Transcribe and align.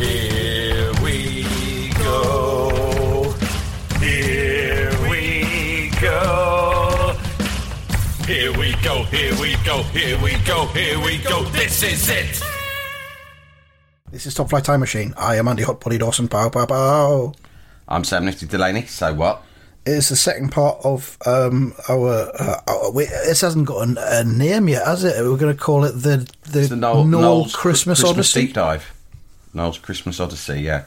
Here 0.00 0.90
we 1.02 1.90
go. 1.98 3.34
Here 3.98 4.90
we 5.10 5.90
go. 6.00 6.64
Here 8.24 8.52
we 8.58 8.72
go. 8.82 9.02
Here 9.04 9.34
we 9.38 9.56
go. 9.62 9.82
Here 9.82 10.18
we 10.22 10.32
go. 10.46 10.66
Here 10.68 10.98
we 11.04 11.18
go. 11.18 11.44
This 11.50 11.82
is 11.82 12.08
it. 12.08 12.42
This 14.10 14.24
is 14.24 14.32
Top 14.32 14.48
Flight 14.48 14.64
Time 14.64 14.80
Machine. 14.80 15.12
I 15.18 15.36
am 15.36 15.46
Andy 15.48 15.64
Hot 15.64 15.78
Body 15.80 15.98
Dawson. 15.98 16.28
Pow, 16.28 16.48
pow, 16.48 16.64
pow. 16.64 17.34
I'm 17.86 18.02
Sam 18.04 18.24
Nifty 18.24 18.46
Delaney. 18.46 18.86
So 18.86 19.12
what? 19.12 19.42
It's 19.84 20.08
the 20.08 20.16
second 20.16 20.50
part 20.50 20.78
of 20.82 21.18
um, 21.26 21.74
our. 21.90 22.30
Uh, 22.38 22.60
our 22.68 22.90
wait, 22.92 23.08
this 23.26 23.42
hasn't 23.42 23.66
got 23.66 23.86
a, 23.86 24.20
a 24.20 24.24
name 24.24 24.68
yet, 24.68 24.86
has 24.86 25.04
it? 25.04 25.22
We're 25.22 25.36
going 25.36 25.54
to 25.54 25.60
call 25.62 25.84
it 25.84 25.92
the 25.92 26.26
the, 26.50 26.60
It's 26.60 26.68
the 26.70 26.76
Noel, 26.76 27.04
Noel 27.04 27.20
Noel's 27.20 27.54
Christmas, 27.54 28.00
Christmas 28.00 28.16
Odyssey. 28.34 28.46
deep 28.46 28.54
dive. 28.54 28.94
Noel's 29.54 29.78
Christmas 29.78 30.20
Odyssey. 30.20 30.60
Yeah. 30.62 30.84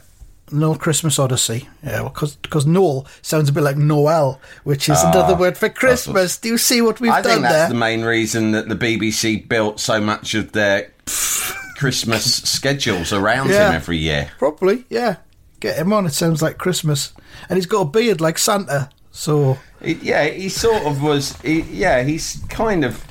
Noel 0.51 0.75
Christmas 0.75 1.17
Odyssey. 1.19 1.67
Yeah, 1.83 2.03
because 2.13 2.65
Noel 2.65 3.07
sounds 3.21 3.49
a 3.49 3.53
bit 3.53 3.63
like 3.63 3.77
Noel, 3.77 4.39
which 4.63 4.89
is 4.89 5.01
another 5.03 5.35
word 5.35 5.57
for 5.57 5.69
Christmas. 5.69 6.37
Do 6.37 6.49
you 6.49 6.57
see 6.57 6.81
what 6.81 6.99
we've 6.99 7.11
Ah, 7.11 7.15
I 7.15 7.21
done 7.21 7.31
think 7.31 7.41
that's 7.43 7.53
there? 7.55 7.69
the 7.69 7.75
main 7.75 8.03
reason 8.03 8.51
that 8.51 8.67
the 8.69 8.75
BBC 8.75 9.47
built 9.47 9.79
so 9.79 9.99
much 10.01 10.35
of 10.35 10.51
their 10.51 10.91
Christmas 11.77 12.35
schedules 12.43 13.11
around 13.13 13.49
Yeah. 13.49 13.69
him 13.69 13.75
every 13.75 13.97
year. 13.97 14.31
Probably, 14.37 14.85
yeah. 14.89 15.17
Get 15.59 15.77
him 15.77 15.93
on. 15.93 16.05
It 16.05 16.13
sounds 16.13 16.41
like 16.41 16.57
Christmas, 16.57 17.13
and 17.49 17.57
he's 17.57 17.65
got 17.65 17.81
a 17.81 17.85
beard 17.85 18.19
like 18.21 18.37
Santa. 18.37 18.89
So 19.11 19.57
yeah, 19.81 20.25
he 20.25 20.49
sort 20.49 20.83
of 20.83 21.01
was. 21.01 21.39
He, 21.41 21.61
yeah, 21.61 22.03
he's 22.03 22.43
kind 22.49 22.83
of 22.83 23.03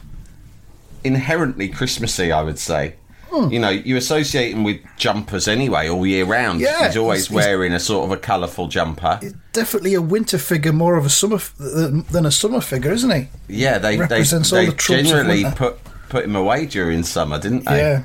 inherently 1.03 1.69
Christmassy, 1.69 2.31
I 2.31 2.43
would 2.43 2.59
say. 2.59 2.95
Hmm. 3.33 3.51
You 3.51 3.61
know, 3.61 3.71
you 3.71 3.97
associate 3.97 4.53
him 4.53 4.63
with 4.63 4.81
jumpers 4.99 5.49
anyway 5.49 5.89
all 5.89 6.07
year 6.07 6.27
round. 6.27 6.61
Yeah, 6.61 6.87
he's 6.87 6.97
always 6.99 7.31
wearing 7.31 7.73
a 7.73 7.81
sort 7.81 8.05
of 8.05 8.11
a 8.13 8.17
colourful 8.19 8.69
jumper. 8.69 9.21
definitely 9.53 9.95
a 9.95 10.03
winter 10.03 10.39
figure, 10.39 10.73
more 10.73 10.97
of 10.97 11.07
a 11.07 11.11
summer 11.11 11.37
f- 11.37 11.55
than 11.59 12.27
a 12.27 12.31
summer 12.31 12.61
figure, 12.61 12.93
isn't 12.93 13.11
he? 13.11 13.29
Yeah, 13.49 13.79
they 13.79 13.97
they, 13.97 14.01
represents 14.01 14.53
all 14.53 14.59
they 14.59 14.67
the 14.67 14.75
generally 14.75 15.45
put 15.57 15.79
put 16.11 16.25
him 16.25 16.37
away 16.37 16.67
during 16.67 17.03
summer, 17.05 17.39
didn't 17.39 17.65
they? 17.65 17.79
Yeah. 17.79 18.03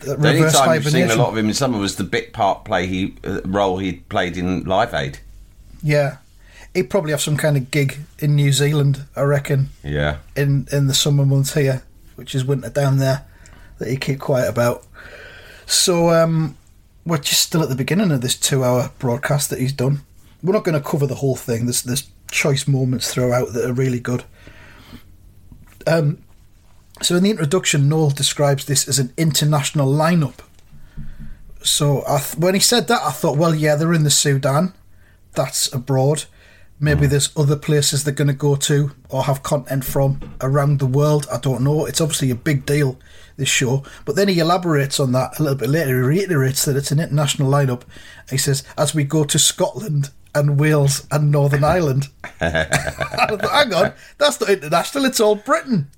The 0.00 0.14
only 0.14 0.50
time 0.50 0.74
you've 0.74 0.90
seen 0.90 1.10
a 1.10 1.16
lot 1.16 1.28
of 1.28 1.36
him 1.36 1.48
in 1.48 1.54
summer 1.54 1.78
was 1.78 1.96
the 1.96 2.04
bit 2.04 2.32
part 2.32 2.64
play 2.64 2.86
he 2.86 3.14
uh, 3.24 3.40
role 3.44 3.78
he 3.78 3.92
played 3.92 4.36
in 4.36 4.64
Live 4.64 4.94
Aid. 4.94 5.18
Yeah. 5.82 6.16
He'd 6.74 6.88
probably 6.88 7.10
have 7.10 7.20
some 7.20 7.36
kind 7.36 7.56
of 7.58 7.70
gig 7.70 7.98
in 8.18 8.34
New 8.34 8.50
Zealand, 8.50 9.04
I 9.14 9.20
reckon, 9.22 9.68
Yeah, 9.84 10.16
in, 10.34 10.66
in 10.72 10.86
the 10.86 10.94
summer 10.94 11.26
months 11.26 11.52
here, 11.52 11.82
which 12.16 12.34
is 12.34 12.46
winter 12.46 12.70
down 12.70 12.96
there, 12.96 13.26
that 13.82 13.90
he 13.90 13.96
keep 13.96 14.20
quiet 14.20 14.48
about. 14.48 14.86
So, 15.66 16.10
um, 16.10 16.56
we're 17.04 17.18
just 17.18 17.42
still 17.42 17.62
at 17.62 17.68
the 17.68 17.74
beginning 17.74 18.12
of 18.12 18.20
this 18.20 18.36
two 18.36 18.64
hour 18.64 18.90
broadcast 18.98 19.50
that 19.50 19.58
he's 19.58 19.72
done. 19.72 20.02
We're 20.42 20.52
not 20.52 20.64
going 20.64 20.80
to 20.80 20.88
cover 20.88 21.06
the 21.06 21.16
whole 21.16 21.36
thing. 21.36 21.66
There's, 21.66 21.82
there's 21.82 22.08
choice 22.30 22.66
moments 22.66 23.12
throughout 23.12 23.52
that 23.52 23.68
are 23.68 23.72
really 23.72 24.00
good. 24.00 24.24
Um, 25.86 26.22
so, 27.00 27.16
in 27.16 27.24
the 27.24 27.30
introduction, 27.30 27.88
Noel 27.88 28.10
describes 28.10 28.64
this 28.64 28.88
as 28.88 28.98
an 28.98 29.12
international 29.16 29.92
lineup. 29.92 30.38
So, 31.62 32.04
th- 32.06 32.36
when 32.36 32.54
he 32.54 32.60
said 32.60 32.88
that, 32.88 33.02
I 33.02 33.10
thought, 33.10 33.36
well, 33.36 33.54
yeah, 33.54 33.74
they're 33.74 33.92
in 33.92 34.04
the 34.04 34.10
Sudan. 34.10 34.74
That's 35.34 35.72
abroad. 35.72 36.24
Maybe 36.78 37.06
there's 37.06 37.30
other 37.36 37.56
places 37.56 38.02
they're 38.02 38.12
going 38.12 38.28
to 38.28 38.34
go 38.34 38.56
to 38.56 38.90
or 39.08 39.24
have 39.24 39.44
content 39.44 39.84
from 39.84 40.20
around 40.40 40.80
the 40.80 40.86
world. 40.86 41.26
I 41.32 41.38
don't 41.38 41.62
know. 41.62 41.86
It's 41.86 42.00
obviously 42.00 42.30
a 42.30 42.34
big 42.34 42.66
deal, 42.66 42.98
this 43.36 43.48
show. 43.48 43.82
But 44.04 44.16
then 44.16 44.28
he 44.28 44.38
elaborates 44.38 44.98
on 45.00 45.12
that 45.12 45.38
a 45.38 45.42
little 45.42 45.58
bit 45.58 45.68
later. 45.70 46.10
He 46.10 46.18
reiterates 46.20 46.64
that 46.64 46.76
it's 46.76 46.90
an 46.92 47.00
international 47.00 47.50
lineup. 47.50 47.82
He 48.30 48.36
says, 48.38 48.62
as 48.78 48.94
we 48.94 49.04
go 49.04 49.24
to 49.24 49.38
Scotland 49.38 50.10
and 50.34 50.58
Wales 50.58 51.06
and 51.10 51.30
Northern 51.30 51.64
Ireland. 51.64 52.08
Hang 52.40 53.74
on, 53.74 53.92
that's 54.18 54.40
not 54.40 54.50
international, 54.50 55.04
it's 55.04 55.20
all 55.20 55.34
Britain. 55.36 55.88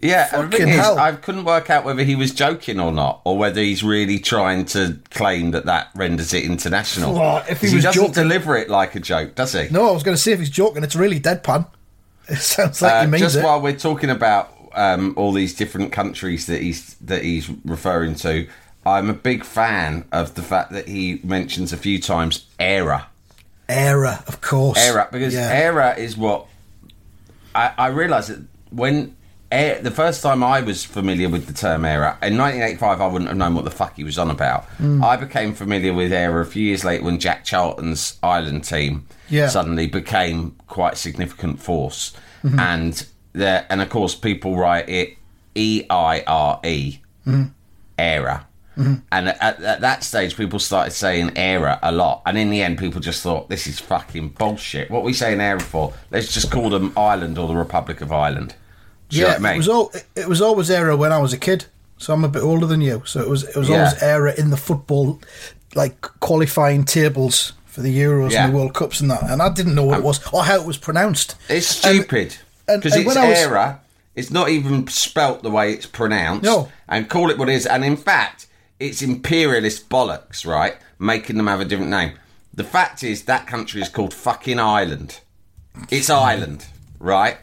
yeah. 0.00 0.28
and 0.32 0.52
the 0.52 0.56
thing 0.58 0.68
is. 0.70 0.80
I 0.80 1.12
couldn't 1.12 1.44
work 1.44 1.70
out 1.70 1.84
whether 1.84 2.02
he 2.02 2.14
was 2.16 2.32
joking 2.32 2.80
or 2.80 2.92
not, 2.92 3.20
or 3.24 3.38
whether 3.38 3.60
he's 3.60 3.82
really 3.82 4.18
trying 4.18 4.64
to 4.66 4.98
claim 5.10 5.52
that 5.52 5.66
that 5.66 5.88
renders 5.94 6.34
it 6.34 6.44
international. 6.44 7.14
Well, 7.14 7.44
if 7.48 7.60
he 7.60 7.74
was 7.74 7.84
doesn't 7.84 8.00
joking- 8.02 8.14
deliver 8.14 8.56
it 8.56 8.68
like 8.68 8.94
a 8.94 9.00
joke, 9.00 9.34
does 9.34 9.52
he? 9.52 9.68
No, 9.70 9.88
I 9.88 9.92
was 9.92 10.02
going 10.02 10.16
to 10.16 10.22
say 10.22 10.32
if 10.32 10.40
he's 10.40 10.50
joking, 10.50 10.82
it's 10.84 10.96
really 10.96 11.20
deadpan. 11.20 11.68
It 12.28 12.38
sounds 12.38 12.82
like 12.82 12.92
Uh, 12.92 13.00
he 13.02 13.06
means 13.06 13.22
just 13.22 13.36
it. 13.36 13.44
while 13.44 13.60
we're 13.60 13.76
talking 13.78 14.10
about 14.10 14.55
um, 14.76 15.14
all 15.16 15.32
these 15.32 15.54
different 15.54 15.90
countries 15.92 16.46
that 16.46 16.60
he's 16.62 16.94
that 16.96 17.22
he's 17.24 17.48
referring 17.64 18.14
to, 18.16 18.46
I'm 18.84 19.10
a 19.10 19.14
big 19.14 19.44
fan 19.44 20.04
of 20.12 20.34
the 20.34 20.42
fact 20.42 20.70
that 20.72 20.86
he 20.88 21.20
mentions 21.24 21.72
a 21.72 21.76
few 21.76 22.00
times 22.00 22.46
Eire. 22.60 23.06
Eire, 23.68 24.06
of 24.28 24.40
course. 24.40 24.78
Eire, 24.78 25.08
because 25.10 25.34
Yeah. 25.34 25.48
Eire 25.50 25.94
is 25.98 26.16
what 26.16 26.46
I, 27.54 27.72
I 27.78 27.86
realised 27.88 28.30
that 28.30 28.42
when 28.70 29.16
air, 29.50 29.80
the 29.80 29.90
first 29.90 30.22
time 30.22 30.42
I 30.44 30.60
was 30.60 30.84
familiar 30.84 31.28
with 31.28 31.46
the 31.46 31.52
term 31.52 31.84
Eire 31.84 32.18
in 32.22 32.36
1985, 32.36 33.00
I 33.00 33.06
wouldn't 33.06 33.28
have 33.28 33.36
known 33.38 33.54
what 33.54 33.64
the 33.64 33.70
fuck 33.70 33.96
he 33.96 34.04
was 34.04 34.18
on 34.18 34.30
about. 34.30 34.68
Mm. 34.78 35.02
I 35.04 35.16
became 35.16 35.54
familiar 35.54 35.92
with 35.94 36.12
Eire 36.12 36.40
a 36.40 36.46
few 36.46 36.62
years 36.64 36.84
later 36.84 37.04
when 37.04 37.18
Jack 37.18 37.44
Charlton's 37.44 38.18
Ireland 38.22 38.64
team 38.64 39.06
Yeah. 39.30 39.48
suddenly 39.48 39.86
became 39.86 40.54
quite 40.66 40.92
a 40.94 40.96
significant 40.96 41.60
force, 41.60 42.12
Mm-hmm. 42.44 42.60
and 42.60 43.06
there, 43.36 43.66
and 43.70 43.80
of 43.80 43.88
course 43.88 44.14
people 44.14 44.56
write 44.56 44.88
it 44.88 45.16
E 45.54 45.84
I 45.88 46.22
R 46.26 46.60
E 46.64 46.98
Mm-hmm. 47.26 47.44
Eire. 47.98 48.44
And 48.78 49.28
at, 49.28 49.62
at 49.62 49.80
that 49.80 50.04
stage, 50.04 50.36
people 50.36 50.58
started 50.58 50.90
saying 50.90 51.36
Eire 51.38 51.78
a 51.82 51.90
lot. 51.90 52.20
And 52.26 52.36
in 52.36 52.50
the 52.50 52.62
end, 52.62 52.78
people 52.78 53.00
just 53.00 53.22
thought, 53.22 53.48
this 53.48 53.66
is 53.66 53.80
fucking 53.80 54.30
bullshit. 54.30 54.90
What 54.90 55.00
are 55.00 55.04
we 55.04 55.14
saying 55.14 55.40
Eire 55.40 55.58
for? 55.60 55.94
Let's 56.10 56.32
just 56.34 56.50
call 56.50 56.68
them 56.68 56.92
Ireland 56.94 57.38
or 57.38 57.48
the 57.48 57.56
Republic 57.56 58.02
of 58.02 58.12
Ireland. 58.12 58.54
Do 59.08 59.16
you 59.16 59.22
yeah, 59.22 59.38
know 59.38 59.40
what 59.40 59.48
I 59.50 59.54
it 59.54 59.56
was 59.56 59.68
all 59.68 59.92
it 60.14 60.28
was 60.28 60.42
always 60.42 60.70
Eire 60.70 60.94
when 60.94 61.10
I 61.10 61.18
was 61.18 61.32
a 61.32 61.38
kid. 61.38 61.64
So 61.96 62.12
I'm 62.12 62.22
a 62.24 62.28
bit 62.28 62.42
older 62.42 62.66
than 62.66 62.82
you. 62.82 63.02
So 63.06 63.20
it 63.20 63.28
was 63.28 63.44
it 63.44 63.56
was 63.56 63.70
always 63.70 63.94
Yeah. 64.02 64.08
Eire 64.14 64.28
in 64.28 64.50
the 64.50 64.56
football 64.58 65.20
like 65.74 66.02
qualifying 66.20 66.84
tables 66.84 67.54
for 67.64 67.80
the 67.80 67.98
Euros 67.98 68.32
Yeah. 68.32 68.40
Um, 68.40 68.44
and 68.46 68.54
the 68.54 68.58
World 68.58 68.74
Cups 68.74 69.00
and 69.00 69.10
that. 69.10 69.22
And 69.22 69.40
I 69.40 69.48
didn't 69.48 69.74
know 69.74 69.84
what 69.84 69.98
it 69.98 70.04
was 70.04 70.20
or 70.32 70.44
how 70.44 70.56
it 70.56 70.66
was 70.66 70.76
pronounced. 70.76 71.34
it's 71.48 71.66
stupid. 71.66 72.36
Because 72.66 72.96
it's 72.96 73.06
when 73.06 73.16
I 73.16 73.28
was- 73.28 73.38
Eire. 73.38 73.80
It's 74.14 74.30
not 74.30 74.48
even 74.48 74.88
spelt 74.88 75.42
the 75.42 75.50
way 75.50 75.72
it's 75.72 75.84
pronounced. 75.84 76.44
No. 76.44 76.70
And 76.88 77.08
call 77.08 77.30
it 77.30 77.36
what 77.36 77.50
it 77.50 77.54
is. 77.54 77.66
And 77.66 77.84
in 77.84 77.96
fact, 77.98 78.46
it's 78.80 79.02
imperialist 79.02 79.90
bollocks, 79.90 80.46
right? 80.46 80.76
Making 80.98 81.36
them 81.36 81.48
have 81.48 81.60
a 81.60 81.66
different 81.66 81.90
name. 81.90 82.12
The 82.54 82.64
fact 82.64 83.02
is, 83.02 83.24
that 83.24 83.46
country 83.46 83.82
is 83.82 83.90
called 83.90 84.14
fucking 84.14 84.58
Ireland. 84.58 85.20
It's 85.90 86.08
Ireland, 86.08 86.64
right? 86.98 87.36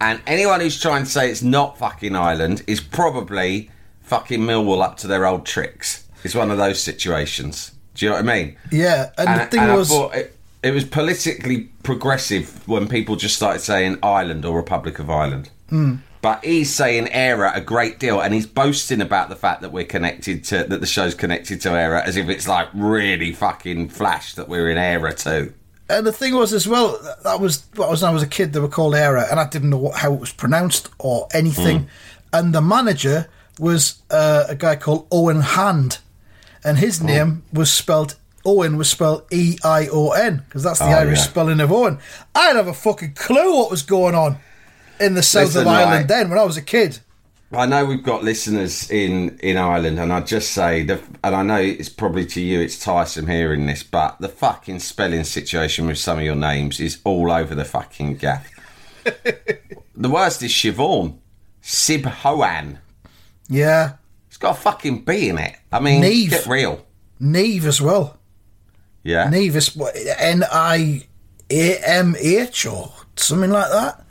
And 0.00 0.20
anyone 0.28 0.60
who's 0.60 0.80
trying 0.80 1.02
to 1.02 1.10
say 1.10 1.30
it's 1.30 1.42
not 1.42 1.78
fucking 1.78 2.14
Ireland 2.14 2.62
is 2.68 2.80
probably 2.80 3.70
fucking 4.02 4.40
Millwall 4.40 4.82
up 4.84 4.96
to 4.98 5.08
their 5.08 5.26
old 5.26 5.44
tricks. 5.44 6.04
It's 6.22 6.34
one 6.36 6.52
of 6.52 6.58
those 6.58 6.80
situations. 6.80 7.72
Do 7.94 8.06
you 8.06 8.10
know 8.10 8.16
what 8.16 8.28
I 8.28 8.34
mean? 8.34 8.56
Yeah, 8.70 9.10
and, 9.18 9.40
the 9.40 9.46
thing 9.46 9.60
and 9.60 9.74
was 9.74 9.90
it, 9.90 10.36
it 10.64 10.72
was 10.72 10.84
politically 10.84 11.68
progressive 11.82 12.66
when 12.66 12.88
people 12.88 13.16
just 13.16 13.36
started 13.36 13.60
saying 13.60 13.98
Ireland 14.02 14.44
or 14.44 14.56
Republic 14.56 14.98
of 14.98 15.10
Ireland. 15.10 15.50
Hmm. 15.68 15.96
But 16.22 16.42
he's 16.44 16.74
saying 16.74 17.10
Eire 17.14 17.44
a 17.44 17.60
great 17.60 17.98
deal, 17.98 18.18
and 18.20 18.32
he's 18.32 18.46
boasting 18.46 19.02
about 19.02 19.28
the 19.28 19.36
fact 19.36 19.60
that 19.60 19.72
we're 19.72 19.84
connected 19.84 20.42
to 20.44 20.64
that 20.64 20.80
the 20.80 20.86
show's 20.86 21.14
connected 21.14 21.60
to 21.62 21.70
Eire, 21.70 21.96
as 21.96 22.16
if 22.16 22.28
it's 22.30 22.48
like 22.48 22.68
really 22.72 23.32
fucking 23.32 23.90
flash 23.90 24.34
that 24.34 24.48
we're 24.48 24.70
in 24.70 24.78
Eire 24.78 25.12
too. 25.12 25.52
And 25.90 26.06
the 26.06 26.12
thing 26.12 26.34
was 26.34 26.54
as 26.54 26.66
well, 26.66 26.98
that 27.24 27.40
was 27.40 27.66
what 27.76 27.90
was 27.90 28.00
when 28.00 28.10
I 28.10 28.14
was 28.14 28.22
a 28.22 28.26
kid. 28.26 28.54
They 28.54 28.60
were 28.60 28.68
called 28.68 28.94
Eire, 28.94 29.18
and 29.18 29.38
I 29.38 29.46
didn't 29.46 29.68
know 29.68 29.76
what, 29.76 29.96
how 29.98 30.14
it 30.14 30.20
was 30.20 30.32
pronounced 30.32 30.88
or 30.98 31.28
anything. 31.34 31.80
Hmm. 31.80 31.86
And 32.32 32.54
the 32.54 32.62
manager 32.62 33.28
was 33.58 34.00
uh, 34.10 34.44
a 34.48 34.54
guy 34.54 34.76
called 34.76 35.08
Eoin 35.10 35.42
Hand, 35.42 35.98
and 36.64 36.78
his 36.78 37.02
Oh. 37.02 37.06
name 37.06 37.42
was 37.52 37.70
spelled 37.70 38.16
Owen 38.46 38.76
was 38.76 38.90
spelled 38.90 39.24
E 39.32 39.58
I 39.64 39.88
O 39.88 40.10
N 40.10 40.42
because 40.46 40.62
that's 40.62 40.78
the 40.78 40.84
Oh, 40.86 40.90
Irish 40.98 41.18
yeah. 41.18 41.24
spelling 41.24 41.60
of 41.60 41.72
Owen. 41.72 41.98
I 42.34 42.46
didn't 42.48 42.56
have 42.58 42.68
a 42.68 42.74
fucking 42.74 43.14
clue 43.14 43.56
what 43.56 43.70
was 43.70 43.82
going 43.82 44.14
on 44.14 44.36
in 45.00 45.14
the 45.14 45.22
south 45.22 45.46
Listen, 45.46 45.62
of 45.62 45.68
Ireland 45.68 45.92
right. 45.92 46.08
then 46.08 46.30
when 46.30 46.38
I 46.38 46.44
was 46.44 46.56
a 46.56 46.62
kid. 46.62 46.98
I 47.52 47.66
know 47.66 47.84
we've 47.84 48.02
got 48.02 48.24
listeners 48.24 48.90
in 48.90 49.38
in 49.38 49.56
Ireland, 49.56 50.00
and 50.00 50.12
I 50.12 50.20
just 50.22 50.50
say, 50.52 50.82
the, 50.82 51.00
and 51.22 51.36
I 51.36 51.42
know 51.42 51.56
it's 51.60 51.88
probably 51.88 52.26
to 52.26 52.40
you, 52.40 52.60
it's 52.60 52.78
tiresome 52.82 53.28
hearing 53.28 53.66
this, 53.66 53.82
but 53.84 54.18
the 54.18 54.28
fucking 54.28 54.80
spelling 54.80 55.22
situation 55.24 55.86
with 55.86 55.98
some 55.98 56.18
of 56.18 56.24
your 56.24 56.34
names 56.34 56.80
is 56.80 56.98
all 57.04 57.30
over 57.30 57.54
the 57.54 57.64
fucking 57.64 58.16
gaff. 58.16 58.50
the 59.04 60.08
worst 60.10 60.42
is 60.42 60.50
Siobhan, 60.50 61.18
Sibhoan. 61.62 62.78
Yeah, 63.48 63.92
It's 64.28 64.36
got 64.38 64.56
a 64.56 64.60
fucking 64.60 65.04
B 65.04 65.28
in 65.28 65.38
it. 65.38 65.54
I 65.70 65.78
mean, 65.80 66.00
Neve. 66.00 66.30
get 66.30 66.46
real. 66.46 66.84
Neve 67.20 67.66
as 67.66 67.80
well. 67.80 68.18
Yeah. 69.04 69.28
Neve 69.30 69.56
is 69.56 69.78
N 70.18 70.44
I 70.50 71.04
A 71.50 71.76
M 71.78 72.16
H 72.18 72.66
or 72.66 72.90
something 73.16 73.50
like 73.50 73.70
that. 73.70 74.04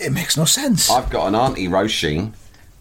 It 0.00 0.12
makes 0.12 0.36
no 0.36 0.44
sense. 0.44 0.90
I've 0.90 1.08
got 1.10 1.28
an 1.28 1.34
auntie 1.34 1.68
Roisin, 1.68 2.32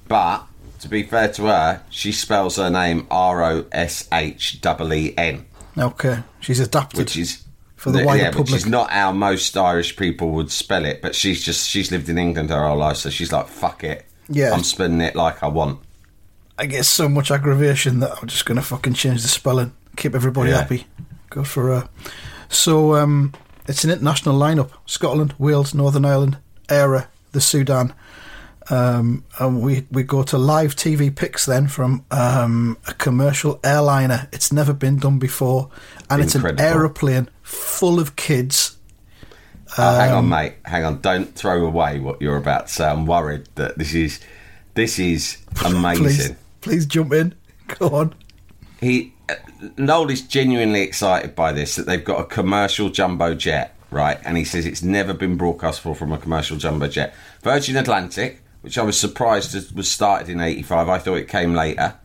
but 0.07 0.43
to 0.81 0.87
be 0.89 1.03
fair 1.03 1.29
to 1.33 1.43
her, 1.43 1.81
she 1.89 2.11
spells 2.11 2.57
her 2.57 2.69
name 2.69 3.07
R 3.09 3.43
O 3.43 3.65
S 3.71 4.07
H 4.11 4.59
E 4.63 4.93
E 4.93 5.13
N, 5.17 5.45
Okay, 5.77 6.19
she's 6.39 6.59
adapted. 6.59 6.99
which 6.99 7.17
is 7.17 7.43
For 7.75 7.91
the 7.91 8.03
wider 8.03 8.23
yeah, 8.23 8.35
which 8.37 8.51
is 8.53 8.65
not 8.65 8.89
how 8.91 9.11
most 9.11 9.55
Irish 9.57 9.95
people 9.95 10.31
would 10.31 10.51
spell 10.51 10.85
it. 10.85 11.01
But 11.01 11.15
she's 11.15 11.43
just 11.43 11.67
she's 11.69 11.91
lived 11.91 12.09
in 12.09 12.17
England 12.17 12.49
her 12.49 12.67
whole 12.67 12.77
life, 12.77 12.97
so 12.97 13.09
she's 13.09 13.31
like, 13.31 13.47
fuck 13.47 13.83
it. 13.83 14.05
Yeah. 14.29 14.51
I'm 14.53 14.63
spelling 14.63 15.01
it 15.01 15.15
like 15.15 15.41
I 15.43 15.47
want. 15.47 15.79
I 16.59 16.65
get 16.65 16.85
so 16.85 17.07
much 17.07 17.29
aggravation 17.31 17.99
that 17.99 18.11
I'm 18.21 18.27
just 18.27 18.45
going 18.45 18.55
to 18.57 18.63
fucking 18.63 18.93
change 18.95 19.21
the 19.21 19.27
spelling, 19.27 19.73
keep 19.95 20.15
everybody 20.15 20.49
Yeah. 20.49 20.57
happy. 20.61 20.85
Go 21.29 21.43
for 21.43 21.71
uh 21.73 21.87
So 22.49 22.95
um, 22.95 23.33
it's 23.67 23.83
an 23.83 23.89
international 23.91 24.37
lineup: 24.39 24.69
Scotland, 24.85 25.33
Wales, 25.37 25.73
Northern 25.73 26.05
Ireland, 26.05 26.37
Eire, 26.69 27.07
the 27.31 27.41
Sudan. 27.41 27.93
Um, 28.69 29.23
and 29.39 29.61
we 29.61 29.87
we 29.91 30.03
go 30.03 30.23
to 30.23 30.37
live 30.37 30.75
TV 30.75 31.13
pics 31.15 31.45
then 31.45 31.67
from 31.69 32.03
um, 32.11 32.77
a 32.87 32.93
commercial 32.93 33.59
airliner. 33.63 34.27
It's 34.33 34.51
never 34.51 34.73
been 34.73 34.97
done 34.97 35.19
before, 35.19 35.69
and 36.09 36.21
it's 36.21 36.35
an 36.35 36.59
aeroplane 36.59 37.29
full 37.43 37.97
of 37.99 38.15
kids. 38.17 38.75
Oh, 39.77 39.95
hang 39.99 40.11
Um, 40.11 40.17
on, 40.17 40.29
mate. 40.29 40.53
Hang 40.65 40.83
on. 40.85 40.99
Don't 41.01 41.33
throw 41.35 41.65
away 41.65 41.99
what 41.99 42.21
you're 42.21 42.37
about 42.37 42.67
to 42.67 42.73
say. 42.73 42.87
I'm 42.89 43.05
worried 43.05 43.47
that 43.55 43.77
this 43.77 43.93
is 43.93 44.19
this 44.73 44.99
is 44.99 45.37
amazing. 45.65 46.35
please 46.61 46.85
jump 46.85 47.13
in. 47.13 47.35
Go 47.79 47.87
on. 47.89 48.15
he 48.81 49.13
uh, 49.13 49.16
Noel 49.77 50.09
is 50.11 50.21
genuinely 50.21 50.81
excited 50.81 51.35
by 51.35 51.51
this 51.51 51.75
that 51.75 51.85
they've 51.85 52.03
got 52.03 52.21
a 52.21 52.25
commercial 52.25 52.89
jumbo 52.89 53.33
jet, 53.33 53.75
right? 53.91 54.19
And 54.23 54.37
he 54.37 54.43
says 54.43 54.65
it's 54.65 54.83
never 54.83 55.13
been 55.13 55.35
broadcast 55.35 55.81
for 55.81 55.95
from 55.95 56.11
a 56.11 56.17
commercial 56.17 56.57
jumbo 56.57 56.87
jet. 56.87 57.13
Virgin 57.41 57.75
Atlantic, 57.75 58.41
which 58.61 58.77
I 58.77 58.83
was 58.83 58.99
surprised 58.99 59.75
was 59.75 59.89
started 59.89 60.29
in 60.29 60.39
'85. 60.39 60.89
I 60.89 60.97
thought 60.99 61.15
it 61.17 61.27
came 61.27 61.53
later, 61.53 61.95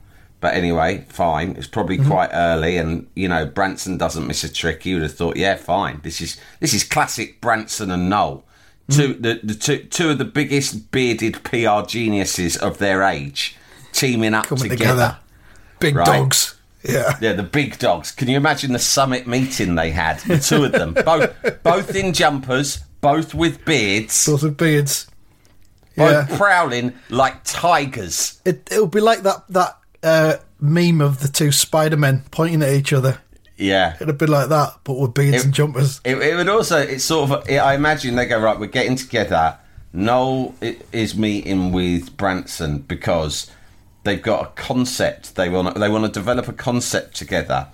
but 0.40 0.54
anyway, 0.54 1.04
fine. 1.08 1.50
It's 1.56 1.66
probably 1.66 1.98
mm-hmm. 1.98 2.10
quite 2.10 2.30
early, 2.32 2.76
and 2.76 3.08
you 3.14 3.28
know 3.28 3.46
Branson 3.46 3.98
doesn't 3.98 4.26
miss 4.26 4.44
a 4.44 4.52
trick. 4.52 4.82
He 4.82 4.94
would 4.94 5.02
have 5.02 5.14
thought, 5.14 5.36
yeah, 5.36 5.56
fine. 5.56 6.00
This 6.02 6.20
is 6.20 6.38
this 6.60 6.74
is 6.74 6.84
classic 6.84 7.40
Branson 7.40 7.90
and 7.90 8.10
Noel. 8.10 8.44
Mm-hmm. 8.88 9.00
Two 9.00 9.14
the, 9.14 9.40
the 9.44 9.54
two 9.54 9.84
two 9.84 10.10
of 10.10 10.18
the 10.18 10.24
biggest 10.24 10.90
bearded 10.90 11.42
PR 11.44 11.82
geniuses 11.86 12.56
of 12.56 12.78
their 12.78 13.02
age 13.02 13.56
teaming 13.92 14.34
up 14.34 14.46
together. 14.46 14.68
together. 14.68 15.18
Big 15.78 15.96
Right. 15.96 16.06
dogs. 16.06 16.56
Yeah. 16.84 17.16
Yeah, 17.20 17.32
the 17.34 17.42
big 17.42 17.78
dogs. 17.78 18.10
Can 18.10 18.28
you 18.28 18.36
imagine 18.36 18.72
the 18.72 18.78
summit 18.78 19.26
meeting 19.26 19.74
they 19.76 19.90
had? 19.90 20.18
The 20.20 20.38
two 20.38 20.64
of 20.64 20.72
them, 20.72 20.94
both 20.94 21.62
both 21.62 21.94
in 21.94 22.12
jumpers, 22.12 22.78
both 23.00 23.34
with 23.34 23.64
beards, 23.64 24.12
Sort 24.14 24.42
of 24.42 24.56
beards. 24.56 25.06
both 25.96 26.28
Yeah. 26.30 26.36
prowling 26.36 26.94
like 27.08 27.44
tigers. 27.44 28.40
It 28.44 28.68
it'll 28.70 28.86
be 28.86 29.00
like 29.00 29.22
that 29.22 29.44
that 29.50 29.78
uh, 30.02 30.36
meme 30.60 31.00
of 31.00 31.20
the 31.20 31.28
two 31.28 31.52
Spider 31.52 31.96
Men 31.96 32.24
pointing 32.30 32.62
at 32.62 32.72
each 32.72 32.92
other. 32.92 33.18
Yeah. 33.56 33.94
It'd 34.00 34.18
be 34.18 34.26
like 34.26 34.48
that, 34.48 34.78
but 34.82 34.94
with 34.94 35.14
beards 35.14 35.36
It- 35.36 35.44
and 35.44 35.54
jumpers. 35.54 36.00
It, 36.04 36.16
it 36.16 36.34
would 36.34 36.48
also, 36.48 36.78
it's 36.80 37.04
sort 37.04 37.30
of, 37.30 37.48
I 37.48 37.74
imagine 37.76 38.16
they 38.16 38.26
go, 38.26 38.40
right, 38.40 38.58
we're 38.58 38.66
getting 38.66 38.96
together. 38.96 39.56
Noel 39.92 40.54
is 40.90 41.14
meeting 41.14 41.70
with 41.70 42.16
Branson 42.16 42.78
because 42.78 43.48
they've 44.04 44.22
got 44.22 44.44
a 44.44 44.48
concept. 44.60 45.34
They 45.36 45.48
want, 45.48 45.76
they 45.78 45.88
want 45.88 46.04
to 46.04 46.10
develop 46.10 46.48
a 46.48 46.52
concept 46.52 47.16
together 47.16 47.68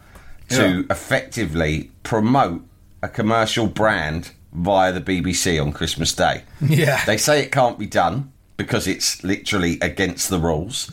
to 0.51 0.79
Yeah. 0.79 0.83
effectively 0.91 1.91
promote 2.03 2.63
a 3.03 3.09
commercial 3.09 3.67
brand 3.67 4.31
via 4.53 4.93
the 4.93 5.01
BBC 5.01 5.61
on 5.61 5.73
Christmas 5.73 6.13
Day. 6.15 6.43
Yeah. 6.61 7.05
They 7.05 7.17
say 7.19 7.41
it 7.43 7.53
can't 7.53 7.79
be 7.79 7.87
done 7.87 8.33
because 8.57 8.87
it's 8.87 9.23
literally 9.23 9.79
against 9.81 10.31
the 10.31 10.39
rules. 10.39 10.91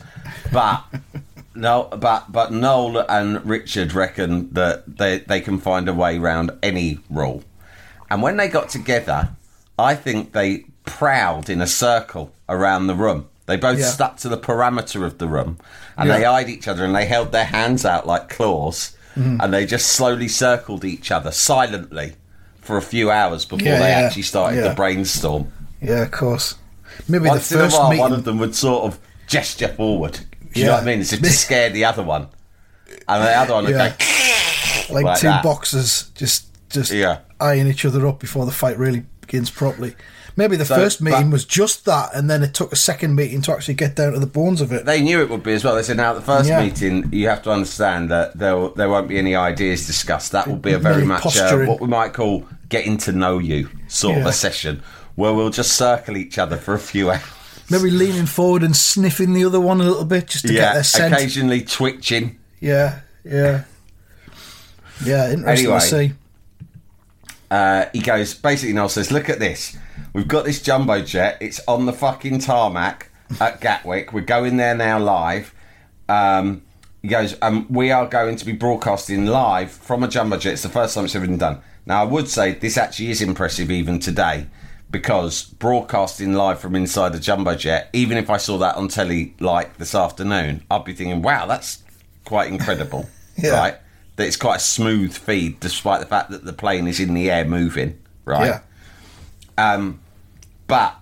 But 0.52 0.84
no, 1.54 1.84
but 1.84 2.30
but 2.30 2.52
Noel 2.52 2.98
and 3.08 3.44
Richard 3.46 3.92
reckon 3.94 4.52
that 4.52 4.98
they 4.98 5.18
they 5.18 5.40
can 5.40 5.58
find 5.58 5.88
a 5.88 5.94
way 5.94 6.18
around 6.18 6.50
any 6.62 6.98
rule. 7.10 7.42
And 8.10 8.22
when 8.22 8.36
they 8.36 8.48
got 8.48 8.68
together, 8.68 9.30
I 9.78 9.94
think 9.94 10.32
they 10.32 10.66
prowled 10.84 11.50
in 11.50 11.60
a 11.60 11.66
circle 11.66 12.32
around 12.48 12.86
the 12.86 12.94
room. 12.94 13.26
They 13.46 13.56
both 13.56 13.78
Yeah. 13.78 13.86
stuck 13.90 14.16
to 14.18 14.28
the 14.28 14.36
parameter 14.38 15.04
of 15.04 15.18
the 15.18 15.28
room, 15.28 15.58
and 15.96 16.10
they 16.10 16.24
eyed 16.24 16.48
each 16.48 16.66
other, 16.68 16.84
and 16.84 16.94
they 16.94 17.06
held 17.06 17.32
their 17.32 17.44
hands 17.46 17.84
out 17.84 18.06
like 18.06 18.28
claws, 18.28 18.92
Mm-hmm. 19.16 19.40
and 19.40 19.54
they 19.54 19.64
just 19.64 19.86
slowly 19.86 20.28
circled 20.28 20.84
each 20.84 21.10
other 21.10 21.30
silently 21.30 22.16
for 22.60 22.76
a 22.76 22.82
few 22.82 23.10
hours 23.10 23.46
before 23.46 23.66
Yeah, 23.66 23.78
they 23.78 23.88
yeah, 23.88 24.00
actually 24.00 24.22
started 24.22 24.56
yeah. 24.56 24.68
the 24.68 24.74
brainstorm. 24.74 25.50
Yeah, 25.80 26.02
of 26.02 26.10
course. 26.10 26.56
Maybe 27.08 27.26
Once 27.28 27.48
the 27.48 27.56
first 27.56 27.78
while, 27.78 27.88
meeting. 27.88 28.00
one 28.02 28.12
of 28.12 28.24
them 28.24 28.38
would 28.38 28.54
sort 28.54 28.84
of 28.84 28.98
gesture 29.26 29.68
forward. 29.68 30.20
Do 30.52 30.60
you 30.60 30.66
know 30.66 30.72
Yeah. 30.72 30.76
what 30.78 30.82
I 30.82 30.86
mean? 30.86 31.00
As 31.00 31.12
if 31.14 31.20
to 31.22 31.30
scare 31.46 31.70
the 31.70 31.84
other 31.86 32.02
one. 32.02 32.26
And 33.08 33.24
the 33.24 33.30
other 33.38 33.54
one 33.54 33.64
would 33.64 33.74
Yeah. 33.74 33.88
go, 34.88 34.94
like, 34.94 35.04
like 35.04 35.20
two 35.20 35.28
that. 35.28 35.42
boxers 35.42 36.10
just 36.14 36.44
just 36.68 36.92
Yeah. 36.92 37.18
eyeing 37.40 37.68
each 37.68 37.84
other 37.86 38.06
up 38.06 38.18
before 38.18 38.44
the 38.44 38.52
fight 38.52 38.76
really 38.78 39.04
begins 39.22 39.48
properly. 39.50 39.94
Maybe 40.38 40.56
the 40.56 40.66
So, 40.66 40.74
first 40.74 41.00
meeting 41.00 41.30
was 41.30 41.46
just 41.46 41.86
that, 41.86 42.14
and 42.14 42.28
then 42.28 42.42
it 42.42 42.52
took 42.52 42.70
a 42.70 42.76
second 42.76 43.14
meeting 43.14 43.40
to 43.42 43.52
actually 43.52 43.72
get 43.74 43.96
down 43.96 44.12
to 44.12 44.18
the 44.20 44.26
bones 44.26 44.60
of 44.60 44.70
it. 44.70 44.84
they 44.84 45.00
knew 45.00 45.20
it 45.22 45.30
would 45.30 45.42
be 45.42 45.54
as 45.54 45.64
well. 45.64 45.74
They 45.74 45.82
said, 45.82 45.96
now, 45.96 46.10
at 46.10 46.16
the 46.16 46.20
first 46.20 46.48
Yeah. 46.48 46.62
meeting, 46.62 47.08
you 47.10 47.28
have 47.28 47.42
to 47.44 47.50
understand 47.50 48.10
that 48.10 48.36
there, 48.38 48.68
there 48.76 48.90
won't 48.90 49.08
be 49.08 49.16
any 49.18 49.34
ideas 49.34 49.86
discussed. 49.86 50.32
That 50.32 50.46
will 50.46 50.56
be 50.56 50.72
a 50.72 50.78
very 50.78 51.04
much 51.06 51.24
uh, 51.38 51.64
what 51.64 51.80
we 51.80 51.86
might 51.86 52.12
call 52.12 52.44
getting 52.68 52.98
to 52.98 53.12
know 53.12 53.38
you 53.38 53.70
sort 53.88 54.18
of 54.18 54.26
a 54.26 54.32
session 54.32 54.82
where 55.14 55.32
we'll 55.32 55.48
just 55.50 55.72
circle 55.72 56.18
each 56.18 56.36
other 56.38 56.58
for 56.58 56.74
a 56.74 56.78
few 56.78 57.10
hours. 57.12 57.22
Maybe 57.70 57.90
leaning 57.90 58.26
forward 58.26 58.62
and 58.62 58.76
sniffing 58.76 59.32
the 59.32 59.44
other 59.46 59.58
one 59.60 59.80
a 59.80 59.84
little 59.84 60.04
bit 60.04 60.26
just 60.28 60.46
to 60.46 60.52
get 60.52 60.74
their 60.74 60.84
scent. 60.84 61.14
occasionally 61.14 61.62
twitching. 61.62 62.38
Yeah, 62.60 63.00
yeah, 63.24 63.64
yeah. 65.04 65.30
Interesting 65.32 65.66
Anyway. 65.66 65.80
to 65.80 65.86
see. 65.86 66.12
Uh, 67.50 67.86
he 67.92 68.00
goes 68.00 68.34
basically 68.34 68.72
Noel 68.74 68.88
says 68.88 69.10
look 69.10 69.28
at 69.28 69.38
this. 69.38 69.76
We've 70.12 70.28
got 70.28 70.44
this 70.44 70.62
jumbo 70.62 71.02
jet. 71.02 71.38
It's 71.40 71.60
on 71.68 71.86
the 71.86 71.92
fucking 71.92 72.40
tarmac 72.40 73.10
at 73.40 73.60
Gatwick. 73.60 74.12
We're 74.12 74.20
going 74.22 74.56
there 74.56 74.74
now 74.74 74.98
live. 74.98 75.54
Um, 76.08 76.62
he 77.02 77.08
goes 77.08 77.36
um, 77.42 77.66
we 77.68 77.90
are 77.90 78.06
going 78.06 78.36
to 78.36 78.44
be 78.44 78.52
broadcasting 78.52 79.26
live 79.26 79.70
from 79.70 80.02
a 80.02 80.08
jumbo 80.08 80.36
jet. 80.38 80.54
It's 80.54 80.62
the 80.62 80.68
first 80.68 80.94
time 80.94 81.04
it's 81.04 81.14
ever 81.14 81.26
been 81.26 81.38
done. 81.38 81.60
Now 81.84 82.02
I 82.02 82.04
would 82.04 82.28
say 82.28 82.52
this 82.52 82.76
actually 82.76 83.10
is 83.10 83.22
impressive 83.22 83.70
even 83.70 83.98
today 84.00 84.46
because 84.90 85.44
broadcasting 85.44 86.32
live 86.32 86.58
from 86.60 86.74
inside 86.76 87.14
a 87.14 87.20
jumbo 87.20 87.54
jet 87.54 87.90
even 87.92 88.16
if 88.16 88.30
I 88.30 88.36
saw 88.36 88.58
that 88.58 88.76
on 88.76 88.88
telly 88.88 89.34
like 89.40 89.76
this 89.78 89.94
afternoon 89.94 90.64
I'd 90.70 90.84
be 90.84 90.94
thinking 90.94 91.22
wow 91.22 91.46
that's 91.46 91.82
quite 92.24 92.48
incredible 92.48 93.08
Yeah. 93.36 93.50
right 93.50 93.74
that 94.16 94.26
it's 94.26 94.36
quite 94.36 94.56
a 94.56 94.60
smooth 94.60 95.14
feed 95.14 95.60
despite 95.60 96.00
the 96.00 96.06
fact 96.06 96.30
that 96.30 96.44
the 96.44 96.52
plane 96.52 96.86
is 96.86 97.00
in 97.00 97.14
the 97.14 97.30
air 97.30 97.44
moving, 97.44 97.98
right? 98.24 98.46
Yeah, 98.46 99.74
Um, 99.74 100.00
but 100.66 100.96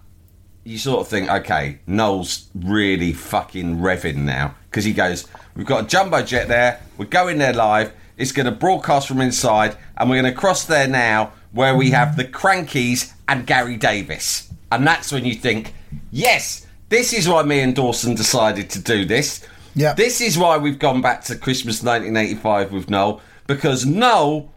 you 0.64 0.78
sort 0.78 1.00
of 1.00 1.08
think, 1.08 1.30
okay, 1.30 1.78
Noel's 1.86 2.48
really 2.54 3.12
fucking 3.12 3.78
revving 3.78 4.16
now 4.16 4.54
because 4.70 4.84
he 4.84 4.92
goes, 4.92 5.26
"We've 5.54 5.66
got 5.66 5.84
a 5.84 5.86
jumbo 5.86 6.22
jet 6.22 6.48
there. 6.48 6.80
We're 6.96 7.04
going 7.06 7.38
there 7.38 7.52
live. 7.52 7.92
It's 8.16 8.32
going 8.32 8.46
to 8.46 8.52
broadcast 8.52 9.08
from 9.08 9.20
inside, 9.20 9.76
and 9.96 10.08
we're 10.08 10.20
going 10.22 10.32
to 10.32 10.38
cross 10.38 10.64
there 10.64 10.88
now, 10.88 11.32
where 11.52 11.76
we 11.76 11.90
have 11.90 12.16
the 12.16 12.24
Crankies 12.24 13.12
and 13.28 13.46
Gary 13.46 13.76
Davies." 13.76 14.48
And 14.72 14.86
that's 14.86 15.12
when 15.12 15.24
you 15.24 15.34
think, 15.34 15.74
"Yes, 16.10 16.66
this 16.88 17.12
is 17.12 17.28
why 17.28 17.42
me 17.42 17.60
and 17.60 17.74
Dawson 17.76 18.14
decided 18.14 18.70
to 18.70 18.78
do 18.80 19.04
this." 19.04 19.44
Yeah. 19.74 19.94
This 19.94 20.20
is 20.20 20.38
why 20.38 20.56
we've 20.58 20.78
gone 20.78 21.00
back 21.00 21.24
to 21.24 21.36
Christmas 21.36 21.82
1985 21.82 22.72
with 22.72 22.90
Noel 22.90 23.20
because 23.46 23.84
Noel 23.84 24.50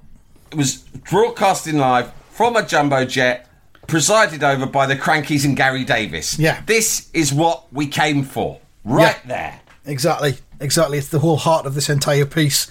was 0.55 0.77
broadcasting 1.09 1.77
live 1.77 2.11
from 2.31 2.55
a 2.55 2.63
jumbo 2.65 3.03
jet 3.05 3.47
presided 3.87 4.43
over 4.43 4.65
by 4.65 4.85
the 4.85 4.95
Crankies 4.95 5.43
and 5.45 5.55
Gary 5.57 5.83
Davies. 5.83 6.37
Yeah. 6.37 6.61
This 6.65 7.09
is 7.13 7.33
what 7.33 7.71
we 7.73 7.87
came 7.87 8.23
for. 8.23 8.59
Right 8.83 9.17
Yeah. 9.23 9.27
there. 9.27 9.59
exactly, 9.85 10.37
exactly. 10.59 10.97
It's 10.97 11.07
the 11.09 11.19
whole 11.19 11.37
heart 11.37 11.65
of 11.65 11.73
this 11.73 11.89
entire 11.89 12.25
piece. 12.25 12.67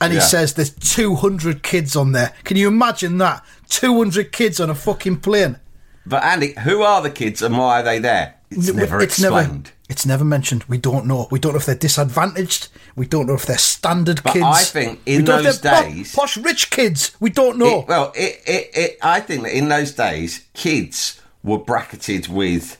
And 0.00 0.12
he 0.12 0.18
Yeah. 0.18 0.24
says 0.24 0.54
there's 0.54 0.70
200 0.70 1.62
kids 1.62 1.94
on 1.96 2.12
there. 2.12 2.32
Can 2.44 2.56
you 2.56 2.68
imagine 2.68 3.18
that? 3.18 3.42
200 3.68 4.32
kids 4.32 4.60
on 4.60 4.70
a 4.70 4.74
fucking 4.74 5.16
plane. 5.18 5.58
But 6.06 6.24
Andy, 6.24 6.54
who 6.64 6.82
are 6.82 7.02
the 7.02 7.10
kids 7.10 7.42
and 7.42 7.56
why 7.58 7.80
are 7.80 7.82
they 7.82 7.98
there? 7.98 8.34
It's 8.50 8.68
N- 8.68 8.76
never 8.76 9.00
it's 9.00 9.18
explained. 9.20 9.64
Never, 9.64 9.74
it's 9.88 10.04
never 10.06 10.24
mentioned. 10.24 10.64
We 10.64 10.76
don't 10.78 11.06
know. 11.06 11.28
We 11.30 11.38
don't 11.38 11.52
know 11.52 11.58
if 11.58 11.66
they're 11.66 11.74
disadvantaged. 11.76 12.68
We 12.96 13.06
don't 13.06 13.26
know 13.26 13.34
if 13.34 13.46
they're 13.46 13.58
standard 13.58 14.22
But 14.24 14.32
kids. 14.32 14.44
I 14.44 14.62
think 14.64 15.00
in 15.06 15.20
we 15.20 15.24
don't 15.24 15.36
know 15.38 15.42
those 15.44 15.60
they're 15.60 15.82
po- 15.82 15.88
days- 15.88 16.14
posh 16.14 16.36
rich 16.36 16.70
kids. 16.70 17.12
We 17.20 17.30
don't 17.30 17.58
know. 17.58 17.80
It- 17.80 17.88
well, 17.88 18.12
it, 18.16 18.40
it, 18.46 18.70
it, 18.74 18.98
I 19.02 19.20
think 19.20 19.44
that 19.44 19.56
in 19.56 19.68
those 19.68 19.92
days, 19.92 20.44
kids 20.54 21.20
were 21.44 21.58
bracketed 21.58 22.26
with, 22.28 22.76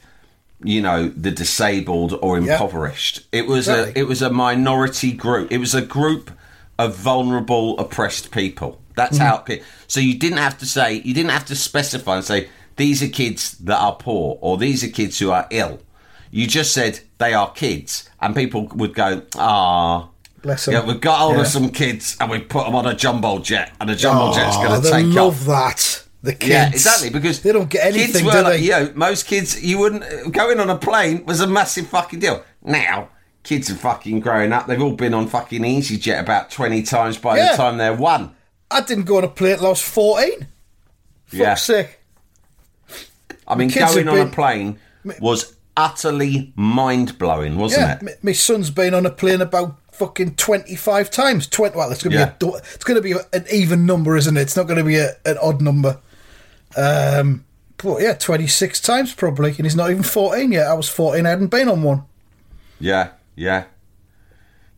you 0.62 0.82
know, 0.82 1.08
the 1.08 1.30
disabled 1.30 2.18
or 2.20 2.38
Yeah. 2.40 2.52
impoverished. 2.54 3.22
It 3.32 3.46
was 3.46 3.68
Exactly. 3.68 4.00
a 4.00 4.04
it 4.04 4.08
was 4.08 4.22
a 4.22 4.30
minority 4.30 5.12
group. 5.12 5.52
It 5.52 5.58
was 5.58 5.74
a 5.74 5.82
group 5.82 6.30
of 6.78 6.96
vulnerable, 6.96 7.78
oppressed 7.78 8.30
people. 8.32 8.80
That's 8.96 9.18
Mm-hmm. 9.18 9.26
how. 9.26 9.44
It, 9.48 9.62
so 9.86 10.00
you 10.00 10.18
didn't 10.18 10.38
have 10.38 10.58
to 10.58 10.66
say, 10.66 10.94
you 10.94 11.14
didn't 11.14 11.30
have 11.30 11.44
to 11.46 11.54
specify 11.56 12.16
and 12.16 12.24
say 12.24 12.48
these 12.80 13.02
are 13.02 13.08
kids 13.08 13.56
that 13.58 13.78
are 13.78 13.94
poor 13.94 14.38
or 14.40 14.56
these 14.58 14.82
are 14.82 14.88
kids 14.88 15.18
who 15.18 15.30
are 15.30 15.46
ill. 15.50 15.78
You 16.30 16.46
just 16.46 16.72
said 16.72 17.00
they 17.18 17.34
are 17.34 17.50
kids, 17.52 18.08
and 18.20 18.34
people 18.34 18.66
would 18.74 18.94
go, 18.94 19.22
ah. 19.36 20.08
Bless 20.42 20.66
'em. 20.68 20.74
Yeah, 20.74 20.84
we've 20.86 21.00
got 21.00 21.18
hold 21.18 21.34
Yeah. 21.36 21.42
of 21.42 21.48
some 21.48 21.68
kids 21.70 22.16
and 22.18 22.30
we've 22.30 22.48
put 22.48 22.64
them 22.64 22.74
on 22.74 22.86
a 22.86 22.94
jumbo 22.94 23.40
jet, 23.40 23.72
and 23.80 23.90
a 23.90 23.96
jumbo 23.96 24.32
jet's 24.34 24.56
Oh, 24.58 24.62
going 24.68 24.82
to 24.82 24.90
take 24.90 25.06
love 25.14 25.40
off. 25.40 25.46
that. 25.46 26.02
The 26.22 26.32
kids. 26.34 26.50
Yeah, 26.50 26.68
exactly. 26.68 27.10
Because 27.10 27.40
they 27.40 27.50
don't 27.52 27.68
get 27.70 27.84
anything, 27.86 28.06
Kids 28.08 28.18
do 28.20 28.24
were, 28.26 28.32
they? 28.32 28.42
like, 28.42 28.60
you 28.60 28.70
know, 28.70 28.92
most 28.94 29.26
kids, 29.26 29.62
you 29.62 29.78
wouldn't 29.78 30.32
going 30.32 30.60
on 30.60 30.68
a 30.70 30.76
plane 30.76 31.24
was 31.26 31.40
a 31.40 31.46
massive 31.46 31.86
fucking 31.88 32.20
deal. 32.20 32.42
Now 32.62 33.08
kids 33.42 33.70
are 33.70 33.74
fucking 33.74 34.20
growing 34.20 34.52
up. 34.52 34.66
They've 34.66 34.82
all 34.82 34.92
been 34.92 35.14
on 35.14 35.28
fucking 35.28 35.62
EasyJet 35.62 36.20
about 36.20 36.50
twenty 36.50 36.82
times 36.82 37.16
by 37.16 37.38
Yeah. 37.38 37.52
the 37.52 37.56
time 37.56 37.78
they're 37.78 37.94
one. 37.94 38.32
I 38.70 38.82
didn't 38.82 39.04
go 39.04 39.16
on 39.16 39.24
a 39.24 39.28
plane 39.28 39.56
till 39.56 39.66
I 39.66 39.70
was 39.70 39.80
fourteen. 39.80 40.46
Fuck's 41.26 41.38
Yeah. 41.40 41.54
sake. 41.54 41.99
I 43.50 43.54
mean, 43.56 43.68
going 43.68 44.08
on 44.08 44.18
a 44.18 44.26
plane 44.30 44.78
was 45.20 45.54
utterly 45.76 46.52
mind 46.56 47.18
blowing, 47.18 47.56
wasn't 47.56 47.82
Yeah, 47.82 47.94
it? 47.96 48.02
m- 48.02 48.18
my 48.22 48.32
son's 48.32 48.70
been 48.70 48.94
on 48.94 49.06
a 49.06 49.10
plane 49.10 49.40
about 49.40 49.76
fucking 49.92 50.34
twenty 50.36 50.76
five 50.76 51.10
times. 51.10 51.46
Twenty. 51.46 51.76
Well, 51.76 51.90
it's 51.90 52.02
gonna 52.02 52.16
Yeah. 52.16 52.32
be 52.38 52.46
a. 52.46 52.50
It's 52.74 52.84
gonna 52.84 53.00
be 53.00 53.14
an 53.32 53.44
even 53.52 53.86
number, 53.86 54.16
isn't 54.16 54.36
it? 54.36 54.40
It's 54.42 54.56
not 54.56 54.66
gonna 54.66 54.84
be 54.84 54.96
a, 54.96 55.16
an 55.26 55.38
odd 55.42 55.60
number. 55.60 55.98
Um. 56.76 57.44
But 57.82 58.02
yeah, 58.02 58.12
twenty 58.14 58.46
six 58.46 58.78
times 58.80 59.14
probably, 59.14 59.50
and 59.56 59.64
he's 59.64 59.74
not 59.76 59.90
even 59.90 60.02
fourteen 60.02 60.52
yet. 60.52 60.66
I 60.66 60.74
was 60.74 60.88
fourteen. 60.88 61.24
I 61.26 61.30
hadn't 61.30 61.46
been 61.48 61.68
on 61.68 61.82
one. 61.82 62.02
Yeah, 62.78 63.08
yeah, 63.36 63.64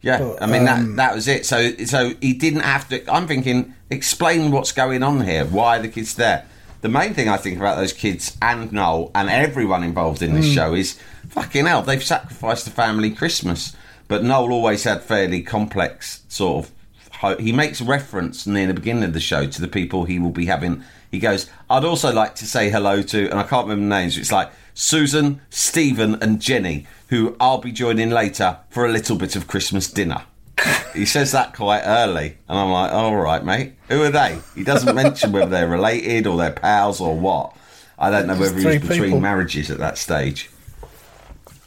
yeah. 0.01 0.19
But, 0.19 0.41
I 0.43 0.47
mean 0.47 0.69
um, 0.69 0.95
that 0.95 0.97
that 1.09 1.15
was 1.17 1.27
it. 1.27 1.45
So 1.45 1.75
so 1.85 2.13
he 2.21 2.33
didn't 2.33 2.61
have 2.61 2.89
to. 2.91 3.13
I'm 3.13 3.27
thinking, 3.27 3.75
explain 3.91 4.53
what's 4.53 4.71
going 4.71 5.03
on 5.03 5.23
here. 5.25 5.45
Why 5.45 5.79
are 5.79 5.83
the 5.83 5.89
kids 5.89 6.15
there? 6.15 6.47
The 6.83 6.89
main 6.89 7.15
thing 7.15 7.29
I 7.29 7.37
think 7.37 7.59
about 7.59 7.77
those 7.77 7.93
kids 7.93 8.37
and 8.43 8.73
Noel 8.73 9.11
and 9.15 9.31
everyone 9.31 9.85
involved 9.85 10.21
in 10.21 10.35
this 10.35 10.47
Hmm. 10.47 10.53
show 10.55 10.75
is 10.75 10.97
fucking 11.29 11.67
hell. 11.67 11.83
They've 11.83 12.03
sacrificed 12.03 12.65
the 12.65 12.73
family 12.73 13.11
Christmas, 13.11 13.75
but 14.09 14.25
Noel 14.25 14.53
always 14.53 14.83
had 14.83 15.03
fairly 15.03 15.43
complex 15.43 16.21
sort 16.29 16.67
of. 16.67 17.39
He 17.39 17.53
makes 17.53 17.81
reference 17.81 18.49
near 18.49 18.67
the 18.67 18.75
beginning 18.75 19.05
of 19.05 19.13
the 19.13 19.21
show 19.21 19.47
to 19.47 19.61
the 19.61 19.69
people 19.69 20.05
he 20.07 20.19
will 20.19 20.31
be 20.33 20.47
having. 20.47 20.83
He 21.09 21.21
goes, 21.21 21.47
"I'd 21.71 21.85
also 21.85 22.13
like 22.13 22.35
to 22.37 22.47
say 22.47 22.69
hello 22.69 23.01
to," 23.01 23.31
and 23.31 23.39
I 23.39 23.45
can't 23.45 23.69
remember 23.69 23.85
the 23.95 24.01
names. 24.01 24.19
It's 24.19 24.33
like 24.33 24.51
Susan, 24.75 25.41
Stephen, 25.51 26.19
and 26.21 26.41
Jenny, 26.41 26.87
who 27.11 27.37
I'll 27.39 27.59
be 27.59 27.71
joining 27.71 28.11
later 28.11 28.57
for 28.71 28.85
a 28.85 28.91
little 28.91 29.15
bit 29.17 29.37
of 29.37 29.47
Christmas 29.47 29.87
dinner. 29.87 30.23
He 30.95 31.07
says 31.07 31.33
that 31.33 31.55
quite 31.55 31.83
early, 31.85 32.37
and 32.49 32.59
I'm 32.59 32.71
like, 32.71 32.93
all 32.93 33.17
right, 33.17 33.45
mate. 33.45 33.75
Who 33.89 34.03
are 34.03 34.11
they? 34.11 34.39
He 34.55 34.63
doesn't 34.65 34.95
mention 34.95 35.33
whether 35.33 35.51
they're 35.51 35.69
related 35.69 36.27
or 36.27 36.37
they're 36.37 36.53
pals 36.53 37.01
or 37.01 37.19
what. 37.19 37.57
I 37.99 38.11
don't 38.11 38.27
know 38.27 38.37
whether 38.37 38.55
he's 38.55 38.63
three 38.65 38.79
between 38.79 39.03
people. 39.05 39.21
marriages 39.21 39.71
at 39.71 39.79
that 39.79 39.97
stage. 39.99 40.51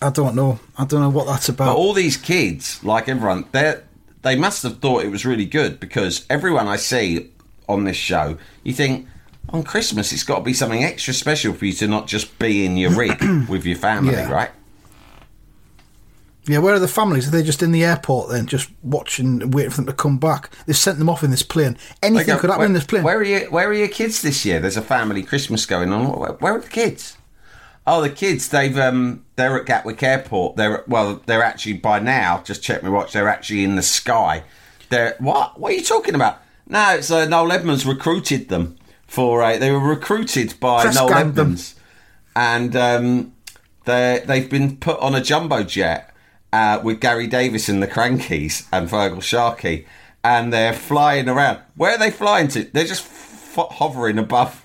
I 0.02 0.10
don't 0.10 0.36
know. 0.36 0.60
I 0.78 0.86
don't 0.86 1.02
know 1.02 1.10
what 1.10 1.26
that's 1.28 1.50
about. 1.50 1.66
But 1.74 1.78
all 1.78 1.94
these 1.94 2.18
kids, 2.18 2.84
like 2.84 3.08
everyone, 3.10 3.46
they 3.52 3.80
they 4.22 4.36
must 4.36 4.64
have 4.64 4.80
thought 4.80 5.04
it 5.04 5.10
was 5.10 5.26
really 5.26 5.46
good 5.46 5.80
because 5.80 6.26
everyone 6.30 6.68
I 6.68 6.76
see 6.76 7.32
on 7.70 7.86
this 7.86 7.96
show, 7.98 8.38
you 8.64 8.74
think 8.74 9.08
on 9.50 9.64
Christmas 9.64 10.12
it's 10.12 10.24
got 10.24 10.38
to 10.40 10.44
be 10.44 10.54
something 10.54 10.84
extra 10.84 11.14
special 11.14 11.54
for 11.54 11.66
you 11.66 11.74
to 11.74 11.88
not 11.88 12.08
just 12.08 12.38
be 12.40 12.66
in 12.66 12.76
your 12.78 12.92
rig 12.96 13.48
with 13.48 13.66
your 13.66 13.78
family, 13.78 14.14
Yeah. 14.14 14.30
right? 14.30 14.52
Yeah, 16.48 16.60
where 16.60 16.76
are 16.76 16.80
the 16.80 16.88
families? 16.88 17.28
Are 17.28 17.32
they 17.32 17.44
just 17.44 17.64
in 17.64 17.72
the 17.72 17.84
airport 17.84 18.30
then, 18.30 18.46
just 18.46 18.70
watching, 18.84 19.52
waiting 19.52 19.72
for 19.72 19.78
them 19.78 19.88
to 19.88 19.94
come 19.94 20.20
back? 20.20 20.52
They've 20.66 20.78
sent 20.78 21.00
them 21.00 21.10
off 21.10 21.24
in 21.24 21.32
this 21.32 21.42
plane. 21.42 21.78
Anything 22.04 22.36
go, 22.36 22.40
could 22.40 22.50
happen 22.50 22.60
where, 22.60 22.68
in 22.68 22.74
this 22.74 22.86
plane. 22.86 23.04
Where 23.04 23.18
are 23.18 23.24
you? 23.24 23.48
Where 23.50 23.68
are 23.68 23.74
your 23.74 23.88
kids 23.88 24.22
this 24.22 24.46
year? 24.46 24.60
There's 24.60 24.78
a 24.78 24.82
family 24.82 25.24
Christmas 25.24 25.66
going 25.66 25.92
on. 25.92 26.08
Where, 26.20 26.34
where 26.34 26.56
are 26.56 26.62
the 26.62 26.68
kids? 26.68 27.18
Oh, 27.88 28.02
the 28.02 28.10
kids. 28.10 28.50
They've 28.50 28.78
um, 28.78 29.26
they're 29.36 29.58
at 29.60 29.66
Gatwick 29.66 30.02
Airport. 30.02 30.56
They're 30.56 30.84
well, 30.88 31.22
they're 31.26 31.44
actually 31.44 31.74
by 31.74 32.00
now. 32.00 32.42
Just 32.44 32.64
check 32.64 32.84
my 32.84 32.90
watch. 32.90 33.14
They're 33.14 33.30
actually 33.30 33.64
in 33.64 33.76
the 33.76 33.84
sky. 33.84 34.44
They're 34.90 35.16
what? 35.20 35.60
What 35.60 35.72
are 35.72 35.76
you 35.76 35.84
talking 35.84 36.16
about? 36.16 36.42
No, 36.68 36.96
it's 36.96 37.12
uh, 37.12 37.26
Noel 37.26 37.52
Edmonds 37.52 37.86
recruited 37.86 38.50
them 38.50 38.78
for 39.08 39.42
a. 39.42 39.58
They 39.58 39.72
were 39.72 39.80
recruited 39.80 40.60
by 40.60 40.84
Press 40.84 40.96
Noel 40.96 41.10
ganged 41.10 41.36
them. 41.36 41.46
Edmonds, 41.46 41.76
and 42.36 42.76
um, 42.76 43.34
they 43.86 44.24
they've 44.26 44.50
been 44.50 44.78
put 44.78 45.00
on 45.00 45.14
a 45.14 45.22
jumbo 45.22 45.64
jet 45.64 46.12
uh, 46.56 46.80
with 46.82 47.02
Gary 47.02 47.28
Davies 47.28 47.68
and 47.68 47.84
the 47.84 47.88
Crankies 47.88 48.66
and 48.72 48.90
Feargal 48.90 49.22
Sharkey, 49.22 49.86
and 50.24 50.54
they're 50.54 50.72
flying 50.72 51.28
around. 51.28 51.60
Where 51.76 51.92
are 51.92 51.98
they 51.98 52.12
flying 52.12 52.48
to? 52.50 52.64
They're 52.64 52.86
just 52.86 53.06
f- 53.06 53.68
hovering 53.72 54.18
above, 54.18 54.64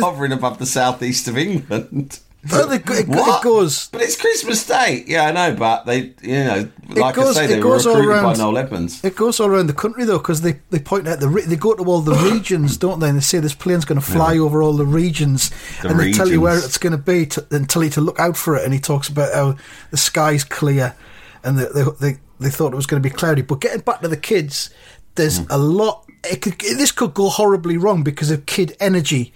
hovering 0.00 0.32
above 0.32 0.58
the 0.58 0.66
southeast 0.66 1.28
of 1.28 1.38
England. 1.38 2.18
They 2.42 2.76
it, 2.76 2.88
it 2.88 3.42
goes. 3.42 3.88
But 3.88 4.00
it's 4.00 4.16
Christmas 4.16 4.66
Day. 4.66 5.04
Yeah, 5.06 5.26
I 5.26 5.32
know, 5.32 5.54
but 5.56 5.84
they, 5.84 6.14
you 6.22 6.42
know, 6.44 6.70
like 6.88 7.14
goes- 7.14 7.36
I 7.36 7.42
say, 7.42 7.46
they 7.48 7.56
were 7.58 7.62
goes 7.64 7.86
all 7.86 7.96
recruited 7.96 8.22
by 8.22 8.28
around. 8.28 8.38
Noel 8.38 8.56
Edmonds. 8.58 9.04
It 9.04 9.14
goes 9.14 9.38
all 9.40 9.48
around 9.48 9.66
the 9.66 9.74
country 9.74 10.04
though, 10.06 10.16
because 10.18 10.40
they, 10.40 10.58
they 10.70 10.78
point 10.78 11.06
out 11.06 11.20
the 11.20 11.28
re- 11.28 11.44
they 11.44 11.56
go 11.56 11.74
to 11.74 11.84
all 11.84 12.00
the 12.00 12.14
regions, 12.32 12.78
don't 12.78 12.98
they? 13.00 13.08
And 13.10 13.18
they 13.18 13.22
say 13.22 13.40
this 13.40 13.54
plane's 13.54 13.84
going 13.84 14.00
to 14.00 14.06
fly 14.06 14.38
over 14.38 14.62
all 14.62 14.72
the 14.72 14.86
regions, 14.86 15.50
The 15.82 15.88
and 15.90 16.00
they 16.00 16.12
tell 16.12 16.28
you 16.30 16.40
where 16.40 16.56
it's 16.56 16.78
going 16.78 16.92
to 16.92 16.98
be 16.98 17.26
to, 17.26 17.46
and 17.50 17.68
tell 17.68 17.84
you 17.84 17.90
to 17.90 18.00
look 18.00 18.18
out 18.18 18.38
for 18.38 18.56
it. 18.56 18.64
And 18.64 18.72
he 18.72 18.80
talks 18.80 19.08
about 19.10 19.34
how 19.34 19.56
the 19.90 19.98
sky's 19.98 20.42
clear, 20.42 20.94
and 21.44 21.58
they 21.58 21.66
they, 21.74 21.84
they, 22.00 22.18
they 22.40 22.50
thought 22.50 22.72
it 22.72 22.76
was 22.76 22.86
going 22.86 23.02
to 23.02 23.06
be 23.08 23.14
cloudy. 23.14 23.42
But 23.42 23.60
getting 23.60 23.82
back 23.82 24.00
to 24.00 24.08
the 24.08 24.16
kids, 24.16 24.70
there's 25.16 25.38
Hmm. 25.40 25.44
a 25.50 25.58
lot. 25.58 26.06
It 26.24 26.40
could, 26.40 26.58
this 26.58 26.90
could 26.92 27.12
go 27.12 27.28
horribly 27.28 27.76
wrong 27.76 28.02
because 28.02 28.30
of 28.30 28.46
kid 28.46 28.76
energy. 28.80 29.34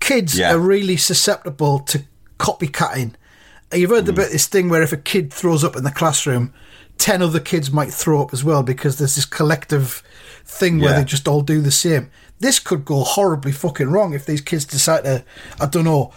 Kids 0.00 0.38
Yeah. 0.38 0.54
are 0.54 0.58
really 0.58 0.96
susceptible 0.96 1.80
to 1.80 2.02
copycatting. 2.38 3.12
You've 3.72 3.90
heard 3.90 4.04
Hmm. 4.04 4.10
about 4.10 4.30
this 4.30 4.46
thing 4.46 4.68
where 4.68 4.82
if 4.82 4.92
a 4.92 4.96
kid 4.96 5.32
throws 5.32 5.64
up 5.64 5.76
in 5.76 5.84
the 5.84 5.90
classroom, 5.90 6.52
ten 6.98 7.20
other 7.22 7.40
kids 7.40 7.70
might 7.70 7.92
throw 7.92 8.22
up 8.22 8.32
as 8.32 8.44
well 8.44 8.62
because 8.62 8.96
there's 8.96 9.16
this 9.16 9.24
collective 9.24 10.02
thing 10.44 10.78
where 10.80 10.90
Yeah. 10.92 10.98
they 11.00 11.04
just 11.04 11.26
all 11.28 11.42
do 11.42 11.60
the 11.60 11.70
same. 11.72 12.08
This 12.38 12.58
could 12.58 12.84
go 12.84 13.02
horribly 13.02 13.52
fucking 13.52 13.88
wrong 13.90 14.14
if 14.14 14.24
these 14.26 14.40
kids 14.40 14.64
decide 14.64 15.04
to, 15.04 15.24
I 15.60 15.66
don't 15.66 15.84
know, 15.84 16.12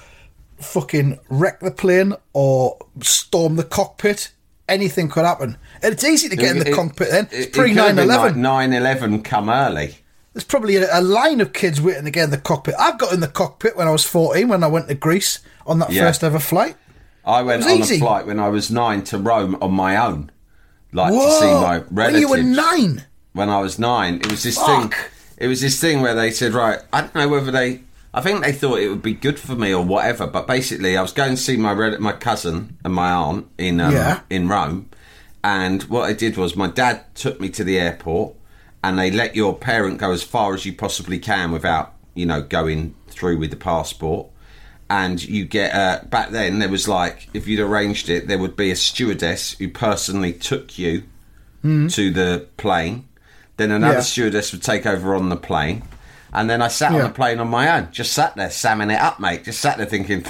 fucking 0.60 1.18
wreck 1.30 1.60
the 1.62 1.72
plane 1.72 2.14
or 2.34 2.78
storm 3.02 3.56
the 3.56 3.64
cockpit. 3.64 4.32
Anything 4.68 5.10
could 5.10 5.26
happen. 5.26 5.58
And 5.82 5.94
it's 5.94 6.04
easy 6.04 6.30
to 6.30 6.36
get 6.36 6.52
in 6.52 6.60
the 6.60 6.70
It- 6.70 6.76
cockpit 6.76 7.10
then. 7.10 7.28
it- 7.32 7.38
It's 7.48 7.58
pre 7.58 7.70
could 7.70 7.78
have 7.78 7.88
9 7.88 7.96
been 7.96 8.04
11. 8.06 8.28
like 8.28 8.70
9/11 8.70 9.24
come 9.24 9.50
early. 9.50 10.00
There's 10.40 10.48
probably 10.48 10.78
a, 10.78 10.88
a 10.98 11.02
line 11.02 11.42
of 11.42 11.52
kids 11.52 11.82
waiting 11.82 12.06
to 12.06 12.12
get 12.12 12.24
in 12.24 12.30
the 12.30 12.38
cockpit. 12.38 12.74
I've 12.80 12.98
got 12.98 13.12
in 13.12 13.20
the 13.20 13.28
cockpit 13.28 13.76
when 13.76 13.90
I 13.90 13.92
was 13.92 14.06
14 14.06 14.48
when 14.48 14.64
I 14.64 14.68
went 14.68 14.88
to 14.88 14.96
Greece 14.96 15.40
on 15.68 15.80
that 15.80 15.92
Yeah. 15.92 16.04
first 16.04 16.24
ever 16.24 16.40
flight. 16.40 16.78
I 17.26 17.42
went 17.42 17.64
on 17.66 17.72
easy. 17.72 17.98
a 17.98 18.00
flight 18.00 18.26
when 18.26 18.40
I 18.40 18.48
was 18.48 18.72
nine 18.72 19.04
to 19.06 19.18
Rome 19.18 19.58
on 19.62 19.74
my 19.74 19.98
own, 19.98 20.32
like 20.94 21.12
to 21.12 21.20
see 21.20 21.46
Whoa! 21.46 21.62
my 21.62 21.78
When 21.80 21.88
relatives. 21.94 22.22
you 22.22 22.30
were 22.30 22.42
nine. 22.42 23.04
when 23.34 23.50
I 23.50 23.60
was 23.60 23.78
nine. 23.78 24.16
It 24.22 24.32
was 24.32 24.44
this 24.44 24.58
thing. 24.58 24.94
It 25.38 25.48
was 25.48 25.60
this 25.60 25.78
thing 25.82 26.00
where 26.02 26.16
they 26.16 26.32
said, 26.32 26.54
right, 26.54 26.80
I 26.94 27.02
don't 27.02 27.16
know 27.16 27.28
whether 27.28 27.52
they. 27.52 27.82
I 28.14 28.22
think 28.22 28.42
they 28.42 28.54
thought 28.54 28.80
it 28.80 28.88
would 28.88 29.02
be 29.04 29.14
good 29.14 29.38
for 29.42 29.56
me 29.56 29.74
or 29.74 29.84
whatever. 29.84 30.26
But 30.26 30.48
basically, 30.48 30.96
I 30.96 31.02
was 31.02 31.12
going 31.12 31.32
to 31.32 31.38
see 31.38 31.58
my 31.58 31.74
my 31.98 32.14
cousin 32.14 32.78
and 32.86 32.94
my 32.94 33.12
aunt 33.12 33.46
in 33.58 33.82
um, 33.82 33.92
Yeah. 33.94 34.22
in 34.30 34.48
Rome, 34.48 34.90
and 35.44 35.84
what 35.84 36.10
I 36.10 36.14
did 36.14 36.38
was 36.38 36.56
my 36.56 36.68
dad 36.68 37.02
took 37.14 37.42
me 37.42 37.50
to 37.50 37.64
the 37.66 37.78
airport, 37.78 38.36
and 38.84 38.98
they 38.98 39.12
let 39.12 39.36
your 39.36 39.56
parent 39.58 39.98
go 39.98 40.12
as 40.12 40.24
far 40.24 40.54
as 40.54 40.66
you 40.66 40.74
possibly 40.74 41.20
can 41.20 41.52
without 41.52 41.94
you 42.16 42.26
know 42.26 42.42
going 42.42 42.96
through 43.08 43.38
with 43.38 43.50
the 43.52 43.58
passport. 43.58 44.28
And 44.92 45.24
you 45.24 45.46
get 45.46 45.74
uh, 45.76 46.04
back 46.06 46.32
then 46.32 46.58
there 46.60 46.70
was 46.70 46.88
like 46.88 47.28
if 47.34 47.48
you'd 47.48 47.60
arranged 47.60 48.10
it, 48.10 48.28
there 48.28 48.40
would 48.40 48.56
be 48.56 48.72
a 48.72 48.76
stewardess 48.76 49.54
who 49.60 49.70
personally 49.70 50.34
took 50.34 50.80
you 50.80 51.04
to 51.62 52.12
the 52.12 52.48
plane. 52.58 53.08
Then 53.58 53.72
another 53.72 53.96
Yeah. 53.96 54.02
stewardess 54.02 54.52
would 54.54 54.64
take 54.64 54.86
over 54.86 55.14
on 55.14 55.30
the 55.30 55.36
plane. 55.38 55.84
And 56.32 56.50
then 56.50 56.62
I 56.62 56.70
sat 56.70 56.92
on 56.94 57.00
the 57.02 57.10
plane 57.10 57.40
on 57.40 57.50
my 57.50 57.70
own. 57.78 57.90
Just 57.92 58.14
sat 58.14 58.36
there, 58.36 58.50
samming 58.50 58.90
it 58.92 59.00
up, 59.00 59.20
mate. 59.20 59.44
Just 59.44 59.60
sat 59.60 59.78
there 59.78 59.86
thinking, 59.88 60.24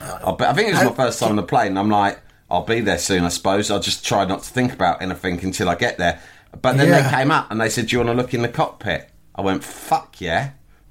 I 0.00 0.52
think 0.54 0.68
it 0.68 0.74
was 0.74 0.84
my 0.84 0.94
first 0.94 1.18
time 1.18 1.30
on 1.30 1.36
the 1.36 1.42
plane. 1.42 1.76
I'm 1.76 1.90
like, 1.90 2.20
I'll 2.50 2.62
be 2.64 2.80
there 2.80 2.98
soon, 2.98 3.24
I 3.24 3.28
suppose. 3.28 3.70
I'll 3.70 3.80
just 3.80 4.04
try 4.06 4.24
not 4.26 4.42
to 4.44 4.50
think 4.50 4.72
about 4.72 5.02
anything 5.02 5.42
until 5.42 5.68
I 5.68 5.74
get 5.74 5.98
there. 5.98 6.20
But 6.62 6.76
then 6.76 6.88
Yeah. 6.88 7.02
they 7.02 7.10
came 7.16 7.30
up 7.30 7.50
and 7.50 7.60
they 7.60 7.68
said, 7.68 7.86
Do 7.86 7.96
you 7.96 7.98
want 8.04 8.16
to 8.16 8.22
look 8.22 8.34
in 8.34 8.42
the 8.42 8.48
cockpit? 8.48 9.10
I 9.34 9.40
went, 9.42 9.62
Fuck 9.64 10.20
yeah. 10.20 10.50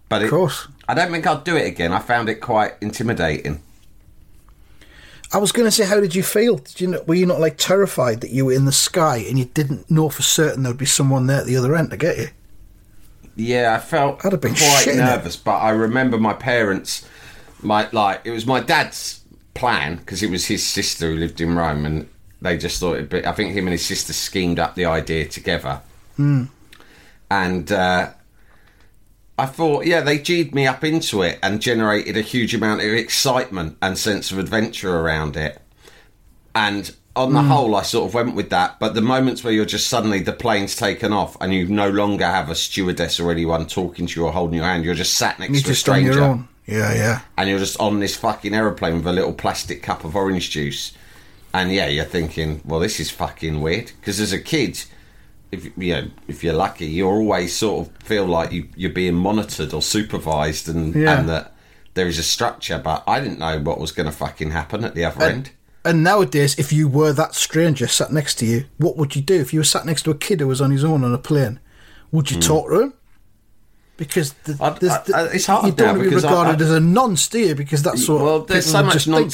But 0.09 0.21
it, 0.21 0.29
course. 0.29 0.67
I 0.87 0.93
don't 0.93 1.11
think 1.11 1.25
I'll 1.25 1.41
do 1.41 1.55
it 1.55 1.65
again. 1.65 1.91
I 1.91 1.99
found 1.99 2.29
it 2.29 2.35
quite 2.35 2.73
intimidating. 2.81 3.61
I 5.33 5.37
was 5.39 5.51
going 5.51 5.65
to 5.65 5.71
say, 5.71 5.85
how 5.85 5.99
did 5.99 6.13
you 6.15 6.23
feel? 6.23 6.57
Did 6.57 6.79
you 6.79 7.01
were 7.07 7.15
you 7.15 7.25
not 7.25 7.39
like 7.39 7.57
terrified 7.57 8.21
that 8.21 8.29
you 8.29 8.45
were 8.45 8.53
in 8.53 8.65
the 8.65 8.71
sky 8.71 9.17
and 9.27 9.37
you 9.39 9.45
didn't 9.45 9.89
know 9.89 10.09
for 10.09 10.21
certain 10.21 10.63
there 10.63 10.71
would 10.71 10.77
be 10.77 10.85
someone 10.85 11.25
there 11.27 11.39
at 11.41 11.47
the 11.47 11.57
other 11.57 11.75
end 11.75 11.89
to 11.89 11.97
get 11.97 12.17
you? 12.17 12.27
Yeah, 13.35 13.73
I 13.75 13.79
felt 13.79 14.23
I'd 14.23 14.31
have 14.31 14.39
been 14.39 14.53
quite 14.53 14.85
shitting 14.85 14.93
it. 14.93 14.97
nervous, 14.97 15.35
but 15.35 15.57
I 15.57 15.71
remember 15.71 16.17
my 16.17 16.33
parents, 16.33 17.05
my 17.61 17.89
like 17.91 18.21
it 18.23 18.31
was 18.31 18.45
my 18.45 18.61
dad's 18.61 19.21
plan 19.55 19.97
because 19.97 20.21
it 20.23 20.29
was 20.29 20.45
his 20.45 20.65
sister 20.65 21.09
who 21.11 21.17
lived 21.17 21.41
in 21.41 21.55
Rome, 21.55 21.85
and 21.85 22.07
they 22.41 22.57
just 22.57 22.79
thought 22.79 22.95
it'd 22.95 23.09
be. 23.09 23.25
I 23.25 23.31
think 23.33 23.53
him 23.53 23.65
and 23.67 23.71
his 23.73 23.85
sister 23.85 24.13
schemed 24.13 24.59
up 24.59 24.75
the 24.75 24.85
idea 24.85 25.25
together, 25.27 25.81
Hmm. 26.17 26.45
and 27.29 27.71
uh, 27.71 28.09
I 29.37 29.45
thought, 29.45 29.85
yeah, 29.85 30.01
they 30.01 30.17
G'd 30.17 30.55
me 30.55 30.65
up 30.67 30.83
into 30.83 31.21
it 31.21 31.39
and 31.43 31.61
generated 31.61 32.15
a 32.15 32.21
huge 32.21 32.55
amount 32.55 32.81
of 32.81 32.87
excitement 32.87 33.77
and 33.81 33.97
sense 33.97 34.31
of 34.31 34.37
adventure 34.39 34.97
around 34.97 35.35
it. 35.35 35.61
And 36.53 36.95
on 37.17 37.33
the 37.33 37.41
whole, 37.43 37.75
I 37.75 37.81
sort 37.81 38.07
of 38.07 38.13
went 38.13 38.33
with 38.35 38.49
that. 38.51 38.79
But 38.79 38.93
the 38.93 39.01
moments 39.01 39.43
where 39.43 39.51
you're 39.51 39.65
just 39.65 39.87
suddenly 39.87 40.19
the 40.19 40.31
plane's 40.31 40.75
taken 40.75 41.11
off 41.11 41.35
and 41.41 41.53
you 41.53 41.67
no 41.67 41.89
longer 41.89 42.25
have 42.25 42.49
a 42.49 42.55
stewardess 42.55 43.19
or 43.19 43.29
anyone 43.31 43.65
talking 43.67 44.07
to 44.07 44.19
you 44.19 44.25
or 44.25 44.31
holding 44.31 44.55
your 44.57 44.65
hand, 44.65 44.85
you're 44.85 44.95
just 44.95 45.15
sat 45.15 45.37
next 45.39 45.51
You're 45.53 45.61
to 45.63 45.71
a 45.71 45.75
stranger. 45.75 46.39
Yeah, 46.67 46.93
yeah. 46.93 47.21
and 47.37 47.49
you're 47.49 47.59
just 47.59 47.79
on 47.79 47.99
this 47.99 48.15
fucking 48.15 48.53
aeroplane 48.53 48.95
with 48.95 49.07
a 49.07 49.11
little 49.13 49.33
plastic 49.33 49.83
cup 49.83 50.03
of 50.05 50.15
orange 50.15 50.49
juice. 50.49 50.93
And 51.55 51.71
yeah, 51.71 51.87
you're 51.87 52.03
thinking, 52.03 52.61
well, 52.65 52.81
this 52.81 52.99
is 52.99 53.09
fucking 53.09 53.61
weird. 53.61 53.85
Because 53.97 54.19
as 54.19 54.33
a 54.33 54.39
kid, 54.39 54.83
if 55.53 55.65
you 55.77 55.93
know, 55.93 56.07
if 56.27 56.43
you're 56.43 56.53
lucky, 56.53 56.85
you 56.85 57.07
always 57.07 57.55
sort 57.55 57.87
of 57.87 57.97
feel 58.03 58.25
like 58.25 58.51
you, 58.51 58.67
you're 58.75 58.91
being 58.91 59.15
monitored 59.15 59.73
or 59.73 59.81
supervised, 59.81 60.67
and 60.67 60.93
Yeah. 60.93 61.17
and 61.17 61.29
that 61.29 61.55
there 61.93 62.07
is 62.07 62.19
a 62.19 62.23
structure. 62.23 62.77
But 62.77 63.05
I 63.07 63.21
didn't 63.21 63.39
know 63.39 63.57
what 63.59 63.79
was 63.79 63.93
going 63.93 64.05
to 64.05 64.11
fucking 64.11 64.51
happen 64.51 64.83
at 64.83 64.95
the 64.95 65.05
other 65.05 65.23
end. 65.23 65.51
And 65.85 66.03
nowadays, 66.03 66.59
if 66.59 66.73
you 66.73 66.89
were 66.89 67.13
that 67.13 67.35
stranger 67.35 67.87
sat 67.87 68.11
next 68.11 68.35
to 68.39 68.45
you, 68.45 68.65
what 68.77 68.97
would 68.97 69.15
you 69.15 69.21
do? 69.21 69.35
If 69.35 69.53
you 69.53 69.61
were 69.61 69.63
sat 69.63 69.85
next 69.85 70.01
to 70.03 70.11
a 70.11 70.15
kid 70.15 70.41
who 70.41 70.47
was 70.47 70.59
on 70.59 70.71
his 70.71 70.83
own 70.83 71.05
on 71.05 71.13
a 71.13 71.17
plane, 71.17 71.61
would 72.11 72.31
you 72.31 72.37
hmm. 72.37 72.41
talk 72.41 72.69
to 72.69 72.81
him? 72.81 72.93
Because 73.95 74.33
the. 74.43 74.57
I'd- 74.59 75.13
I- 75.13 75.27
it's 75.27 75.45
hard 75.45 75.67
you 75.67 75.71
don't 75.71 75.99
want 75.99 76.03
to 76.03 76.09
be 76.09 76.15
I- 76.15 76.19
regarded 76.19 76.61
I- 76.61 76.65
as 76.65 76.71
a 76.71 76.81
nonce, 76.81 77.29
do 77.29 77.39
you? 77.39 77.55
Because 77.55 77.81
that's 77.81 78.05
what 78.09 78.21
well, 78.21 78.39
there's 78.41 78.65
so 78.65 78.83
much 78.83 79.05
just 79.05 79.05
think. 79.05 79.31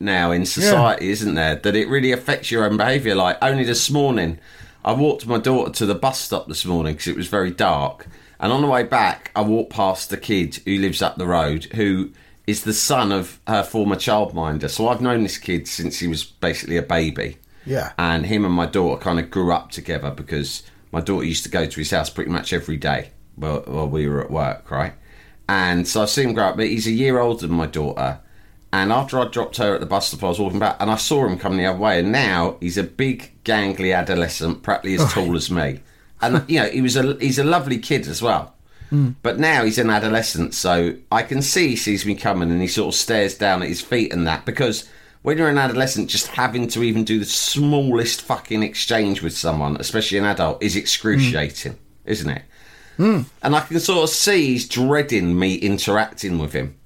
Now 0.00 0.32
in 0.32 0.46
society, 0.46 1.10
isn't 1.10 1.34
there, 1.34 1.56
that 1.56 1.76
it 1.76 1.88
really 1.88 2.10
affects 2.10 2.50
your 2.50 2.64
own 2.64 2.76
behaviour. 2.76 3.14
Like 3.14 3.38
only 3.42 3.64
this 3.64 3.90
morning, 3.90 4.38
I 4.84 4.92
walked 4.94 5.26
my 5.26 5.38
daughter 5.38 5.70
to 5.72 5.86
the 5.86 5.94
bus 5.94 6.18
stop 6.18 6.48
this 6.48 6.64
morning 6.64 6.94
because 6.94 7.08
it 7.08 7.16
was 7.16 7.28
very 7.28 7.50
dark, 7.50 8.06
and 8.40 8.52
on 8.52 8.62
the 8.62 8.68
way 8.68 8.82
back, 8.82 9.30
I 9.36 9.42
walked 9.42 9.70
past 9.70 10.10
the 10.10 10.16
kid 10.16 10.56
who 10.64 10.78
lives 10.78 11.02
up 11.02 11.16
the 11.16 11.26
road, 11.26 11.64
who 11.74 12.10
is 12.46 12.64
the 12.64 12.72
son 12.72 13.12
of 13.12 13.38
her 13.46 13.62
former 13.62 13.96
childminder. 13.96 14.68
So 14.68 14.88
I've 14.88 15.02
known 15.02 15.22
this 15.22 15.38
kid 15.38 15.68
since 15.68 15.98
he 15.98 16.08
was 16.08 16.24
basically 16.24 16.78
a 16.78 16.82
baby. 16.82 17.36
Yeah. 17.66 17.92
And 17.98 18.26
him 18.26 18.44
and 18.44 18.54
my 18.54 18.66
daughter 18.66 19.00
kind 19.00 19.20
of 19.20 19.30
grew 19.30 19.52
up 19.52 19.70
together 19.70 20.10
because 20.10 20.62
my 20.90 21.00
daughter 21.00 21.24
used 21.24 21.44
to 21.44 21.50
go 21.50 21.66
to 21.66 21.76
his 21.78 21.90
house 21.90 22.10
pretty 22.10 22.30
much 22.30 22.52
every 22.52 22.76
day 22.76 23.10
while, 23.36 23.60
while 23.66 23.88
we 23.88 24.08
were 24.08 24.24
at 24.24 24.30
work, 24.30 24.70
right? 24.70 24.94
And 25.48 25.86
so 25.86 26.02
I've 26.02 26.10
seen 26.10 26.30
him 26.30 26.34
grow 26.34 26.46
up, 26.46 26.56
but 26.56 26.66
he's 26.66 26.86
a 26.86 26.92
year 26.92 27.18
older 27.18 27.46
than 27.46 27.56
my 27.56 27.66
daughter. 27.66 28.20
And 28.72 28.92
after 28.92 29.18
I 29.18 29.26
dropped 29.26 29.56
her 29.56 29.74
at 29.74 29.80
the 29.80 29.86
bus 29.86 30.08
stop, 30.08 30.22
I 30.22 30.28
was 30.28 30.38
walking 30.38 30.60
back 30.60 30.76
and 30.78 30.90
I 30.90 30.96
saw 30.96 31.26
him 31.26 31.38
coming 31.38 31.58
the 31.58 31.66
other 31.66 31.78
way. 31.78 31.98
And 31.98 32.12
now 32.12 32.56
he's 32.60 32.78
a 32.78 32.84
big, 32.84 33.32
gangly 33.44 33.96
adolescent, 33.96 34.62
practically 34.62 34.94
as 34.94 35.02
oh. 35.02 35.08
tall 35.08 35.36
as 35.36 35.50
me. 35.50 35.80
And, 36.20 36.48
you 36.48 36.60
know, 36.60 36.68
he 36.68 36.80
was 36.80 36.96
a, 36.96 37.14
he's 37.14 37.38
a 37.38 37.44
lovely 37.44 37.78
kid 37.78 38.06
as 38.06 38.22
well. 38.22 38.54
Hmm. 38.90 39.10
But 39.22 39.38
now 39.38 39.64
he's 39.64 39.78
an 39.78 39.90
adolescent, 39.90 40.52
so 40.52 40.96
I 41.10 41.22
can 41.22 41.42
see 41.42 41.68
he 41.68 41.76
sees 41.76 42.04
me 42.04 42.16
coming 42.16 42.50
and 42.50 42.60
he 42.60 42.66
sort 42.66 42.92
of 42.92 42.98
stares 42.98 43.36
down 43.36 43.62
at 43.62 43.68
his 43.68 43.80
feet 43.80 44.12
and 44.12 44.26
that 44.26 44.44
because 44.44 44.88
when 45.22 45.38
you're 45.38 45.48
an 45.48 45.58
adolescent, 45.58 46.10
just 46.10 46.26
having 46.28 46.66
to 46.68 46.82
even 46.82 47.04
do 47.04 47.20
the 47.20 47.24
smallest 47.24 48.22
fucking 48.22 48.62
exchange 48.62 49.22
with 49.22 49.36
someone, 49.36 49.76
especially 49.78 50.18
an 50.18 50.24
adult, 50.24 50.62
is 50.62 50.76
excruciating, 50.76 51.78
isn't 52.04 52.30
it? 52.30 52.42
Hmm. 52.96 53.16
Hmm. 53.16 53.22
And 53.42 53.56
I 53.56 53.60
can 53.60 53.80
sort 53.80 54.04
of 54.04 54.10
see 54.10 54.48
he's 54.48 54.68
dreading 54.68 55.38
me 55.38 55.54
interacting 55.54 56.38
with 56.38 56.52
him. 56.52 56.76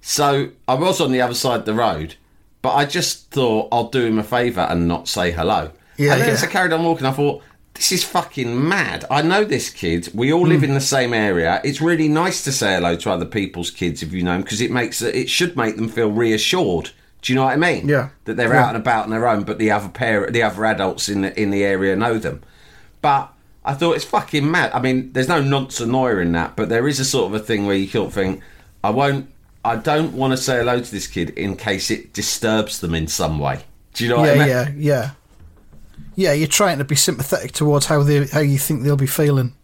So 0.00 0.50
I 0.66 0.74
was 0.74 1.00
on 1.00 1.12
the 1.12 1.20
other 1.20 1.34
side 1.34 1.60
of 1.60 1.66
the 1.66 1.74
road, 1.74 2.14
but 2.62 2.74
I 2.74 2.84
just 2.84 3.30
thought 3.30 3.68
I'll 3.72 3.88
do 3.88 4.04
him 4.04 4.18
a 4.18 4.24
favour 4.24 4.62
and 4.62 4.88
not 4.88 5.08
say 5.08 5.30
hello. 5.30 5.72
Yeah, 5.96 6.12
and 6.12 6.20
then 6.20 6.28
yeah. 6.28 6.34
as 6.34 6.44
I 6.44 6.46
carried 6.46 6.72
on 6.72 6.84
walking, 6.84 7.06
I 7.06 7.12
thought, 7.12 7.42
this 7.74 7.92
is 7.92 8.02
fucking 8.04 8.68
mad. 8.68 9.04
I 9.08 9.22
know 9.22 9.44
this 9.44 9.70
kid. 9.70 10.08
We 10.12 10.32
all 10.32 10.46
live 10.46 10.60
hmm. 10.60 10.66
in 10.66 10.74
the 10.74 10.80
same 10.80 11.14
area. 11.14 11.60
It's 11.64 11.80
really 11.80 12.08
nice 12.08 12.42
to 12.44 12.52
say 12.52 12.74
hello 12.74 12.96
to 12.96 13.10
other 13.10 13.24
people's 13.24 13.70
kids 13.70 14.02
if 14.02 14.12
you 14.12 14.22
know 14.22 14.32
them 14.32 14.42
because 14.42 14.60
it 14.60 14.72
makes 14.72 15.00
it 15.00 15.30
should 15.30 15.56
make 15.56 15.76
them 15.76 15.88
feel 15.88 16.10
reassured. 16.10 16.90
Do 17.22 17.32
you 17.32 17.36
know 17.36 17.44
what 17.44 17.52
I 17.52 17.56
mean? 17.56 17.88
Yeah. 17.88 18.10
That 18.24 18.36
they're 18.36 18.52
Yeah. 18.52 18.64
out 18.64 18.68
and 18.74 18.76
about 18.76 19.04
on 19.04 19.10
their 19.10 19.28
own, 19.28 19.44
but 19.44 19.58
the 19.58 19.70
other 19.70 19.88
pair, 19.88 20.28
the 20.28 20.42
other 20.42 20.64
adults 20.64 21.08
in 21.08 21.22
the 21.22 21.40
in 21.40 21.50
the 21.50 21.64
area 21.64 21.94
know 21.94 22.18
them. 22.18 22.42
But 23.00 23.32
I 23.64 23.74
thought 23.74 23.96
it's 23.96 24.04
fucking 24.04 24.50
mad. 24.50 24.72
I 24.72 24.80
mean, 24.80 25.12
there's 25.12 25.28
no 25.28 25.40
nonce 25.40 25.80
annoyer 25.80 26.20
in 26.20 26.32
that, 26.32 26.56
but 26.56 26.68
there 26.68 26.88
is 26.88 26.98
a 26.98 27.04
sort 27.04 27.26
of 27.26 27.40
a 27.40 27.44
thing 27.44 27.66
where 27.66 27.76
you 27.76 27.86
sort 27.86 28.08
of 28.08 28.14
think, 28.14 28.40
I 28.82 28.90
won't, 28.90 29.30
I 29.68 29.76
don't 29.76 30.12
want 30.14 30.32
to 30.32 30.36
say 30.36 30.56
hello 30.58 30.80
to 30.80 30.90
this 30.90 31.06
kid 31.06 31.30
in 31.30 31.56
case 31.56 31.90
it 31.90 32.12
disturbs 32.12 32.80
them 32.80 32.94
in 32.94 33.06
some 33.06 33.38
way. 33.38 33.60
Do 33.94 34.04
you 34.04 34.10
know 34.10 34.18
what 34.18 34.26
yeah, 34.26 34.32
I 34.32 34.38
mean? 34.38 34.48
yeah, 34.48 34.68
yeah, 34.76 35.10
yeah. 36.14 36.32
You're 36.32 36.48
trying 36.48 36.78
to 36.78 36.84
be 36.84 36.96
sympathetic 36.96 37.52
towards 37.52 37.86
how 37.86 38.02
they 38.02 38.26
how 38.26 38.40
you 38.40 38.58
think 38.58 38.82
they'll 38.82 38.96
be 38.96 39.06
feeling 39.06 39.54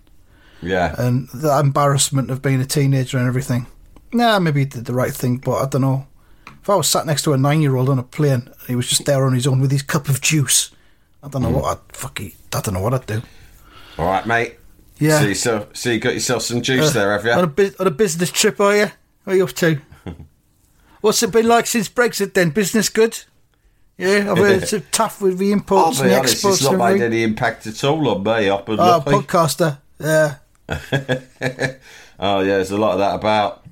Yeah. 0.62 0.94
and 0.98 1.28
the 1.32 1.58
embarrassment 1.58 2.30
of 2.30 2.42
being 2.42 2.60
a 2.60 2.66
teenager 2.66 3.18
and 3.18 3.26
everything. 3.26 3.66
Nah, 4.12 4.38
maybe 4.38 4.60
he 4.60 4.66
did 4.66 4.84
the 4.84 4.94
right 4.94 5.12
thing, 5.12 5.38
but 5.38 5.56
I 5.56 5.66
don't 5.68 5.82
know. 5.82 6.06
If 6.62 6.70
I 6.70 6.76
was 6.76 6.88
sat 6.88 7.04
next 7.06 7.22
to 7.24 7.32
a 7.32 7.36
nine-year-old 7.38 7.88
on 7.90 7.98
a 7.98 8.02
plane, 8.02 8.48
and 8.58 8.66
he 8.68 8.74
was 8.76 8.88
just 8.88 9.04
there 9.04 9.26
on 9.26 9.34
his 9.34 9.46
own 9.46 9.60
with 9.60 9.70
his 9.70 9.82
cup 9.82 10.08
of 10.08 10.20
juice. 10.20 10.70
I 11.22 11.28
don't 11.28 11.42
know 11.42 11.48
Mm. 11.50 11.54
what 11.62 11.64
I'd 11.78 11.96
fucking. 11.96 12.32
I 12.54 12.60
don't 12.60 12.74
know 12.74 12.80
what 12.80 12.94
I'd 12.94 13.06
do. 13.06 13.22
All 13.98 14.06
right, 14.06 14.26
mate. 14.26 14.54
Yeah. 14.98 15.18
So 15.20 15.26
you, 15.26 15.34
so, 15.34 15.90
you 15.90 15.98
got 15.98 16.14
yourself 16.14 16.42
some 16.42 16.62
juice 16.62 16.92
there, 16.92 17.12
have 17.12 17.24
you? 17.24 17.32
On 17.32 17.52
a, 17.58 17.80
on 17.80 17.86
a 17.86 17.90
business 17.90 18.30
trip, 18.30 18.60
are 18.60 18.76
you? 18.76 18.90
What 19.24 19.32
are 19.32 19.36
you 19.36 19.44
up 19.44 19.52
to? 19.52 19.80
What's 21.04 21.22
it 21.22 21.32
been 21.32 21.46
like 21.46 21.66
since 21.66 21.86
Brexit 21.90 22.32
then? 22.32 22.48
Business 22.48 22.88
good? 22.88 23.24
Yeah, 23.98 24.30
I've 24.30 24.38
heard 24.38 24.62
it's 24.72 24.74
tough 24.90 25.20
with 25.20 25.36
the 25.36 25.52
imports 25.52 26.00
and 26.00 26.08
the 26.08 26.16
honest, 26.16 26.36
exports 26.36 26.62
it's 26.62 26.70
not 26.70 26.78
made 26.78 27.02
any 27.02 27.22
impact 27.22 27.66
at 27.66 27.84
all 27.84 28.08
on 28.08 28.22
me. 28.22 28.48
I've 28.48 28.64
been 28.64 28.80
Oh, 28.80 29.02
podcaster. 29.04 29.76
Yeah. 30.00 30.36
oh, 32.18 32.40
yeah, 32.40 32.54
there's 32.56 32.70
a 32.70 32.78
lot 32.78 32.92
of 32.92 33.00
that 33.00 33.16
about. 33.16 33.66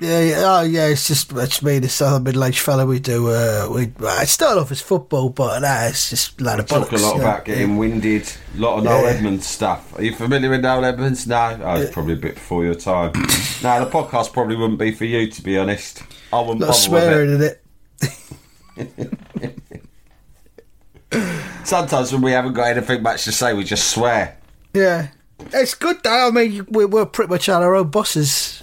Yeah, 0.00 0.20
yeah, 0.20 0.42
oh 0.44 0.62
yeah, 0.64 0.88
it's 0.88 1.06
just 1.08 1.32
it's 1.32 1.62
me, 1.62 1.78
this 1.78 2.02
other 2.02 2.22
middle-aged 2.22 2.60
fella. 2.60 2.84
We 2.84 3.00
do, 3.00 3.30
uh, 3.30 3.70
we 3.74 3.90
I 4.06 4.26
start 4.26 4.58
off 4.58 4.70
as 4.70 4.82
football, 4.82 5.30
but 5.30 5.60
nah, 5.60 5.86
it's 5.86 6.10
just 6.10 6.38
a 6.42 6.44
lot 6.44 6.60
of 6.60 6.66
Talk 6.66 6.92
a 6.92 6.96
lot 6.96 7.16
yeah. 7.16 7.22
about 7.22 7.44
getting 7.46 7.78
winded, 7.78 8.30
a 8.54 8.60
lot 8.60 8.76
of 8.76 8.84
Noel 8.84 9.04
Yeah. 9.04 9.08
Edmonds 9.08 9.46
stuff. 9.46 9.98
Are 9.98 10.02
you 10.02 10.14
familiar 10.14 10.50
with 10.50 10.60
Noel 10.60 10.84
Edmonds? 10.84 11.26
No? 11.26 11.58
Oh, 11.62 11.80
it's 11.80 11.90
probably 11.90 12.12
a 12.12 12.16
bit 12.16 12.34
before 12.34 12.66
your 12.66 12.74
time. 12.74 13.12
no, 13.62 13.82
the 13.82 13.90
podcast 13.90 14.34
probably 14.34 14.56
wouldn't 14.56 14.78
be 14.78 14.92
for 14.92 15.06
you, 15.06 15.30
to 15.30 15.42
be 15.42 15.56
honest. 15.56 16.02
I 16.32 16.40
wouldn't 16.40 16.62
A 16.62 16.66
lot 16.66 16.86
of 16.86 16.90
bother 16.90 17.26
with 17.26 17.40
swearing 17.40 17.40
it. 17.40 17.62
in 18.78 18.88
it. 21.12 21.22
Sometimes 21.64 22.12
when 22.12 22.22
we 22.22 22.32
haven't 22.32 22.52
got 22.54 22.68
anything 22.68 23.02
much 23.02 23.24
to 23.24 23.32
say, 23.32 23.52
we 23.54 23.64
just 23.64 23.88
swear. 23.88 24.36
Yeah, 24.74 25.08
it's 25.52 25.74
good 25.74 26.02
though. 26.02 26.28
I 26.28 26.30
mean, 26.30 26.66
we're, 26.70 26.86
we're 26.86 27.06
pretty 27.06 27.30
much 27.30 27.48
on 27.48 27.62
our 27.62 27.74
own 27.74 27.88
bosses. 27.88 28.62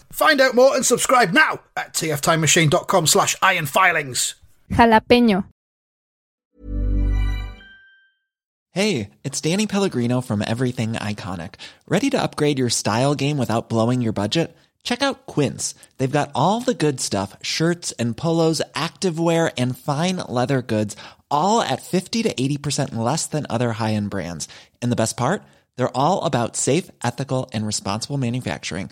Find 0.21 0.39
out 0.39 0.53
more 0.53 0.75
and 0.75 0.85
subscribe 0.85 1.33
now 1.33 1.61
at 1.75 1.93
tftimemachine.com 1.93 3.07
slash 3.07 3.35
ironfilings. 3.37 4.35
Jalapeño. 4.69 5.45
Hey, 8.69 9.09
it's 9.23 9.41
Danny 9.41 9.65
Pellegrino 9.65 10.21
from 10.21 10.43
Everything 10.45 10.93
Iconic. 10.93 11.55
Ready 11.87 12.11
to 12.11 12.21
upgrade 12.21 12.59
your 12.59 12.69
style 12.69 13.15
game 13.15 13.39
without 13.39 13.67
blowing 13.67 14.03
your 14.03 14.13
budget? 14.13 14.55
Check 14.83 15.01
out 15.01 15.25
Quince. 15.25 15.73
They've 15.97 16.19
got 16.19 16.29
all 16.35 16.61
the 16.61 16.75
good 16.75 16.99
stuff 16.99 17.35
shirts 17.41 17.91
and 17.93 18.15
polos, 18.15 18.61
activewear, 18.75 19.51
and 19.57 19.75
fine 19.75 20.17
leather 20.17 20.61
goods, 20.61 20.95
all 21.31 21.63
at 21.63 21.81
50 21.81 22.21
to 22.21 22.31
80% 22.35 22.93
less 22.93 23.25
than 23.25 23.47
other 23.49 23.71
high 23.71 23.93
end 23.93 24.11
brands. 24.11 24.47
And 24.83 24.91
the 24.91 24.95
best 24.95 25.17
part? 25.17 25.41
They're 25.77 25.97
all 25.97 26.25
about 26.25 26.55
safe, 26.55 26.91
ethical, 27.03 27.49
and 27.53 27.65
responsible 27.65 28.19
manufacturing. 28.19 28.91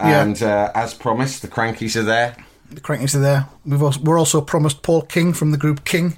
Yeah. 0.00 0.22
and 0.22 0.42
uh, 0.42 0.70
as 0.74 0.92
promised, 0.94 1.42
the 1.42 1.48
crankies 1.48 1.96
are 1.96 2.02
there. 2.02 2.36
The 2.70 2.80
Crankies 2.80 3.14
are 3.14 3.20
there. 3.20 3.48
We've 3.64 3.82
also, 3.82 4.00
we're 4.00 4.18
also 4.18 4.40
promised 4.40 4.82
Paul 4.82 5.02
King 5.02 5.32
from 5.32 5.52
the 5.52 5.56
group 5.58 5.84
King. 5.84 6.16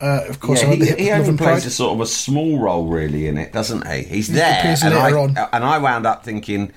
Uh, 0.00 0.20
of 0.28 0.40
course, 0.40 0.62
Yeah, 0.62 0.74
he, 0.74 0.84
he 1.04 1.10
only 1.12 1.28
plays 1.36 1.38
Pride. 1.38 1.64
a 1.66 1.70
sort 1.70 1.94
of 1.94 2.00
a 2.00 2.06
small 2.06 2.58
role, 2.58 2.86
really, 2.88 3.26
in 3.28 3.38
it, 3.38 3.52
doesn't 3.52 3.86
he? 3.86 4.02
He's 4.02 4.26
He 4.26 4.34
there, 4.34 4.76
and 4.82 4.92
I, 4.94 5.12
on. 5.12 5.36
and 5.52 5.64
I 5.64 5.78
wound 5.78 6.04
up 6.06 6.24
thinking, 6.24 6.72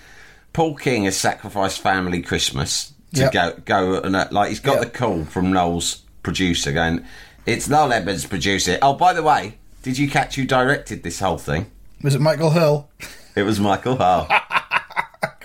Paul 0.54 0.76
King 0.76 1.04
has 1.06 1.18
sacrificed 1.18 1.82
family 1.82 2.22
Christmas 2.22 2.94
to 3.16 3.22
Yep. 3.22 3.34
go 3.34 3.54
go 3.66 3.94
and 4.02 4.16
uh, 4.16 4.28
like 4.32 4.50
he's 4.50 4.60
got 4.60 4.76
Yep. 4.76 4.82
the 4.94 4.98
call 4.98 5.26
from 5.26 5.52
Noel's 5.52 6.02
producer 6.24 6.72
going, 6.72 7.04
"It's 7.46 7.68
Noel 7.68 7.92
Edmonds 7.94 8.26
producer." 8.26 8.78
Oh, 8.82 8.94
by 8.94 9.12
the 9.14 9.24
way, 9.24 9.56
did 9.84 9.98
you 9.98 10.10
catch 10.10 10.36
who 10.36 10.46
directed 10.46 11.02
this 11.04 11.20
whole 11.20 11.38
thing? 11.38 11.66
Was 12.04 12.14
it 12.16 12.22
Michael 12.22 12.52
Hurll? 12.52 12.90
It 13.36 13.44
was 13.44 13.60
Michael 13.60 13.98
Hurll. 13.98 14.28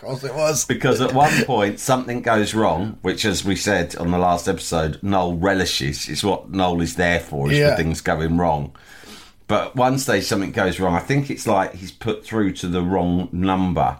Of 0.02 0.06
course 0.06 0.24
it 0.24 0.34
was. 0.34 0.64
Because 0.64 1.00
at 1.02 1.12
one 1.12 1.44
point 1.44 1.78
something 1.78 2.22
goes 2.22 2.54
wrong, 2.54 2.98
which, 3.02 3.24
as 3.26 3.44
we 3.44 3.54
said 3.54 3.94
on 3.96 4.10
the 4.10 4.18
last 4.18 4.48
episode, 4.48 4.98
Noel 5.02 5.36
relishes. 5.36 6.08
It's 6.08 6.24
what 6.24 6.50
Noel 6.50 6.80
is 6.80 6.96
there 6.96 7.20
for, 7.20 7.50
is 7.52 7.58
Yeah. 7.58 7.70
for 7.72 7.76
things 7.82 8.00
going 8.00 8.38
wrong. 8.38 8.72
But 9.46 9.68
at 9.68 9.76
one 9.76 9.98
stage 9.98 10.24
something 10.24 10.52
goes 10.52 10.80
wrong. 10.80 10.94
I 10.94 11.00
think 11.00 11.28
it's 11.28 11.46
like 11.46 11.74
he's 11.74 11.92
put 11.92 12.24
through 12.24 12.52
to 12.54 12.66
the 12.68 12.82
wrong 12.82 13.28
number, 13.30 13.98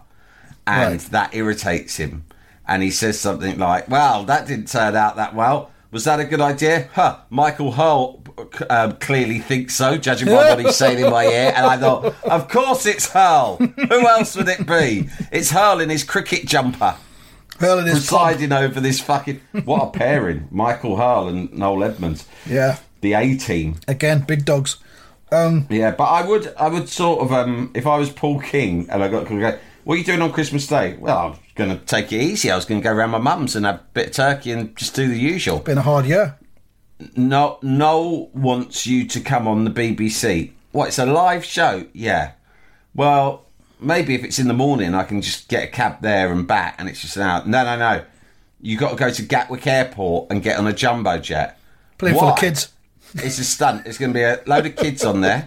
and 0.67 0.93
Right. 1.03 1.11
that 1.11 1.35
irritates 1.35 1.97
him. 1.99 2.25
And 2.67 2.83
he 2.83 2.91
says 2.91 3.21
something 3.21 3.59
like, 3.59 3.89
"Well, 3.91 4.25
that 4.25 4.47
didn't 4.47 4.69
turn 4.69 4.97
out 4.97 5.17
that 5.17 5.35
well." 5.35 5.71
Was 5.91 6.05
that 6.05 6.21
a 6.21 6.25
good 6.25 6.41
idea? 6.41 6.89
Huh. 6.95 7.17
Michael 7.31 7.73
Hurll 7.73 8.20
um, 8.69 8.93
clearly 8.97 9.39
thinks 9.39 9.75
so, 9.75 9.97
judging 9.97 10.29
by 10.29 10.51
what 10.55 10.61
he's 10.61 10.77
saying 10.77 11.05
in 11.05 11.11
my 11.11 11.25
ear. 11.27 11.53
And 11.55 11.67
I 11.67 11.77
thought, 11.77 12.15
of 12.25 12.49
course 12.49 12.87
it's 12.87 13.09
Hurll. 13.11 13.57
Who 13.57 14.07
else 14.09 14.37
would 14.37 14.49
it 14.49 14.67
be? 14.67 15.09
It's 15.33 15.51
Hurll 15.51 15.81
in 15.81 15.89
his 15.91 16.05
cricket 16.05 16.47
jumper 16.47 16.97
Hurll 17.59 17.79
and 17.81 17.89
his 17.89 18.09
club. 18.09 18.29
presiding 18.29 18.53
over 18.53 18.81
this 18.81 19.01
fucking 19.01 19.41
what 19.65 19.83
a 19.89 19.91
pairing 19.91 20.49
Michael 20.51 20.97
Hurll 20.97 21.29
and 21.29 21.53
Noel 21.53 21.85
Edmonds 21.85 22.27
Yeah. 22.47 22.79
the 23.03 23.13
A 23.13 23.37
team 23.37 23.77
Again, 23.87 24.25
big 24.27 24.45
dogs. 24.47 24.79
Um, 25.33 25.67
yeah 25.71 25.91
but 25.93 26.05
I 26.05 26.27
would 26.27 26.53
I 26.59 26.69
would 26.69 26.89
sort 26.89 27.21
of 27.21 27.33
um 27.33 27.71
if 27.75 27.87
I 27.87 27.99
was 27.99 28.11
Paul 28.11 28.41
King 28.41 28.89
and 28.91 29.03
I 29.05 29.09
got 29.09 29.29
to 29.29 29.39
go 29.39 29.59
what 29.85 29.95
are 29.95 29.99
you 29.99 30.05
doing 30.05 30.23
on 30.23 30.33
Christmas 30.33 30.67
Day 30.67 30.97
well 30.99 31.19
I'm 31.19 31.39
going 31.55 31.71
to 31.71 31.85
take 31.85 32.13
it 32.13 32.21
easy 32.23 32.51
I 32.51 32.57
was 32.57 32.65
going 32.65 32.81
to 32.81 32.85
go 32.85 32.93
around 32.93 33.11
my 33.11 33.19
mum's 33.19 33.55
and 33.55 33.65
have 33.67 33.77
a 33.77 33.85
bit 33.95 34.07
of 34.09 34.13
turkey 34.15 34.51
and 34.53 34.75
just 34.77 34.95
do 34.95 35.07
the 35.07 35.19
usual 35.19 35.59
been 35.61 35.79
a 35.79 35.83
hard 35.83 36.07
year. 36.07 36.37
No 37.17 37.59
Noel 37.63 38.29
wants 38.29 38.87
you 38.87 39.07
to 39.09 39.21
come 39.21 39.47
on 39.49 39.65
the 39.65 39.71
BBC 39.71 40.53
what 40.73 40.89
it's 40.89 40.99
a 40.99 41.07
live 41.07 41.45
show 41.45 41.85
yeah 41.93 42.33
well 42.95 43.45
maybe 43.81 44.15
if 44.15 44.23
it's 44.25 44.39
in 44.39 44.47
the 44.49 44.55
morning 44.55 44.95
I 44.95 45.03
can 45.05 45.21
just 45.21 45.49
get 45.49 45.65
a 45.65 45.67
cab 45.67 46.01
there 46.01 46.31
and 46.31 46.47
back 46.47 46.77
and 46.79 46.89
it's 46.89 47.01
just 47.01 47.17
an 47.17 47.23
hour 47.23 47.45
no 47.47 47.65
no 47.65 47.77
no 47.77 48.05
you 48.61 48.77
got 48.77 48.91
to 48.91 48.97
go 48.97 49.11
to 49.11 49.23
Gatwick 49.23 49.67
Airport 49.67 50.31
and 50.31 50.43
get 50.43 50.59
on 50.59 50.67
a 50.67 50.73
jumbo 50.73 51.19
jet 51.19 51.59
Playing 51.99 52.17
for 52.19 52.27
the 52.27 52.33
kids. 52.41 52.73
It's 53.15 53.39
a 53.39 53.45
stunt. 53.45 53.87
It's 53.87 53.99
going 53.99 54.13
to 54.13 54.15
be 54.19 54.23
a 54.23 54.41
load 54.47 54.67
of 54.67 54.77
kids 54.77 55.05
on 55.05 55.21
there. 55.21 55.47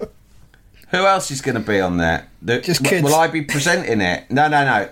Who 0.89 0.97
else 0.97 1.31
is 1.31 1.41
going 1.41 1.55
to 1.55 1.61
be 1.61 1.79
on 1.79 1.97
there? 1.97 2.27
The- 2.41 2.61
Just 2.61 2.83
kids. 2.83 3.03
Will 3.03 3.15
I 3.15 3.27
be 3.27 3.41
presenting 3.41 4.01
it? 4.01 4.29
No, 4.29 4.47
no, 4.47 4.63
no. 4.63 4.89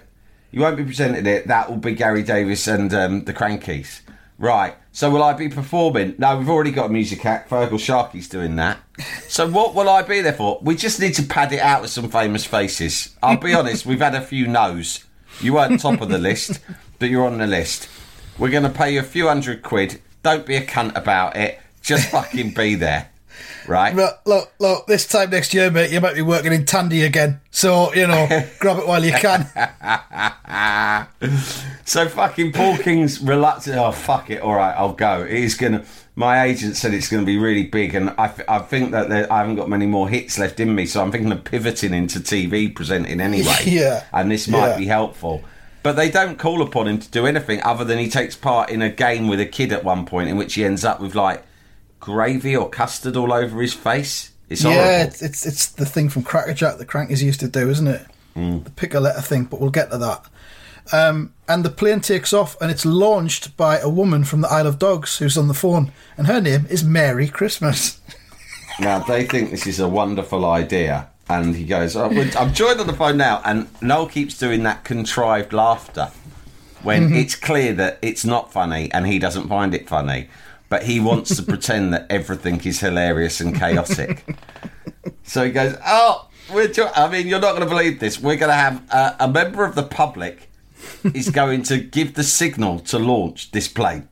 You 0.51 0.61
won't 0.61 0.77
be 0.77 0.83
presenting 0.83 1.25
it. 1.25 1.47
That 1.47 1.69
will 1.69 1.77
be 1.77 1.93
Gary 1.93 2.23
Davies 2.23 2.67
and 2.67 2.91
um, 2.93 3.23
the 3.25 3.33
Crankies. 3.33 4.00
Right. 4.41 4.75
So 4.91 5.11
will 5.11 5.21
I 5.21 5.33
be 5.33 5.49
performing? 5.49 6.15
No, 6.17 6.35
we've 6.35 6.49
already 6.49 6.71
got 6.71 6.87
a 6.87 6.89
music 6.89 7.23
act. 7.25 7.51
Feargal 7.51 7.79
Sharkey's 7.79 8.27
doing 8.27 8.55
that. 8.55 8.79
So 9.27 9.47
what 9.47 9.75
will 9.75 9.87
I 9.87 10.01
be 10.01 10.21
there 10.21 10.33
for? 10.33 10.59
We 10.63 10.75
just 10.75 10.99
need 10.99 11.13
to 11.13 11.23
pad 11.23 11.53
it 11.53 11.59
out 11.59 11.83
with 11.83 11.91
some 11.91 12.09
famous 12.09 12.43
faces. 12.43 13.15
I'll 13.21 13.37
be 13.37 13.53
honest. 13.53 13.85
We've 13.85 13.99
had 13.99 14.15
a 14.15 14.21
few 14.21 14.47
no's. 14.47 15.05
You 15.41 15.53
weren't 15.53 15.79
top 15.79 16.01
of 16.01 16.09
the 16.09 16.17
list, 16.17 16.59
but 16.97 17.09
you're 17.09 17.25
on 17.25 17.37
the 17.37 17.45
list. 17.45 17.87
We're 18.39 18.49
going 18.49 18.63
to 18.63 18.69
pay 18.69 18.95
you 18.95 18.99
a 18.99 19.03
few 19.03 19.27
hundred 19.27 19.61
quid. 19.61 20.01
Don't 20.23 20.45
be 20.45 20.55
a 20.55 20.65
cunt 20.65 20.95
about 20.95 21.37
it. 21.37 21.59
Just 21.83 22.09
fucking 22.09 22.55
be 22.55 22.73
there. 22.73 23.11
Right? 23.67 23.95
But 23.95 24.21
look, 24.25 24.51
look, 24.59 24.87
this 24.87 25.05
time 25.07 25.29
next 25.29 25.53
year, 25.53 25.69
mate, 25.71 25.91
you 25.91 26.01
might 26.01 26.15
be 26.15 26.21
working 26.21 26.51
in 26.53 26.65
Tandy 26.65 27.03
again. 27.03 27.41
So, 27.51 27.93
you 27.93 28.07
know, 28.07 28.27
grab 28.59 28.77
it 28.79 28.87
while 28.87 29.03
you 29.03 29.11
can. 29.13 29.47
So 31.85 32.07
fucking 32.07 32.53
Paul 32.53 32.77
King's 32.77 33.19
reluctant. 33.21 33.77
Oh 33.77 33.91
fuck 33.91 34.29
it! 34.29 34.41
All 34.41 34.55
right, 34.55 34.73
I'll 34.75 34.93
go. 34.93 35.25
He's 35.25 35.55
gonna. 35.55 35.83
My 36.15 36.43
agent 36.43 36.75
said 36.75 36.93
it's 36.93 37.09
going 37.09 37.21
to 37.23 37.25
be 37.25 37.37
really 37.37 37.63
big, 37.63 37.95
and 37.95 38.09
I, 38.11 38.31
I 38.47 38.59
think 38.59 38.91
that 38.91 39.07
there, 39.09 39.31
I 39.31 39.39
haven't 39.39 39.55
got 39.55 39.69
many 39.69 39.85
more 39.85 40.09
hits 40.09 40.37
left 40.37 40.59
in 40.59 40.75
me, 40.75 40.85
so 40.85 41.01
I'm 41.01 41.09
thinking 41.11 41.31
of 41.31 41.43
pivoting 41.45 41.93
into 41.93 42.19
TV 42.19 42.73
presenting 42.75 43.21
anyway. 43.21 43.55
Yeah. 43.65 44.03
and 44.13 44.29
this 44.29 44.47
might 44.47 44.71
Yeah. 44.71 44.77
be 44.77 44.85
helpful. 44.87 45.41
But 45.83 45.95
they 45.95 46.11
don't 46.11 46.37
call 46.37 46.61
upon 46.61 46.87
him 46.89 46.99
to 46.99 47.09
do 47.09 47.25
anything 47.25 47.63
other 47.63 47.83
than 47.85 47.97
he 47.97 48.09
takes 48.09 48.35
part 48.35 48.69
in 48.69 48.81
a 48.81 48.89
game 48.89 49.27
with 49.29 49.39
a 49.39 49.45
kid 49.45 49.71
at 49.71 49.83
one 49.85 50.05
point, 50.05 50.29
in 50.29 50.35
which 50.37 50.53
he 50.55 50.65
ends 50.65 50.83
up 50.85 50.99
with 50.99 51.15
like 51.15 51.43
gravy 52.01 52.55
or 52.57 52.69
custard 52.69 53.15
all 53.15 53.31
over 53.31 53.61
his 53.61 53.73
face. 53.73 54.31
It's 54.49 54.63
horrible. 54.63 54.81
yeah, 54.83 55.03
it's, 55.03 55.21
it's 55.21 55.45
it's 55.45 55.67
the 55.67 55.85
thing 55.85 56.09
from 56.09 56.23
Crackerjack 56.23 56.77
the 56.77 56.85
Crankies 56.85 57.23
used 57.23 57.39
to 57.39 57.47
do, 57.47 57.69
isn't 57.69 57.87
it? 57.87 58.05
Mm. 58.35 58.65
The 58.65 58.71
pick 58.71 58.93
a 58.93 58.99
letter 58.99 59.21
thing, 59.21 59.45
but 59.45 59.61
we'll 59.61 59.69
get 59.69 59.91
to 59.91 59.97
that. 59.99 60.25
Um, 60.91 61.33
and 61.47 61.63
the 61.63 61.69
plane 61.69 62.01
takes 62.01 62.33
off, 62.33 62.59
and 62.59 62.69
it's 62.69 62.85
launched 62.85 63.55
by 63.55 63.77
a 63.79 63.87
woman 63.87 64.25
from 64.25 64.41
the 64.41 64.49
Isle 64.49 64.67
of 64.67 64.79
Dogs 64.79 65.19
who's 65.19 65.37
on 65.37 65.47
the 65.47 65.53
phone, 65.53 65.93
and 66.17 66.27
her 66.27 66.41
name 66.41 66.65
is 66.69 66.83
Mary 66.83 67.29
Christmas. 67.29 67.99
Now 68.79 68.99
they 68.99 69.25
think 69.25 69.51
this 69.51 69.67
is 69.67 69.79
a 69.79 69.87
wonderful 69.87 70.45
idea, 70.45 71.09
and 71.29 71.55
he 71.55 71.65
goes, 71.65 71.95
oh, 71.95 72.09
"I'm 72.09 72.53
joined 72.53 72.79
on 72.79 72.87
the 72.87 72.93
phone 72.93 73.17
now." 73.17 73.41
And 73.45 73.67
Noel 73.81 74.07
keeps 74.07 74.39
doing 74.39 74.63
that 74.63 74.85
contrived 74.85 75.53
laughter 75.53 76.09
when 76.81 77.13
it's 77.13 77.35
clear 77.35 77.73
that 77.73 77.99
it's 78.01 78.25
not 78.25 78.51
funny, 78.51 78.91
and 78.91 79.05
he 79.05 79.19
doesn't 79.19 79.49
find 79.49 79.75
it 79.75 79.87
funny, 79.87 80.29
but 80.71 80.83
he 80.83 81.01
wants 81.01 81.35
to 81.35 81.43
pretend 81.43 81.93
that 81.93 82.07
everything 82.09 82.61
is 82.61 82.79
hilarious 82.79 83.41
and 83.41 83.53
chaotic. 83.53 84.23
so 85.23 85.43
he 85.43 85.51
goes, 85.51 85.75
"Oh, 85.85 86.29
we're 86.51 86.69
jo- 86.69 86.89
I 86.95 87.09
mean, 87.09 87.27
you're 87.27 87.41
not 87.41 87.57
going 87.57 87.67
to 87.67 87.75
believe 87.75 87.99
this. 87.99 88.21
We're 88.21 88.37
going 88.37 88.49
to 88.49 88.55
have 88.55 88.81
uh, 88.89 89.15
a 89.19 89.27
member 89.27 89.65
of 89.65 89.75
the 89.75 89.83
public 89.83 90.49
is 91.13 91.29
going 91.29 91.63
to 91.63 91.77
give 91.77 92.13
the 92.13 92.23
signal 92.23 92.79
to 92.79 92.97
launch 92.97 93.51
this 93.51 93.67
plane." 93.67 94.07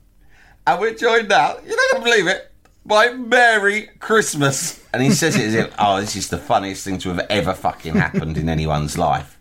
And 0.67 0.81
we're 0.81 0.93
joined 0.93 1.29
now, 1.29 1.55
you're 1.65 1.77
not 1.77 1.91
going 1.93 2.03
to 2.03 2.09
believe 2.11 2.27
it, 2.27 2.51
by 2.85 3.13
Merry 3.13 3.89
Christmas. 3.99 4.85
And 4.93 5.01
he 5.01 5.11
says 5.11 5.37
it 5.37 5.45
as 5.45 5.53
if, 5.55 5.73
oh, 5.79 6.01
this 6.01 6.17
is 6.17 6.27
the 6.27 6.37
funniest 6.37 6.83
thing 6.83 6.97
to 6.99 7.09
have 7.09 7.25
ever 7.29 7.53
fucking 7.53 7.95
happened 7.95 8.37
in 8.37 8.49
anyone's 8.49 8.97
life. 8.97 9.39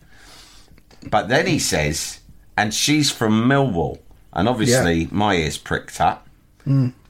But 1.11 1.28
then 1.28 1.48
he 1.48 1.59
says, 1.59 2.20
and 2.57 2.72
she's 2.72 3.11
from 3.11 3.48
Millwall. 3.48 3.98
And 4.33 4.48
obviously, 4.48 5.09
my 5.11 5.35
ears 5.35 5.59
pricked 5.59 6.00
up. 6.00 6.27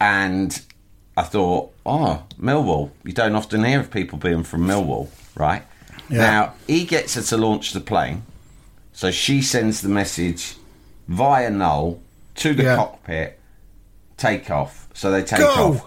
And 0.01 0.61
I 1.17 1.23
thought, 1.23 1.73
oh, 1.85 2.23
Millwall. 2.41 2.91
You 3.05 3.13
don't 3.13 3.35
often 3.35 3.65
hear 3.65 3.81
of 3.81 3.91
people 3.91 4.19
being 4.19 4.45
from 4.45 4.67
Millwall, 4.67 5.09
right? 5.35 5.63
Now, 6.09 6.55
he 6.67 6.85
gets 6.85 7.15
her 7.17 7.23
to 7.23 7.37
launch 7.37 7.73
the 7.73 7.81
plane. 7.81 8.23
So 8.93 9.11
she 9.11 9.43
sends 9.43 9.81
the 9.83 9.89
message 9.89 10.57
via 11.07 11.51
Noel 11.51 12.01
to 12.37 12.55
the 12.55 12.63
Yeah. 12.65 12.77
cockpit, 12.77 13.39
take 14.17 14.51
off. 14.51 14.89
So 14.95 15.11
they 15.11 15.23
take 15.23 15.41
Go! 15.41 15.73
off. 15.75 15.87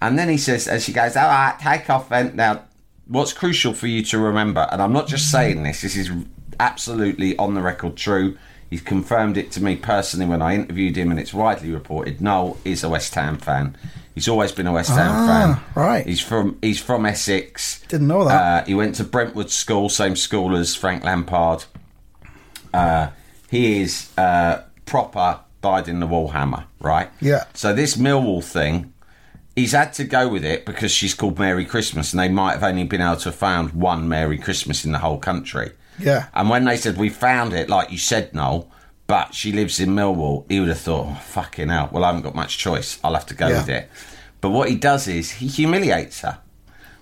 And 0.00 0.18
then 0.18 0.28
he 0.28 0.36
says, 0.38 0.66
as 0.68 0.84
she 0.84 0.92
goes, 0.92 1.16
all 1.16 1.28
right, 1.28 1.56
take 1.60 1.88
off 1.90 2.08
then. 2.08 2.34
Now, 2.34 2.62
what's 3.06 3.32
crucial 3.32 3.72
for 3.72 3.86
you 3.86 4.02
to 4.04 4.18
remember, 4.18 4.66
and 4.72 4.80
I'm 4.82 4.92
not 4.92 5.06
just 5.06 5.30
saying 5.30 5.62
this, 5.62 5.82
this 5.82 5.96
is 5.96 6.10
absolutely 6.58 7.36
on 7.36 7.54
the 7.54 7.62
record 7.62 7.96
true. 7.96 8.36
He's 8.72 8.80
confirmed 8.80 9.36
it 9.36 9.50
to 9.52 9.62
me 9.62 9.76
personally 9.76 10.24
when 10.24 10.40
I 10.40 10.54
interviewed 10.54 10.96
him, 10.96 11.10
and 11.10 11.20
it's 11.20 11.34
widely 11.34 11.70
reported. 11.70 12.22
Noel 12.22 12.56
is 12.64 12.82
a 12.82 12.88
West 12.88 13.14
Ham 13.16 13.36
fan. 13.36 13.76
He's 14.14 14.28
always 14.28 14.50
been 14.50 14.66
a 14.66 14.72
West 14.72 14.88
Ham 14.88 15.10
Ah, 15.12 15.26
fan. 15.26 15.82
right. 15.84 16.06
He's 16.06 16.22
from 16.22 16.56
he's 16.62 16.80
from 16.80 17.04
Essex. 17.04 17.82
Didn't 17.88 18.06
know 18.08 18.24
that. 18.24 18.62
Uh, 18.62 18.64
he 18.64 18.74
went 18.74 18.94
to 18.94 19.04
Brentwood 19.04 19.50
School, 19.50 19.90
same 19.90 20.16
school 20.16 20.56
as 20.56 20.74
Frank 20.74 21.04
Lampard. 21.04 21.64
Uh, 22.72 23.08
he 23.50 23.82
is 23.82 24.08
uh, 24.16 24.62
proper 24.86 25.40
died 25.60 25.86
in 25.86 26.00
the 26.00 26.06
wall 26.06 26.28
hammer, 26.28 26.64
right? 26.80 27.10
Yeah. 27.20 27.44
So 27.52 27.74
this 27.74 27.96
Millwall 27.98 28.42
thing, 28.42 28.94
he's 29.54 29.72
had 29.72 29.92
to 29.94 30.04
go 30.04 30.28
with 30.28 30.46
it 30.46 30.64
because 30.64 30.90
she's 30.90 31.12
called 31.12 31.38
Merry 31.38 31.66
Christmas, 31.66 32.14
and 32.14 32.20
they 32.20 32.30
might 32.30 32.52
have 32.52 32.64
only 32.64 32.84
been 32.84 33.02
able 33.02 33.16
to 33.16 33.24
have 33.26 33.34
found 33.34 33.72
one 33.72 34.08
Merry 34.08 34.38
Christmas 34.38 34.82
in 34.86 34.92
the 34.92 34.98
whole 35.00 35.18
country. 35.18 35.72
Yeah. 35.98 36.26
And 36.34 36.48
when 36.50 36.64
they 36.64 36.76
said 36.76 36.96
we 36.96 37.08
found 37.08 37.52
it, 37.52 37.68
like 37.68 37.90
you 37.90 37.98
said, 37.98 38.34
Noel, 38.34 38.70
but 39.06 39.34
she 39.34 39.52
lives 39.52 39.78
in 39.80 39.90
Millwall, 39.90 40.44
he 40.48 40.58
would 40.60 40.68
have 40.68 40.78
thought, 40.80 41.06
oh, 41.10 41.14
fucking 41.22 41.68
hell. 41.68 41.88
Well, 41.92 42.04
I 42.04 42.08
haven't 42.08 42.22
got 42.22 42.34
much 42.34 42.56
choice. 42.58 42.98
I'll 43.04 43.14
have 43.14 43.26
to 43.26 43.34
go 43.34 43.48
Yeah. 43.48 43.58
with 43.58 43.68
it. 43.68 43.90
But 44.40 44.50
what 44.50 44.68
he 44.68 44.74
does 44.76 45.06
is 45.06 45.32
he 45.32 45.46
humiliates 45.46 46.20
her 46.22 46.38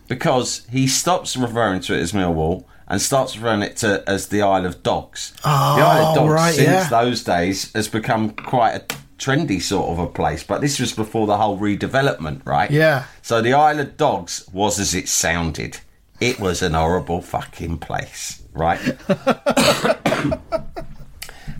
because 0.09 0.66
he 0.70 0.87
stops 0.87 1.37
referring 1.37 1.81
to 1.83 1.94
it 1.94 2.00
as 2.00 2.12
Millwall 2.12 2.64
and 2.88 3.00
starts 3.00 3.37
referring 3.37 3.62
it 3.62 3.76
to 3.79 4.03
as 4.09 4.26
the 4.29 4.42
Isle 4.42 4.66
of 4.66 4.83
Dogs. 4.83 5.33
the 5.42 5.48
Isle 5.48 6.07
of 6.07 6.12
Oh, 6.12 6.14
Dogs, 6.22 6.33
right, 6.33 6.55
since 6.55 6.66
yeah. 6.68 6.88
those 6.88 7.22
days, 7.22 7.72
has 7.74 7.87
become 7.88 8.31
quite 8.31 8.72
a 8.72 8.85
trendy 9.18 9.62
sort 9.62 9.88
of 9.90 9.98
a 9.98 10.07
place. 10.09 10.42
But 10.42 10.61
this 10.61 10.81
was 10.81 10.92
before 10.92 11.26
the 11.29 11.37
whole 11.37 11.59
redevelopment, 11.59 12.44
right? 12.44 12.70
Yeah. 12.70 13.05
So 13.22 13.40
the 13.40 13.53
Isle 13.55 13.79
of 13.81 13.96
Dogs 13.96 14.44
was 14.53 14.81
as 14.81 14.94
it 14.94 15.09
sounded. 15.09 15.79
It 16.20 16.38
was 16.38 16.61
an 16.62 16.74
horrible 16.74 17.22
fucking 17.22 17.78
place, 17.78 18.42
right? 18.52 18.78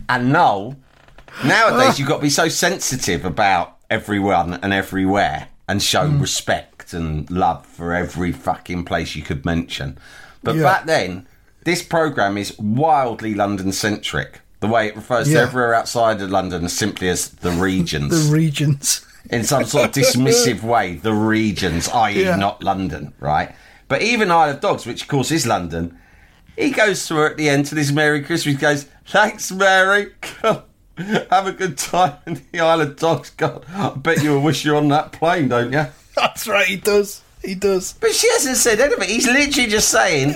and 0.09 0.31
no, 0.31 0.75
nowadays 1.43 1.99
you've 1.99 2.07
got 2.07 2.17
to 2.17 2.21
be 2.21 2.29
so 2.29 2.47
sensitive 2.47 3.25
about 3.25 3.77
everyone 3.89 4.55
and 4.61 4.73
everywhere 4.73 5.47
and 5.67 5.81
show 5.81 6.07
Hmm. 6.07 6.21
respect 6.21 6.93
and 6.93 7.29
love 7.31 7.65
for 7.65 7.93
every 7.93 8.31
fucking 8.31 8.85
place 8.85 9.15
you 9.15 9.23
could 9.23 9.45
mention. 9.45 9.97
But 10.43 10.55
Yeah. 10.55 10.63
back 10.63 10.85
then, 10.85 11.27
this 11.63 11.81
program 11.81 12.37
is 12.37 12.57
wildly 12.59 13.33
London 13.33 13.71
centric. 13.71 14.41
The 14.59 14.67
way 14.67 14.87
it 14.87 14.95
refers 14.95 15.29
Yeah. 15.29 15.37
to 15.41 15.43
everywhere 15.47 15.73
outside 15.73 16.21
of 16.21 16.29
London 16.29 16.67
simply 16.69 17.09
as 17.09 17.29
the 17.29 17.51
regions 17.69 18.27
The 18.27 18.33
regions. 18.33 19.01
in 19.29 19.43
some 19.43 19.65
sort 19.65 19.85
of 19.85 19.91
dismissive 20.03 20.61
way, 20.73 20.95
the 21.01 21.13
regions, 21.13 21.87
i.e., 21.89 22.23
Yeah. 22.25 22.35
not 22.35 22.63
London, 22.63 23.13
right? 23.19 23.55
But 23.91 24.03
even 24.03 24.31
Isle 24.31 24.51
of 24.51 24.61
Dogs, 24.61 24.85
which 24.85 25.01
of 25.01 25.09
course 25.09 25.31
is 25.31 25.45
London, 25.45 25.99
he 26.57 26.69
goes 26.71 27.05
to 27.07 27.15
her 27.15 27.29
at 27.31 27.35
the 27.35 27.49
end 27.49 27.65
to 27.65 27.75
this 27.75 27.91
Merry 27.91 28.21
Christmas. 28.23 28.55
He 28.55 28.61
goes, 28.61 28.85
"Thanks, 29.05 29.51
Mary. 29.51 30.13
Have 30.41 31.45
a 31.45 31.51
good 31.51 31.77
time 31.77 32.13
in 32.25 32.41
the 32.53 32.61
Isle 32.61 32.79
of 32.79 32.95
Dogs." 32.95 33.31
God, 33.31 33.65
I 33.75 33.89
bet 33.89 34.23
you 34.23 34.39
wish 34.39 34.63
you're 34.63 34.77
on 34.77 34.87
that 34.87 35.11
plane, 35.11 35.49
don't 35.49 35.73
you? 35.73 35.87
That's 36.15 36.47
right, 36.47 36.67
he 36.67 36.77
does. 36.77 37.21
He 37.43 37.53
does. 37.53 37.91
But 37.99 38.13
she 38.13 38.29
hasn't 38.31 38.55
said 38.55 38.79
anything. 38.79 39.09
He's 39.09 39.27
literally 39.27 39.69
just 39.69 39.89
saying. 39.89 40.35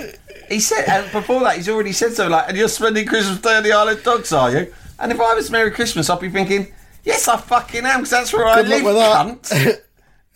He 0.50 0.60
said, 0.60 0.84
and 0.86 1.10
before 1.10 1.40
that, 1.44 1.56
he's 1.56 1.70
already 1.70 1.92
said 1.92 2.12
something 2.12 2.32
like, 2.32 2.48
"And 2.50 2.58
you're 2.58 2.68
spending 2.68 3.06
Christmas 3.06 3.38
Day 3.38 3.56
on 3.56 3.62
the 3.62 3.72
Isle 3.72 3.88
of 3.88 4.02
Dogs, 4.04 4.34
are 4.34 4.50
you?" 4.52 4.70
And 4.98 5.10
if 5.10 5.18
I 5.18 5.32
was 5.32 5.50
Merry 5.50 5.70
Christmas, 5.70 6.10
I'd 6.10 6.20
be 6.20 6.28
thinking, 6.28 6.74
"Yes, 7.04 7.26
I 7.26 7.38
fucking 7.38 7.86
am, 7.86 8.00
because 8.00 8.10
that's 8.10 8.34
where 8.34 8.46
I 8.46 8.56
Good 8.62 8.68
luck 8.68 8.82
live, 8.82 9.40
with 9.46 9.48
that. 9.48 9.80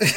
cunt." 0.00 0.10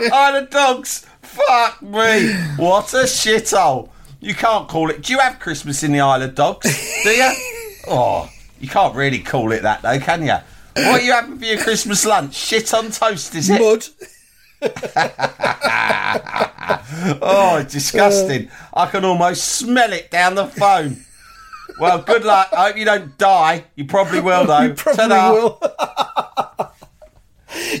Isle 0.12 0.36
of 0.36 0.50
Dogs. 0.50 1.06
Fuck 1.32 1.82
me. 1.82 2.32
What 2.56 2.92
a 2.94 3.04
shithole. 3.04 3.90
You 4.20 4.34
can't 4.34 4.68
call 4.68 4.90
it. 4.90 5.02
Do 5.02 5.12
you 5.12 5.18
have 5.20 5.38
Christmas 5.38 5.82
in 5.82 5.92
the 5.92 6.00
Isle 6.00 6.22
of 6.22 6.34
Dogs? 6.34 6.66
Do 7.04 7.10
you? 7.10 7.32
Oh, 7.88 8.28
you 8.60 8.68
can't 8.68 8.94
really 8.94 9.20
call 9.20 9.52
it 9.52 9.62
that, 9.62 9.80
though, 9.80 9.98
can 9.98 10.22
you? 10.22 10.34
What 10.76 11.00
are 11.00 11.02
you 11.02 11.12
having 11.12 11.38
for 11.38 11.44
your 11.46 11.56
Christmas 11.58 12.04
lunch? 12.04 12.34
Shit 12.34 12.72
on 12.74 12.90
toast, 12.90 13.34
is 13.34 13.48
it? 13.50 13.58
Mud. 13.58 13.86
Oh, 17.22 17.64
disgusting. 17.68 18.50
I 18.74 18.86
can 18.86 19.04
almost 19.04 19.44
smell 19.44 19.92
it 19.92 20.10
down 20.10 20.34
the 20.34 20.46
phone. 20.46 21.04
Well, 21.78 22.02
good 22.02 22.24
luck. 22.24 22.48
I 22.52 22.66
hope 22.68 22.76
you 22.76 22.84
don't 22.84 23.16
die. 23.16 23.64
You 23.76 23.86
probably 23.86 24.20
will, 24.20 24.44
though. 24.46 24.60
You 24.60 24.74
probably 24.74 25.08
Ta-da. 25.08 25.32
will. 25.32 25.58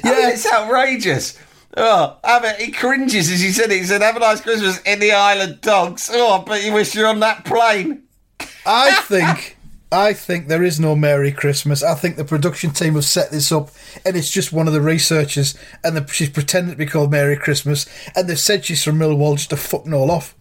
Yeah, 0.02 0.30
it's 0.30 0.50
outrageous. 0.50 1.38
Oh. 1.76 2.16
He 2.58 2.70
cringes 2.72 3.30
as 3.30 3.40
he 3.40 3.52
said 3.52 3.70
it. 3.70 3.78
He 3.78 3.84
said, 3.84 4.02
"Have 4.02 4.16
a 4.16 4.20
nice 4.20 4.40
Christmas 4.40 4.80
in 4.82 4.98
the 4.98 5.12
island, 5.12 5.60
Dogs." 5.60 6.10
Oh, 6.12 6.40
I 6.40 6.44
bet 6.44 6.64
you 6.64 6.72
wish 6.72 6.94
you're 6.94 7.06
on 7.06 7.20
that 7.20 7.44
plane. 7.44 8.02
I 8.66 8.94
think 9.02 9.56
I 9.92 10.12
think 10.12 10.48
there 10.48 10.62
is 10.62 10.78
no 10.80 10.94
Merry 10.96 11.32
Christmas. 11.32 11.82
I 11.82 11.94
think 11.94 12.16
the 12.16 12.24
production 12.24 12.70
team 12.70 12.94
have 12.94 13.04
set 13.04 13.30
this 13.30 13.50
up, 13.52 13.70
and 14.04 14.16
it's 14.16 14.30
just 14.30 14.52
one 14.52 14.66
of 14.66 14.72
the 14.72 14.80
researchers, 14.80 15.56
and 15.84 15.96
the, 15.96 16.06
she's 16.12 16.30
pretending 16.30 16.72
to 16.72 16.78
be 16.78 16.86
called 16.86 17.10
Merry 17.10 17.36
Christmas, 17.36 17.86
and 18.14 18.28
they've 18.28 18.38
said 18.38 18.64
she's 18.64 18.84
from 18.84 18.98
Millwall 18.98 19.36
just 19.36 19.50
to 19.50 19.56
fuck 19.56 19.86
all 19.92 20.10
off. 20.10 20.34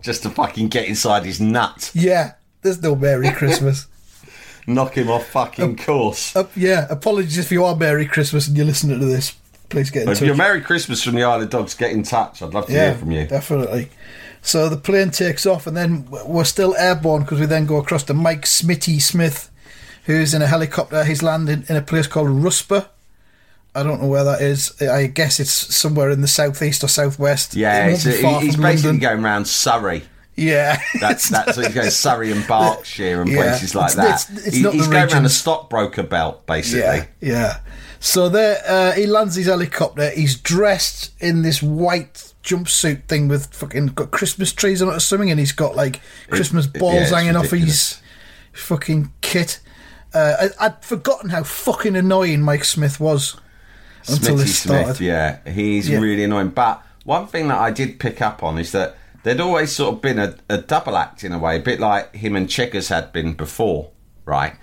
Just 0.00 0.22
to 0.24 0.30
fucking 0.30 0.68
get 0.68 0.88
inside 0.88 1.24
his 1.24 1.40
nut, 1.40 1.90
Yeah, 1.94 2.32
there's 2.62 2.82
no 2.82 2.96
Merry 2.96 3.30
Christmas. 3.34 3.86
knock 4.66 4.94
him 4.96 5.08
off 5.10 5.26
fucking 5.28 5.76
course. 5.76 6.34
Uh, 6.34 6.48
yeah, 6.56 6.86
apologies 6.90 7.38
if 7.38 7.52
you 7.52 7.64
are 7.64 7.76
Merry 7.76 8.06
Christmas 8.06 8.48
and 8.48 8.56
you're 8.56 8.66
listening 8.66 8.98
to 8.98 9.06
this. 9.06 9.34
Please 9.72 9.90
get 9.90 10.04
in 10.04 10.08
If 10.10 10.18
touch. 10.18 10.26
you're 10.26 10.36
Merry 10.36 10.60
Christmas 10.60 11.02
from 11.02 11.14
the 11.16 11.24
Isle 11.24 11.42
of 11.42 11.50
Dogs, 11.50 11.74
get 11.74 11.90
in 11.92 12.02
touch. 12.04 12.40
I'd 12.42 12.54
love 12.54 12.66
to 12.66 12.72
yeah, 12.72 12.90
hear 12.90 12.98
from 12.98 13.10
you. 13.10 13.26
definitely. 13.26 13.88
So 14.42 14.68
the 14.68 14.76
plane 14.76 15.10
takes 15.10 15.46
off, 15.46 15.66
and 15.66 15.76
then 15.76 16.06
we're 16.26 16.44
still 16.44 16.74
airborne 16.76 17.22
because 17.22 17.40
we 17.40 17.46
then 17.46 17.66
go 17.66 17.76
across 17.78 18.02
to 18.04 18.14
Mike 18.14 18.42
Smitty 18.42 19.00
Smith, 19.00 19.50
who's 20.04 20.34
in 20.34 20.42
a 20.42 20.46
helicopter. 20.46 21.04
He's 21.04 21.22
landing 21.22 21.64
in 21.68 21.76
a 21.76 21.82
place 21.82 22.06
called 22.06 22.28
Rusper. 22.28 22.88
I 23.74 23.82
don't 23.82 24.02
know 24.02 24.08
where 24.08 24.24
that 24.24 24.42
is. 24.42 24.80
I 24.82 25.06
guess 25.06 25.40
it's 25.40 25.50
somewhere 25.52 26.10
in 26.10 26.20
the 26.20 26.28
southeast 26.28 26.84
or 26.84 26.88
southwest. 26.88 27.54
Yeah, 27.54 27.86
It 27.86 27.92
won't 27.92 27.94
it's, 27.94 28.04
be 28.04 28.10
he's 28.46 28.56
basically 28.56 28.90
London. 28.90 28.98
going 28.98 29.24
around 29.24 29.44
Surrey. 29.46 30.02
Yeah, 30.34 30.80
That's 31.00 31.28
that's 31.28 31.56
what 31.58 31.66
he 31.68 31.72
goes 31.74 31.94
Surrey 31.94 32.32
and 32.32 32.46
Berkshire 32.46 33.20
and 33.22 33.30
Yeah, 33.30 33.42
places 33.42 33.74
like 33.74 33.92
it's- 33.92 34.24
that. 34.24 34.30
it's- 34.32 34.46
it's 34.48 34.56
He- 34.56 34.62
he's 34.62 34.86
the 34.86 34.90
going 34.90 34.92
around 34.92 35.12
a 35.12 35.14
regions. 35.16 35.36
stockbroker 35.36 36.02
belt, 36.02 36.46
basically. 36.46 36.80
Yeah, 36.80 37.04
yeah. 37.20 37.56
So 38.04 38.28
there, 38.28 38.60
uh, 38.66 38.92
he 38.92 39.06
lands 39.06 39.36
his 39.36 39.46
helicopter. 39.46 40.10
He's 40.10 40.36
dressed 40.36 41.12
in 41.20 41.42
this 41.42 41.62
white 41.62 42.32
jumpsuit 42.42 43.04
thing 43.06 43.28
with 43.28 43.46
fucking 43.54 43.86
got 43.86 44.10
Christmas 44.10 44.52
trees 44.52 44.82
on 44.82 44.88
it 44.88 44.96
or 44.96 45.00
something, 45.00 45.30
and 45.30 45.38
he's 45.38 45.52
got 45.52 45.76
like 45.76 46.00
Christmas 46.28 46.66
it- 46.66 46.80
balls 46.80 47.10
yeah, 47.12 47.16
hanging 47.18 47.36
off 47.36 47.50
his 47.50 48.00
fucking 48.52 49.12
kit. 49.20 49.60
Uh, 50.12 50.48
I, 50.60 50.66
I'd 50.66 50.84
forgotten 50.84 51.30
how 51.30 51.44
fucking 51.44 51.94
annoying 51.94 52.42
Mike 52.42 52.64
Smith 52.64 52.98
was 52.98 53.36
until 54.08 54.34
Smitty 54.34 54.38
this 54.38 54.58
started. 54.58 54.84
Smith, 54.96 55.00
yeah, 55.00 55.38
he's 55.48 55.88
Yeah. 55.88 56.00
really 56.00 56.24
annoying. 56.24 56.48
But 56.48 56.84
one 57.04 57.28
thing 57.28 57.46
that 57.48 57.60
I 57.60 57.70
did 57.70 58.00
pick 58.00 58.20
up 58.20 58.42
on 58.42 58.58
is 58.58 58.72
that 58.72 58.96
there'd 59.22 59.40
always 59.40 59.70
sort 59.70 59.94
of 59.94 60.02
been 60.02 60.18
a, 60.18 60.34
a 60.50 60.58
double 60.58 60.96
act 60.96 61.22
in 61.22 61.32
a 61.32 61.38
way, 61.38 61.56
a 61.56 61.60
bit 61.60 61.78
like 61.78 62.16
him 62.16 62.34
and 62.34 62.50
Cheggers 62.50 62.88
had 62.88 63.12
been 63.12 63.34
before, 63.34 63.90
right? 64.24 64.54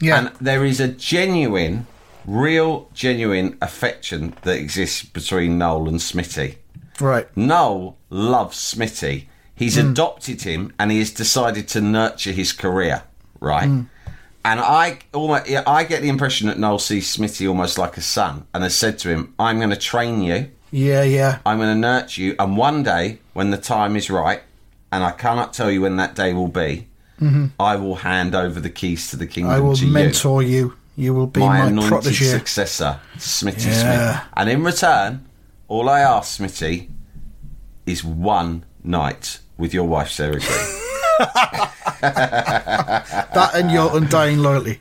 Yeah. 0.00 0.18
And 0.18 0.32
there 0.40 0.64
is 0.64 0.80
a 0.80 0.88
genuine, 0.88 1.86
real, 2.28 2.90
genuine 2.92 3.56
affection 3.62 4.34
that 4.42 4.58
exists 4.58 5.02
between 5.02 5.58
Noel 5.58 5.88
and 5.88 5.98
Smitty. 5.98 6.56
Right. 7.00 7.34
Noel 7.36 7.96
loves 8.10 8.58
Smitty. 8.58 9.26
He's 9.54 9.76
mm. 9.76 9.90
adopted 9.90 10.42
him 10.42 10.72
and 10.78 10.90
he 10.90 10.98
has 10.98 11.10
decided 11.10 11.66
to 11.68 11.80
nurture 11.80 12.32
his 12.32 12.52
career, 12.52 13.02
right? 13.40 13.68
Mm. 13.68 13.88
And 14.44 14.60
I 14.60 14.98
almost, 15.12 15.48
yeah, 15.48 15.62
I 15.66 15.84
get 15.84 16.02
the 16.02 16.08
impression 16.08 16.48
that 16.48 16.58
Noel 16.58 16.78
sees 16.78 17.16
Smitty 17.16 17.48
almost 17.48 17.78
like 17.78 17.96
a 17.96 18.02
son 18.02 18.46
and 18.54 18.62
has 18.62 18.76
said 18.76 18.98
to 19.00 19.08
him, 19.08 19.34
I'm 19.38 19.58
going 19.58 19.70
to 19.70 19.76
train 19.76 20.22
you, 20.22 20.50
Yeah, 20.70 21.02
yeah. 21.02 21.38
I'm 21.44 21.58
going 21.58 21.74
to 21.74 21.80
nurture 21.80 22.22
you, 22.22 22.36
and 22.38 22.56
one 22.56 22.82
day, 22.82 23.18
when 23.32 23.50
the 23.50 23.58
time 23.58 23.96
is 23.96 24.10
right, 24.10 24.42
and 24.92 25.02
I 25.02 25.10
cannot 25.12 25.52
tell 25.54 25.70
you 25.70 25.82
when 25.82 25.96
that 25.96 26.14
day 26.14 26.32
will 26.32 26.48
be, 26.48 26.88
mm-hmm. 27.20 27.46
I 27.58 27.76
will 27.76 27.96
hand 27.96 28.34
over 28.34 28.60
the 28.60 28.70
keys 28.70 29.10
to 29.10 29.16
the 29.16 29.26
kingdom 29.26 29.52
I 29.52 29.60
will 29.60 29.76
to 29.76 29.86
you 29.86 29.92
mentor 29.92 30.42
you. 30.42 30.74
You 30.98 31.14
will 31.14 31.28
be 31.28 31.38
my 31.40 31.60
my, 31.60 31.66
anointed 31.66 31.90
protege. 31.90 32.24
successor, 32.24 32.98
Smitty 33.16 33.66
Yeah. 33.66 34.12
Smith. 34.20 34.28
And 34.36 34.50
in 34.50 34.64
return, 34.64 35.24
all 35.68 35.88
I 35.88 36.00
ask, 36.00 36.40
Smitty, 36.40 36.88
is 37.86 38.02
one 38.02 38.64
night 38.82 39.38
with 39.56 39.72
your 39.72 39.84
wife, 39.84 40.10
Sarah 40.10 40.40
Greene. 40.40 40.48
That 42.00 43.50
and 43.54 43.70
your 43.70 43.96
undying 43.96 44.38
loyalty. 44.38 44.80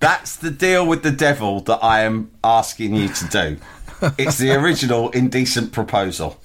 That's 0.00 0.36
the 0.36 0.50
deal 0.50 0.86
with 0.86 1.02
the 1.02 1.10
devil 1.12 1.60
that 1.60 1.78
I 1.82 2.00
am 2.02 2.30
asking 2.44 2.94
you 2.94 3.08
to 3.08 3.28
do. 3.28 3.56
It's 4.18 4.38
the 4.38 4.50
original 4.52 5.10
indecent 5.10 5.72
proposal. 5.72 6.38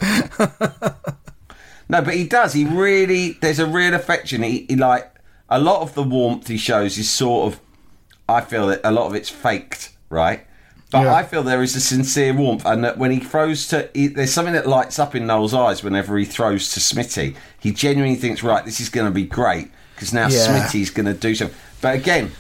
No, 1.89 2.01
but 2.01 2.13
he 2.13 2.25
does. 2.25 2.53
He 2.53 2.65
really, 2.65 3.31
there's 3.41 3.59
a 3.59 3.65
real 3.65 3.93
affection. 3.93 4.43
He, 4.43 4.65
he 4.69 4.75
like, 4.75 5.11
a 5.49 5.59
lot 5.59 5.81
of 5.81 5.93
the 5.93 6.03
warmth 6.03 6.47
he 6.47 6.57
shows 6.57 6.97
is 6.97 7.09
sort 7.09 7.51
of, 7.53 7.59
I 8.32 8.41
feel 8.41 8.67
that 8.67 8.82
a 8.84 8.91
lot 8.91 9.08
of 9.08 9.15
it's 9.15 9.30
faked, 9.30 9.89
right? 10.10 10.46
But 10.91 11.04
Yeah. 11.04 11.13
I 11.13 11.24
feel 11.24 11.41
there 11.44 11.63
is 11.63 11.76
a 11.76 11.80
sincere 11.80 12.34
warmth, 12.34 12.65
and 12.65 12.84
that 12.84 12.98
when 12.98 13.12
he 13.12 13.20
throws 13.20 13.67
to, 13.70 13.89
he, 13.94 14.08
there's 14.08 14.34
something 14.34 14.54
that 14.54 14.67
lights 14.67 15.00
up 15.00 15.15
in 15.15 15.26
Noel's 15.28 15.54
eyes 15.54 15.84
whenever 15.84 16.17
he 16.17 16.26
throws 16.26 16.72
to 16.74 16.80
Smitty. 16.82 17.36
He 17.60 17.72
genuinely 17.72 18.17
thinks, 18.17 18.44
right, 18.44 18.65
this 18.65 18.80
is 18.82 18.89
going 18.89 19.06
to 19.08 19.12
be 19.13 19.24
great 19.24 19.72
because 19.96 20.13
now 20.13 20.28
Yeah. 20.28 20.48
Smitty's 20.48 20.89
going 20.89 21.06
to 21.06 21.13
do 21.13 21.34
something. 21.36 21.56
But 21.80 21.96
again, 21.96 22.32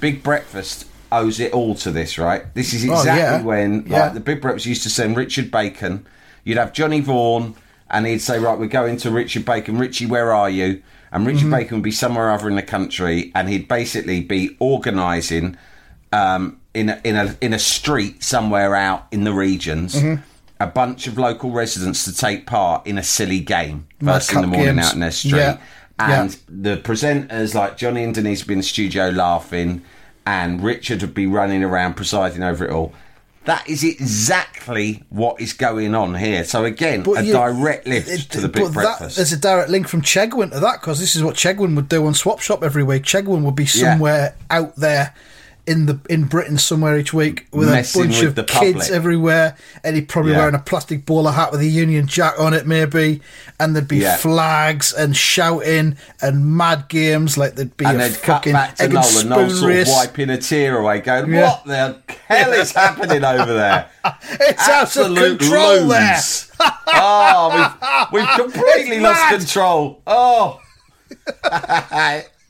big 0.00 0.22
breakfast. 0.22 0.86
owes 1.10 1.40
it 1.40 1.52
all 1.54 1.74
to 1.74 1.90
this, 1.90 2.18
right? 2.18 2.52
This 2.54 2.74
is 2.74 2.86
Oh, 2.86 2.92
exactly 2.92 3.20
yeah. 3.22 3.42
when 3.42 3.78
like 3.84 3.88
Yeah. 3.88 4.08
the 4.10 4.20
big 4.20 4.44
reps 4.44 4.66
used 4.66 4.82
to 4.82 4.90
send 4.90 5.16
Richard 5.16 5.50
Bacon. 5.50 6.06
You'd 6.44 6.58
have 6.58 6.74
Johnny 6.74 7.00
Vaughan, 7.00 7.54
and 7.90 8.06
he'd 8.06 8.18
say, 8.20 8.38
"Right, 8.38 8.58
we're 8.58 8.66
going 8.66 8.98
to 8.98 9.10
Richard 9.10 9.46
Bacon. 9.46 9.78
Richie, 9.78 10.04
where 10.04 10.34
are 10.34 10.50
you?" 10.50 10.82
And 11.12 11.26
Richard 11.26 11.40
Mm-hmm. 11.42 11.50
Bacon 11.52 11.76
would 11.78 11.84
be 11.84 11.90
somewhere 11.90 12.30
other 12.30 12.48
in 12.48 12.56
the 12.56 12.62
country, 12.62 13.32
and 13.34 13.48
he'd 13.48 13.68
basically 13.68 14.20
be 14.20 14.56
organising 14.60 15.56
um, 16.12 16.60
in 16.74 16.90
a, 16.90 17.00
in 17.04 17.16
a 17.16 17.36
in 17.40 17.52
a 17.52 17.58
street 17.58 18.22
somewhere 18.22 18.74
out 18.74 19.06
in 19.10 19.24
the 19.24 19.32
regions. 19.32 19.94
Mm-hmm. 19.94 20.22
A 20.60 20.66
bunch 20.66 21.06
of 21.06 21.16
local 21.18 21.50
residents 21.52 22.04
to 22.04 22.14
take 22.14 22.44
part 22.46 22.84
in 22.86 22.98
a 22.98 23.02
silly 23.02 23.38
game 23.40 23.86
first 24.04 24.32
in 24.32 24.40
the 24.40 24.46
morning 24.48 24.74
games. 24.74 24.86
out 24.88 24.94
in 24.94 25.00
their 25.00 25.10
street. 25.12 25.32
Yeah. 25.38 25.58
And 26.00 26.32
Yeah. 26.32 26.38
the 26.48 26.76
presenters 26.80 27.54
like 27.54 27.76
Johnny 27.76 28.02
and 28.04 28.14
Denise 28.14 28.40
would 28.42 28.48
be 28.48 28.54
in 28.54 28.58
the 28.60 28.64
studio 28.64 29.08
laughing, 29.10 29.82
and 30.26 30.62
Richard 30.62 31.00
would 31.02 31.14
be 31.14 31.26
running 31.26 31.62
around 31.62 31.94
presiding 31.94 32.42
over 32.42 32.64
it 32.64 32.70
all. 32.72 32.92
That 33.48 33.66
is 33.66 33.82
exactly 33.82 35.02
what 35.08 35.40
is 35.40 35.54
going 35.54 35.94
on 35.94 36.14
here. 36.14 36.44
So 36.44 36.66
again, 36.66 37.02
But 37.02 37.20
a 37.20 37.24
you- 37.24 37.32
direct 37.32 37.86
lift 37.86 38.08
it- 38.10 38.30
to 38.32 38.42
the 38.42 38.48
big 38.48 38.64
but 38.64 38.72
breakfast. 38.74 39.16
That, 39.16 39.16
there's 39.16 39.32
a 39.32 39.38
direct 39.38 39.70
link 39.70 39.88
from 39.88 40.02
Chegwin 40.02 40.50
to 40.52 40.60
that 40.60 40.82
because 40.82 41.00
this 41.00 41.16
is 41.16 41.22
what 41.22 41.34
Chegwin 41.34 41.74
would 41.74 41.88
do 41.88 42.06
on 42.06 42.12
Swap 42.12 42.40
Shop 42.40 42.62
every 42.62 42.82
week. 42.82 43.04
Chegwin 43.04 43.40
would 43.44 43.56
be 43.56 43.64
Yeah. 43.64 43.92
somewhere 43.92 44.34
out 44.50 44.76
there 44.76 45.14
in 45.68 45.86
the 45.86 46.00
in 46.08 46.24
Britain 46.24 46.56
somewhere 46.58 46.96
each 46.98 47.12
week 47.12 47.46
with 47.52 47.68
Messing 47.68 48.02
a 48.02 48.04
bunch 48.06 48.20
with 48.22 48.38
of 48.38 48.46
kids 48.46 48.72
public. 48.78 48.90
everywhere, 48.90 49.56
and 49.84 49.94
he'd 49.94 50.08
probably 50.08 50.32
Yeah. 50.32 50.38
wearing 50.38 50.54
a 50.54 50.58
plastic 50.60 51.04
bowler 51.06 51.32
hat 51.32 51.52
with 51.52 51.60
a 51.60 51.66
Union 51.66 52.06
Jack 52.06 52.34
on 52.40 52.54
it, 52.54 52.66
maybe, 52.66 53.20
and 53.60 53.76
there'd 53.76 53.86
be 53.86 53.98
Yeah. 53.98 54.16
flags 54.16 54.92
and 54.92 55.16
shouting 55.16 55.96
and 56.22 56.44
mad 56.56 56.88
games 56.88 57.36
like 57.38 57.54
there'd 57.54 57.76
be 57.76 57.84
and 57.84 58.00
a 58.00 58.08
fucking 58.08 58.52
back 58.54 58.76
to 58.76 58.82
egg 58.84 58.88
and 58.90 58.94
Noel, 58.94 59.04
and 59.04 59.12
spoon 59.12 59.28
Noel 59.28 59.50
sort 59.50 59.72
of 59.76 59.88
wiping 59.88 60.30
a 60.30 60.38
tear 60.38 60.78
away, 60.78 61.00
going, 61.00 61.32
Yeah. 61.32 61.42
"What 61.42 61.64
the 61.66 61.96
hell 62.26 62.52
is 62.54 62.72
happening 62.72 63.22
over 63.24 63.52
there? 63.54 63.86
It's 64.40 64.68
out 64.68 64.82
of 64.82 64.88
Absolute 64.88 65.38
control 65.40 65.86
there. 65.88 66.20
oh, 66.88 68.08
we've, 68.12 68.22
we've 68.22 68.34
completely 68.36 69.00
lost 69.00 69.28
control. 69.36 70.00
Oh, 70.06 70.60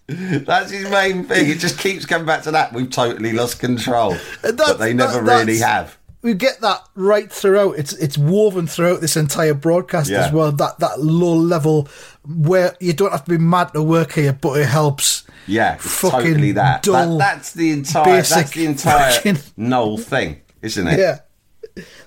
that's 0.46 0.70
his 0.70 0.90
main 0.90 1.24
thing. 1.24 1.50
It 1.50 1.58
just 1.58 1.78
keeps 1.78 2.06
coming 2.06 2.26
back 2.26 2.42
to 2.44 2.50
that. 2.52 2.72
We've 2.72 2.90
totally 2.90 3.32
lost 3.32 3.60
control, 3.60 4.16
but 4.42 4.78
they 4.78 4.94
never 4.94 5.22
that- 5.22 5.38
really 5.40 5.58
have. 5.58 5.96
We 6.20 6.34
get 6.34 6.60
that 6.62 6.82
right 6.96 7.30
throughout. 7.30 7.78
It's 7.78 7.92
it's 7.92 8.18
woven 8.18 8.66
throughout 8.66 9.00
this 9.00 9.16
entire 9.16 9.54
broadcast 9.54 10.10
Yeah. 10.10 10.26
as 10.26 10.32
well. 10.32 10.50
That 10.50 10.80
that 10.80 10.98
low 11.00 11.34
level 11.36 11.88
where 12.26 12.74
you 12.80 12.92
don't 12.92 13.12
have 13.12 13.24
to 13.26 13.30
be 13.30 13.38
mad 13.38 13.72
to 13.74 13.82
work 13.84 14.12
here, 14.14 14.32
but 14.32 14.58
it 14.58 14.66
helps. 14.66 15.22
Yeah, 15.46 15.76
Fucking 15.76 16.10
totally 16.20 16.52
that. 16.52 16.82
That- 16.82 17.16
That's 17.18 17.52
the 17.52 17.70
entire. 17.70 18.22
That's 18.22 18.50
the 18.50 18.64
entire 18.66 19.12
fucking- 19.12 19.38
Noel 19.56 19.96
thing, 19.96 20.40
isn't 20.60 20.88
it? 20.88 20.98
Yeah. 20.98 21.18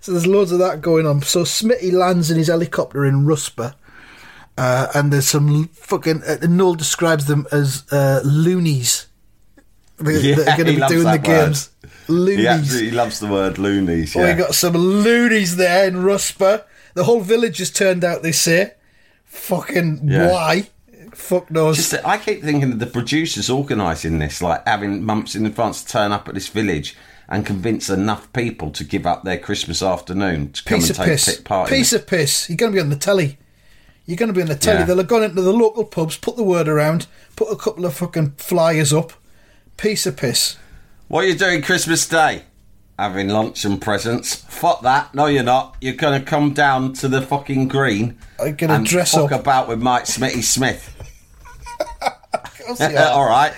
So 0.02 0.12
there's 0.12 0.28
loads 0.28 0.52
of 0.52 0.60
that 0.60 0.82
going 0.82 1.08
on. 1.08 1.22
So 1.22 1.44
Smitty 1.44 1.94
lands 1.94 2.30
in 2.30 2.38
his 2.38 2.48
helicopter 2.50 3.06
in 3.06 3.26
Rusper, 3.26 3.74
uh, 4.58 4.88
and 4.96 5.12
there's 5.14 5.28
some 5.28 5.68
fucking. 5.70 6.24
Uh, 6.24 6.38
Noel 6.48 6.76
describes 6.76 7.26
them 7.26 7.48
as 7.52 7.84
uh, 7.92 8.22
loonies. 8.24 9.08
They, 9.98 10.20
Yeah, 10.20 10.36
that 10.36 10.48
are 10.48 10.58
going 10.64 10.76
to 10.76 10.82
be 10.82 10.88
doing 10.88 11.04
the 11.04 11.10
word. 11.12 11.24
games. 11.24 11.70
Loonies. 12.08 12.40
He 12.40 12.48
absolutely 12.48 12.92
loves 12.92 13.20
the 13.20 13.28
word 13.28 13.58
loonies. 13.58 14.16
Yeah. 14.16 14.34
We 14.36 14.42
got 14.42 14.56
some 14.56 14.74
loonies 14.74 15.56
there 15.56 15.88
in 15.88 15.96
Rusper. 16.04 16.64
The 16.96 17.04
whole 17.06 17.22
village 17.22 17.60
has 17.60 17.70
turned 17.72 18.04
out, 18.04 18.22
they 18.24 18.32
say. 18.34 18.74
Fucking 19.26 20.02
Yeah. 20.06 20.30
why? 20.32 20.68
Fuck 21.14 21.52
knows. 21.52 21.78
Just 21.78 21.94
I 22.06 22.18
keep 22.18 22.42
thinking 22.44 22.72
of 22.74 22.80
the 22.80 22.86
producers 22.88 23.50
organising 23.50 24.20
this, 24.20 24.42
like 24.42 24.66
having 24.68 25.04
months 25.04 25.36
in 25.36 25.46
advance 25.46 25.84
to 25.84 25.88
turn 25.90 26.12
up 26.12 26.28
at 26.28 26.34
this 26.34 26.48
village 26.48 26.96
and 27.30 27.46
convince 27.46 27.90
enough 27.90 28.32
people 28.34 28.72
to 28.72 28.84
give 28.84 29.06
up 29.06 29.24
their 29.24 29.38
Christmas 29.38 29.82
afternoon 29.82 30.52
to 30.52 30.64
come 30.64 30.80
piece 30.80 30.90
and 30.90 31.00
of 31.00 31.06
take 31.06 31.14
piss. 31.14 31.26
take 31.26 31.44
part 31.46 31.70
in 31.70 31.78
Piece 31.78 31.94
of 31.94 32.08
piss. 32.08 32.50
You're 32.50 32.58
going 32.58 32.72
to 32.72 32.76
be 32.76 32.82
on 32.82 32.90
the 32.90 32.96
telly. 32.98 33.38
You're 34.06 34.18
going 34.18 34.28
to 34.28 34.34
be 34.34 34.42
on 34.42 34.48
the 34.48 34.56
telly. 34.56 34.80
Yeah. 34.80 34.86
They'll 34.86 34.98
have 34.98 35.08
gone 35.08 35.24
into 35.24 35.42
the 35.42 35.54
local 35.54 35.86
pubs, 35.86 36.18
put 36.18 36.36
the 36.36 36.44
word 36.44 36.68
around, 36.68 37.08
put 37.36 37.52
a 37.52 37.56
couple 37.56 37.86
of 37.86 37.94
fucking 37.94 38.32
flyers 38.32 38.92
up. 38.92 39.14
Piece 39.78 40.06
of 40.06 40.18
piss. 40.18 40.58
What 41.08 41.26
are 41.26 41.28
you 41.28 41.36
doing 41.36 41.62
Christmas 41.62 42.08
Day? 42.08 42.44
Having 43.00 43.30
lunch 43.30 43.66
and 43.66 43.82
presents. 43.82 44.36
Fuck 44.36 44.82
that. 44.82 45.16
No, 45.16 45.26
you're 45.26 45.44
not. 45.44 45.76
You're 45.82 45.96
going 45.96 46.20
to 46.20 46.26
come 46.26 46.54
down 46.54 46.94
to 46.94 47.08
the 47.08 47.22
fucking 47.22 47.68
green 47.68 48.18
I'm 48.40 48.56
gonna 48.56 48.74
and 48.74 48.86
dress 48.86 49.14
fuck 49.14 49.32
up. 49.32 49.42
about 49.42 49.68
with 49.68 49.82
Mike 49.82 50.04
Smitty 50.04 50.44
Smith. 50.44 50.96
All 52.80 53.26
right. 53.26 53.54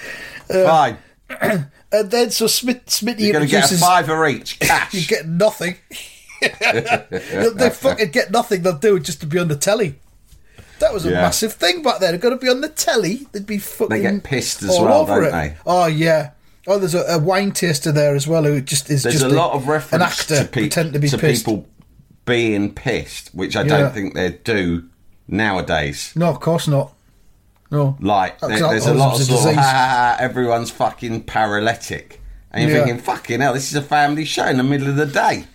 Uh, 0.50 0.64
Fine. 0.66 0.98
and 1.92 2.12
then 2.12 2.32
so 2.32 2.48
Smith, 2.48 2.86
Smitty 2.86 3.20
You're 3.20 3.34
going 3.34 3.46
to 3.46 3.52
get 3.52 3.72
a 3.72 3.76
fiver 3.76 4.28
each. 4.28 4.60
Cash. 4.62 4.94
you 4.94 5.06
get 5.06 5.28
nothing. 5.28 5.78
they 6.42 7.50
they 7.56 7.70
fucking 7.70 8.12
get 8.12 8.32
nothing. 8.32 8.62
They'll 8.62 8.78
do 8.78 8.96
it 8.98 9.04
just 9.04 9.22
to 9.22 9.28
be 9.28 9.40
on 9.40 9.48
the 9.48 9.56
telly. 9.56 9.96
That 10.80 10.94
was 10.94 11.06
a 11.06 11.10
Yeah. 11.12 11.22
massive 11.22 11.54
thing 11.54 11.82
back 11.84 12.00
then. 12.00 12.12
They're 12.12 12.20
going 12.20 12.38
to 12.38 12.44
be 12.44 12.50
on 12.50 12.62
the 12.62 12.70
telly. 12.70 13.28
They'd 13.32 13.46
be 13.46 13.58
fucking. 13.58 13.90
They 13.90 14.02
get 14.02 14.24
pissed 14.24 14.64
as 14.64 14.70
well, 14.70 15.06
don't 15.06 15.24
it. 15.26 15.32
they? 15.32 15.56
Oh 15.66 15.86
yeah. 15.88 16.32
Oh, 16.68 16.80
there's 16.80 16.96
a, 16.96 17.04
a 17.04 17.20
wine 17.20 17.52
taster 17.52 17.92
there 17.92 18.16
as 18.16 18.26
well 18.28 18.44
who 18.44 18.62
just 18.62 18.90
is 18.90 19.04
There's 19.04 19.16
just 19.20 19.26
a 19.26 19.30
lot 19.36 19.52
of 19.54 19.68
reference 19.68 20.26
to, 20.28 20.46
pe- 20.46 20.62
pretend 20.62 20.94
to 20.94 21.00
be 21.00 21.10
pissed. 21.10 21.46
people 21.46 21.68
being 22.26 22.74
pissed, 22.74 23.30
which 23.36 23.56
I 23.58 23.62
Yeah. 23.64 23.68
don't 23.80 23.94
think 23.94 24.14
they 24.14 24.30
do 24.32 24.86
nowadays. 25.28 26.14
No, 26.16 26.28
of 26.30 26.40
course 26.40 26.68
not. 26.68 26.94
No. 27.70 27.98
Like, 28.00 28.40
there- 28.40 28.50
there's 28.60 28.86
a 28.86 28.94
lot 28.94 29.16
of 29.16 29.22
a 29.22 29.24
sort 29.26 29.40
of, 29.40 29.44
disease. 29.46 29.56
ha, 29.56 29.62
ha, 29.62 29.88
ha, 29.90 30.18
everyone's 30.20 30.70
fucking 30.72 31.24
paralytic. 31.24 32.22
And 32.52 32.64
you're 32.70 32.78
Yeah. 32.78 32.86
thinking, 32.86 33.04
fucking 33.04 33.40
hell, 33.42 33.54
this 33.54 33.70
is 33.70 33.76
a 33.76 33.82
family 33.82 34.26
show 34.26 34.46
in 34.46 34.58
the 34.58 34.64
middle 34.64 34.88
of 34.88 34.96
the 34.96 35.06
day. 35.08 35.46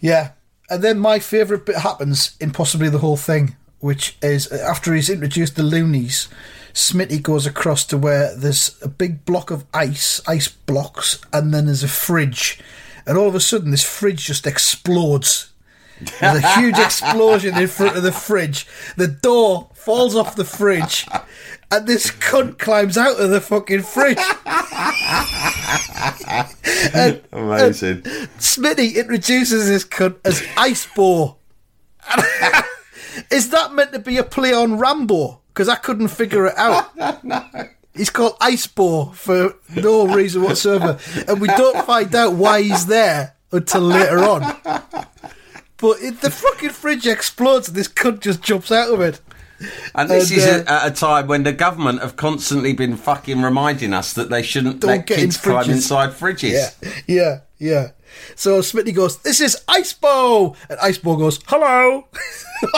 Yeah. 0.00 0.30
And 0.70 0.82
then 0.82 0.98
my 0.98 1.18
favourite 1.18 1.66
bit 1.66 1.76
happens 1.76 2.32
in 2.40 2.50
possibly 2.52 2.88
the 2.88 2.98
whole 2.98 3.16
thing, 3.18 3.54
which 3.80 4.16
is 4.22 4.50
after 4.50 4.94
he's 4.94 5.10
introduced 5.10 5.56
the 5.56 5.62
loonies, 5.62 6.28
Smitty 6.72 7.22
goes 7.22 7.46
across 7.46 7.84
to 7.86 7.98
where 7.98 8.36
there's 8.36 8.78
a 8.82 8.88
big 8.88 9.24
block 9.24 9.50
of 9.50 9.64
ice, 9.74 10.20
ice 10.28 10.48
blocks, 10.48 11.20
and 11.32 11.52
then 11.52 11.66
there's 11.66 11.82
a 11.82 11.88
fridge. 11.88 12.60
And 13.06 13.18
all 13.18 13.28
of 13.28 13.34
a 13.34 13.40
sudden, 13.40 13.70
this 13.70 13.84
fridge 13.84 14.26
just 14.26 14.46
explodes. 14.46 15.52
There's 16.20 16.44
a 16.44 16.60
huge 16.60 16.78
explosion 16.78 17.58
in 17.58 17.66
front 17.66 17.96
of 17.96 18.02
the 18.02 18.12
fridge. 18.12 18.66
The 18.96 19.08
door 19.08 19.70
falls 19.74 20.14
off 20.14 20.36
the 20.36 20.44
fridge, 20.44 21.06
and 21.70 21.86
this 21.86 22.10
cunt 22.10 22.58
climbs 22.58 22.96
out 22.96 23.18
of 23.18 23.30
the 23.30 23.40
fucking 23.40 23.82
fridge. 23.82 24.18
and, 26.94 27.20
Amazing. 27.32 28.02
Smitty 28.38 28.94
introduces 28.94 29.68
this 29.68 29.84
cunt 29.84 30.16
as 30.24 30.46
Ice 30.56 30.86
Boar. 30.94 31.36
Is 33.30 33.50
that 33.50 33.72
meant 33.72 33.92
to 33.92 33.98
be 33.98 34.16
a 34.18 34.24
play 34.24 34.52
on 34.52 34.78
Rambo? 34.78 35.40
Because 35.48 35.68
I 35.68 35.76
couldn't 35.76 36.08
figure 36.08 36.46
it 36.46 36.56
out. 36.56 36.96
no. 37.24 37.44
He's 37.94 38.10
called 38.10 38.36
Ice 38.40 38.66
Boar 38.66 39.12
for 39.12 39.56
no 39.74 40.06
reason 40.06 40.42
whatsoever. 40.42 40.98
And 41.26 41.40
we 41.40 41.48
don't 41.48 41.84
find 41.84 42.14
out 42.14 42.34
why 42.34 42.62
he's 42.62 42.86
there 42.86 43.34
until 43.50 43.80
later 43.80 44.18
on. 44.20 44.42
But 45.78 46.00
it, 46.00 46.20
the 46.20 46.30
fucking 46.30 46.70
fridge 46.70 47.06
explodes 47.06 47.68
and 47.68 47.76
this 47.76 47.88
cunt 47.88 48.20
just 48.20 48.42
jumps 48.42 48.70
out 48.70 48.92
of 48.92 49.00
it. 49.00 49.20
And 49.94 50.08
this 50.08 50.30
And, 50.30 50.38
is 50.38 50.46
uh, 50.46 50.64
a, 50.66 50.72
at 50.72 50.92
a 50.92 50.94
time 50.94 51.26
when 51.26 51.42
the 51.42 51.52
government 51.52 52.00
have 52.00 52.14
constantly 52.16 52.72
been 52.72 52.96
fucking 52.96 53.42
reminding 53.42 53.92
us 53.92 54.12
that 54.12 54.30
they 54.30 54.42
shouldn't 54.42 54.84
let 54.84 55.06
get 55.06 55.18
in 55.18 55.24
kids 55.24 55.36
climb 55.36 55.68
inside 55.68 56.10
fridges. 56.10 56.76
Yeah, 56.82 57.00
yeah, 57.08 57.40
yeah. 57.58 57.90
So 58.34 58.60
Smitty 58.60 58.94
goes, 58.94 59.18
"This 59.18 59.40
is 59.40 59.56
Ice 59.68 59.92
Bow," 59.92 60.54
and 60.68 60.78
Ice 60.80 60.98
Bow 60.98 61.16
goes, 61.16 61.40
"Hello." 61.46 62.06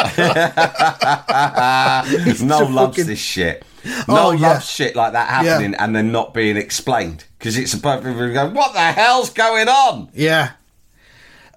A 1.44 2.04
loves 2.42 2.74
fucking- 2.74 3.06
this 3.06 3.18
shit. 3.18 3.64
Oh, 3.84 4.04
Noel 4.08 4.34
yeah. 4.34 4.48
loves 4.48 4.68
shit 4.70 4.94
like 4.94 5.12
that 5.14 5.28
happening 5.28 5.74
and 5.74 5.96
then 5.96 6.12
not 6.12 6.34
being 6.34 6.58
explained 6.58 7.24
because 7.38 7.56
it's 7.56 7.72
about 7.72 8.02
people 8.04 8.30
go, 8.32 8.50
"What 8.50 8.74
the 8.74 8.80
hell's 8.80 9.30
going 9.30 9.68
on?" 9.68 10.10
Yeah. 10.14 10.52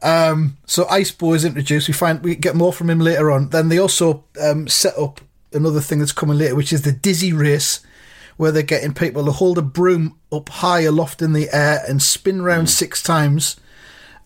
Um, 0.02 0.58
so 0.66 0.86
Ice 0.90 1.12
Boy 1.12 1.34
is 1.36 1.46
introduced. 1.46 1.88
We 1.88 1.94
find 1.94 2.22
we 2.24 2.36
get 2.36 2.56
more 2.56 2.74
from 2.74 2.90
him 2.90 3.00
later 3.00 3.32
on. 3.32 3.50
Then 3.50 3.70
they 3.70 3.78
also 3.78 4.24
um, 4.42 4.68
set 4.68 4.98
up 4.98 5.22
another 5.54 5.80
thing 5.82 6.00
that's 6.00 6.12
coming 6.12 6.38
later, 6.38 6.56
which 6.56 6.74
is 6.74 6.82
the 6.82 6.92
dizzy 6.92 7.32
race, 7.34 7.80
where 8.38 8.52
they're 8.52 8.64
getting 8.64 8.94
people 8.94 9.26
to 9.26 9.32
hold 9.32 9.58
a 9.58 9.62
broom 9.62 10.18
up 10.32 10.50
high 10.50 10.82
aloft 10.82 11.22
in 11.22 11.34
the 11.34 11.50
air 11.54 11.84
and 11.88 12.02
spin 12.02 12.42
round 12.42 12.70
six 12.70 13.02
times, 13.04 13.56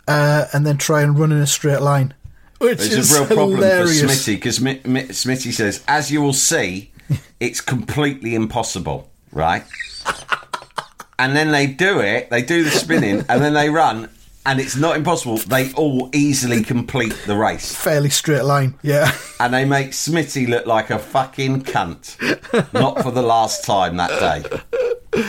uh, 0.07 0.45
and 0.53 0.65
then 0.65 0.77
try 0.77 1.01
and 1.01 1.17
run 1.17 1.31
in 1.31 1.37
a 1.39 1.47
straight 1.47 1.81
line. 1.81 2.13
Which 2.59 2.79
It's 2.79 2.93
is 2.93 3.15
a 3.15 3.19
real 3.19 3.27
problem 3.27 3.55
hilarious. 3.57 4.01
for 4.01 4.07
Smitty 4.07 4.35
because 4.35 4.59
Smitty 4.59 5.53
says, 5.53 5.83
as 5.87 6.09
you 6.11 6.21
will 6.21 6.33
see, 6.33 6.91
it's 7.39 7.61
completely 7.61 8.33
impossible, 8.35 9.09
right? 9.31 9.63
and 11.19 11.35
then 11.35 11.51
they 11.51 11.67
do 11.67 11.99
it, 11.99 12.29
they 12.29 12.41
do 12.41 12.63
the 12.63 12.71
spinning, 12.71 13.25
and 13.29 13.41
then 13.43 13.53
they 13.53 13.69
run, 13.69 14.09
and 14.45 14.59
it's 14.59 14.75
not 14.75 14.95
impossible. 14.95 15.37
They 15.37 15.71
all 15.73 16.09
easily 16.13 16.63
complete 16.63 17.15
the 17.27 17.35
race. 17.35 17.75
Fairly 17.75 18.09
straight 18.09 18.43
line, 18.43 18.75
yeah. 18.81 19.11
And 19.39 19.53
they 19.53 19.65
make 19.65 19.91
Smitty 19.91 20.47
look 20.47 20.65
like 20.65 20.89
a 20.89 20.97
fucking 20.97 21.63
cunt. 21.63 22.17
Not 22.73 23.03
for 23.03 23.11
the 23.11 23.21
last 23.21 23.63
time 23.65 23.97
that 23.97 24.09
day. 24.19 25.21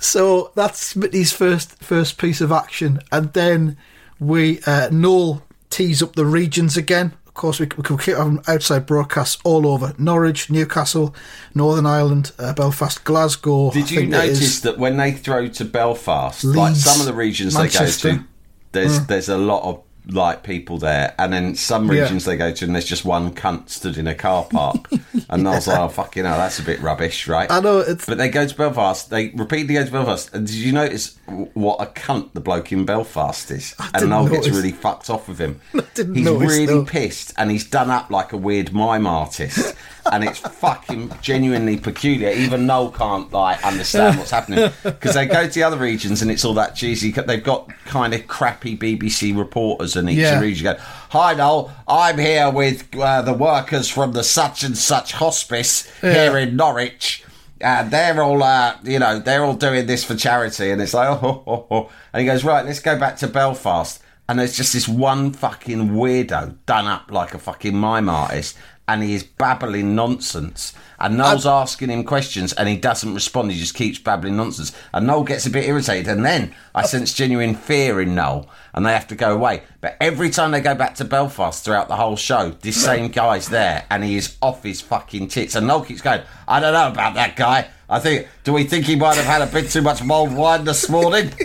So 0.00 0.50
that's 0.56 0.94
Smitty's 0.94 1.32
first 1.32 1.76
first 1.82 2.18
piece 2.18 2.40
of 2.40 2.50
action, 2.50 3.00
and 3.12 3.32
then 3.34 3.76
we 4.22 4.60
uh, 4.66 4.88
Noel 4.90 5.42
tees 5.70 6.02
up 6.02 6.14
the 6.14 6.26
regions 6.26 6.76
again. 6.76 7.12
Of 7.26 7.34
course, 7.34 7.58
we, 7.58 7.66
we 7.78 7.82
can 7.82 7.96
keep 7.96 8.16
having 8.16 8.42
outside 8.46 8.84
broadcasts 8.86 9.40
all 9.42 9.66
over 9.66 9.94
Norwich, 9.98 10.50
Newcastle, 10.50 11.14
Northern 11.54 11.86
Ireland, 11.86 12.32
uh, 12.38 12.52
Belfast, 12.52 13.02
Glasgow. 13.04 13.70
Did 13.70 13.90
you 13.90 14.06
notice 14.06 14.60
that 14.60 14.78
when 14.78 14.98
they 14.98 15.12
throw 15.12 15.48
to 15.48 15.64
Belfast, 15.64 16.44
like 16.44 16.76
some 16.76 17.00
of 17.00 17.06
the 17.06 17.14
regions 17.14 17.54
Manchester. 17.54 18.08
they 18.10 18.14
go 18.16 18.22
to, 18.22 18.28
there's 18.72 19.06
there's 19.06 19.28
a 19.30 19.38
lot 19.38 19.62
of 19.64 19.82
like 20.08 20.42
people 20.42 20.78
there, 20.78 21.14
and 21.18 21.32
then 21.32 21.54
some 21.54 21.90
Yeah. 21.90 22.02
regions 22.02 22.24
they 22.26 22.36
go 22.36 22.52
to, 22.52 22.64
and 22.66 22.74
there's 22.74 22.84
just 22.84 23.04
one 23.04 23.32
cunt 23.34 23.70
stood 23.70 23.96
in 23.96 24.06
a 24.08 24.14
car 24.14 24.44
park, 24.44 24.90
and 25.30 25.48
I 25.48 25.54
was 25.54 25.66
like, 25.68 25.78
oh 25.78 25.88
fucking 25.88 26.24
hell, 26.24 26.36
that's 26.36 26.58
a 26.58 26.62
bit 26.64 26.80
rubbish, 26.82 27.28
right? 27.28 27.50
I 27.50 27.60
know, 27.60 27.78
it's- 27.80 28.04
but 28.04 28.18
they 28.18 28.28
go 28.28 28.46
to 28.46 28.54
Belfast. 28.54 29.08
They 29.10 29.28
repeatedly 29.30 29.74
go 29.74 29.84
to 29.86 29.90
Belfast, 29.92 30.34
and 30.34 30.46
did 30.46 30.56
you 30.56 30.72
notice 30.72 31.16
what 31.54 31.80
a 31.80 31.86
cunt 31.86 32.32
the 32.32 32.40
bloke 32.40 32.72
in 32.72 32.84
Belfast 32.84 33.50
is? 33.50 33.74
and 33.94 34.10
Noel 34.10 34.28
gets 34.28 34.48
really 34.48 34.72
fucked 34.72 35.10
off 35.10 35.28
with 35.28 35.38
him. 35.38 35.60
He's 35.96 36.06
notice, 36.06 36.48
really 36.50 36.66
though. 36.66 36.84
pissed, 36.84 37.32
and 37.36 37.50
he's 37.50 37.64
done 37.64 37.90
up 37.90 38.10
like 38.10 38.32
a 38.32 38.36
weird 38.36 38.72
mime 38.72 39.06
artist. 39.06 39.74
And 40.10 40.24
it's 40.24 40.38
fucking 40.40 41.12
genuinely 41.20 41.76
peculiar. 41.76 42.30
Even 42.30 42.66
Noel 42.66 42.90
can't 42.90 43.32
like 43.32 43.64
understand 43.64 44.18
what's 44.18 44.32
happening 44.32 44.70
because 44.82 45.14
they 45.14 45.26
go 45.26 45.46
to 45.46 45.52
the 45.52 45.62
other 45.62 45.76
regions 45.76 46.22
and 46.22 46.30
it's 46.30 46.44
all 46.44 46.54
that 46.54 46.74
cheesy. 46.74 47.12
They've 47.12 47.42
got 47.44 47.70
kind 47.84 48.12
of 48.12 48.26
crappy 48.26 48.76
BBC 48.76 49.36
reporters 49.36 49.94
in 49.94 50.08
each 50.08 50.18
Yeah. 50.18 50.40
region. 50.40 50.64
Go, 50.64 50.76
hi 50.80 51.34
Noel, 51.34 51.72
I'm 51.86 52.18
here 52.18 52.50
with 52.50 52.88
uh, 52.98 53.22
the 53.22 53.32
workers 53.32 53.88
from 53.88 54.12
the 54.12 54.24
such 54.24 54.64
and 54.64 54.76
such 54.76 55.12
hospice 55.12 55.88
here 56.00 56.36
in 56.36 56.56
Norwich. 56.56 57.24
And 57.62 57.90
they're 57.90 58.22
all, 58.22 58.42
uh, 58.42 58.76
you 58.82 58.98
know, 58.98 59.18
they're 59.18 59.44
all 59.44 59.54
doing 59.54 59.86
this 59.86 60.04
for 60.04 60.14
charity. 60.14 60.70
And 60.70 60.82
it's 60.82 60.94
like, 60.94 61.08
oh, 61.22 61.42
oh, 61.46 61.66
oh. 61.70 61.90
And 62.12 62.20
he 62.20 62.26
goes, 62.26 62.44
right, 62.44 62.64
let's 62.64 62.80
go 62.80 62.98
back 62.98 63.16
to 63.18 63.28
Belfast. 63.28 64.02
And 64.28 64.38
there's 64.38 64.56
just 64.56 64.72
this 64.72 64.88
one 64.88 65.32
fucking 65.32 65.90
weirdo 65.90 66.56
done 66.64 66.86
up 66.86 67.10
like 67.10 67.34
a 67.34 67.38
fucking 67.38 67.76
mime 67.76 68.08
artist. 68.08 68.56
And 68.92 69.02
he 69.02 69.14
is 69.14 69.22
babbling 69.22 69.94
nonsense. 69.94 70.74
And 70.98 71.16
Noel's 71.16 71.46
asking 71.46 71.88
him 71.88 72.04
questions 72.04 72.52
and 72.52 72.68
he 72.68 72.76
doesn't 72.76 73.14
respond. 73.14 73.50
He 73.50 73.58
just 73.58 73.74
keeps 73.74 73.98
babbling 73.98 74.36
nonsense. 74.36 74.70
And 74.92 75.06
Noel 75.06 75.24
gets 75.24 75.46
a 75.46 75.50
bit 75.50 75.64
irritated. 75.64 76.08
And 76.08 76.24
then 76.26 76.54
I 76.74 76.82
oh. 76.82 76.86
sense 76.86 77.14
genuine 77.14 77.54
fear 77.54 78.02
in 78.02 78.14
Noel 78.14 78.48
and 78.74 78.84
they 78.84 78.92
have 78.92 79.08
to 79.08 79.14
go 79.14 79.34
away. 79.34 79.62
But 79.80 79.96
every 79.98 80.28
time 80.28 80.50
they 80.50 80.60
go 80.60 80.74
back 80.74 80.94
to 80.96 81.06
Belfast 81.06 81.64
throughout 81.64 81.88
the 81.88 81.96
whole 81.96 82.16
show, 82.16 82.50
this 82.50 82.76
same 82.84 83.10
guy's 83.10 83.48
there 83.48 83.86
and 83.90 84.04
he 84.04 84.16
is 84.16 84.36
off 84.42 84.62
his 84.62 84.82
fucking 84.82 85.28
tits. 85.28 85.54
And 85.54 85.66
Noel 85.66 85.84
keeps 85.84 86.02
going, 86.02 86.20
I 86.46 86.60
don't 86.60 86.74
know 86.74 86.88
about 86.88 87.14
that 87.14 87.34
guy. 87.34 87.70
I 87.88 87.98
think, 87.98 88.28
do 88.44 88.52
we 88.52 88.64
think 88.64 88.84
he 88.84 88.94
might 88.94 89.16
have 89.16 89.24
had 89.24 89.42
a 89.42 89.46
bit 89.46 89.70
too 89.70 89.82
much 89.82 90.02
mulled 90.02 90.34
wine 90.34 90.64
this 90.64 90.88
morning? 90.88 91.32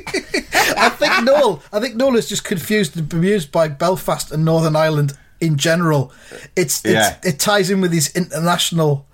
I 0.78 0.90
think 0.90 1.24
Noel. 1.24 1.64
I 1.74 1.80
think 1.80 1.96
Noel 1.96 2.16
is 2.16 2.30
just 2.30 2.44
confused 2.44 2.96
and 2.96 3.10
bemused 3.10 3.52
by 3.52 3.68
Belfast 3.68 4.32
and 4.32 4.46
Northern 4.46 4.76
Ireland 4.76 5.18
in 5.42 5.58
general. 5.58 6.12
It's, 6.56 6.84
it's 6.86 6.94
Yeah. 6.94 7.18
it 7.24 7.40
ties 7.40 7.70
in 7.70 7.82
with 7.82 7.92
his 7.94 8.16
international 8.16 9.06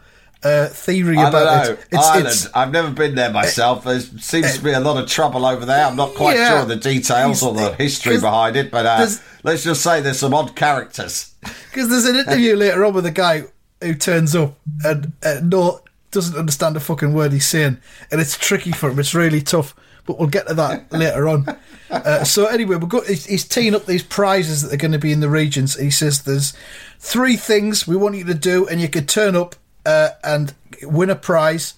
uh, 0.44 0.68
theory 0.68 1.18
I 1.18 1.30
about 1.30 1.70
it. 1.70 1.80
It's, 1.92 2.06
Ireland. 2.08 2.28
it's 2.28 2.50
I've 2.54 2.72
never 2.72 2.92
been 2.92 3.16
there 3.16 3.32
myself. 3.32 3.86
There 3.86 4.00
seems 4.02 4.58
to 4.58 4.64
be 4.64 4.72
a 4.72 4.80
lot 4.82 5.02
of 5.02 5.10
trouble 5.10 5.46
over 5.46 5.66
there. 5.66 5.86
I'm 5.86 5.96
not 5.96 6.14
quite 6.16 6.36
Yeah. 6.36 6.50
sure 6.50 6.60
of 6.60 6.68
the 6.68 6.76
details 6.76 7.42
or 7.42 7.54
the 7.54 7.74
history 7.76 8.20
behind 8.20 8.56
it, 8.58 8.70
but 8.70 8.86
uh, 8.86 9.08
let's 9.44 9.64
just 9.64 9.82
say 9.82 10.02
there's 10.02 10.20
some 10.20 10.34
odd 10.34 10.56
characters. 10.56 11.34
because 11.42 11.88
there's 11.90 12.06
an 12.06 12.18
interview 12.18 12.56
later 12.58 12.84
on 12.84 12.94
with 12.94 13.06
a 13.06 13.12
guy 13.12 13.44
who 13.82 13.94
turns 13.94 14.36
up 14.36 14.58
and 14.84 15.14
uh, 15.24 15.40
no 15.44 15.80
doesn't 16.12 16.38
understand 16.38 16.76
a 16.78 16.80
fucking 16.80 17.14
word 17.14 17.32
he's 17.32 17.48
saying, 17.48 17.78
and 18.12 18.22
it's 18.22 18.38
tricky 18.38 18.72
for 18.72 18.90
him. 18.92 19.00
It's 19.00 19.16
really 19.16 19.42
tough. 19.42 19.74
But 20.06 20.20
we'll 20.20 20.28
get 20.28 20.48
to 20.48 20.54
that 20.56 20.92
later 20.92 21.28
on. 21.28 21.46
Uh, 21.90 22.24
so 22.24 22.48
anyway, 22.48 22.76
we've 22.76 22.90
got 22.90 23.06
he's, 23.06 23.26
he's 23.26 23.46
teeing 23.46 23.76
up 23.76 23.86
these 23.86 24.04
prizes 24.04 24.62
that 24.62 24.74
are 24.74 24.78
going 24.78 24.92
to 24.92 25.00
be 25.00 25.12
in 25.12 25.20
the 25.20 25.30
regions. 25.30 25.80
He 25.80 25.92
says 25.92 26.24
there's 26.24 26.54
three 27.00 27.38
things 27.38 27.88
we 27.88 27.96
want 27.96 28.16
you 28.16 28.26
to 28.26 28.34
do, 28.34 28.68
and 28.68 28.82
you 28.82 28.90
could 28.90 29.08
turn 29.08 29.36
up 29.36 29.56
uh, 29.86 30.10
and 30.24 30.54
win 30.82 31.10
a 31.10 31.16
prize. 31.16 31.76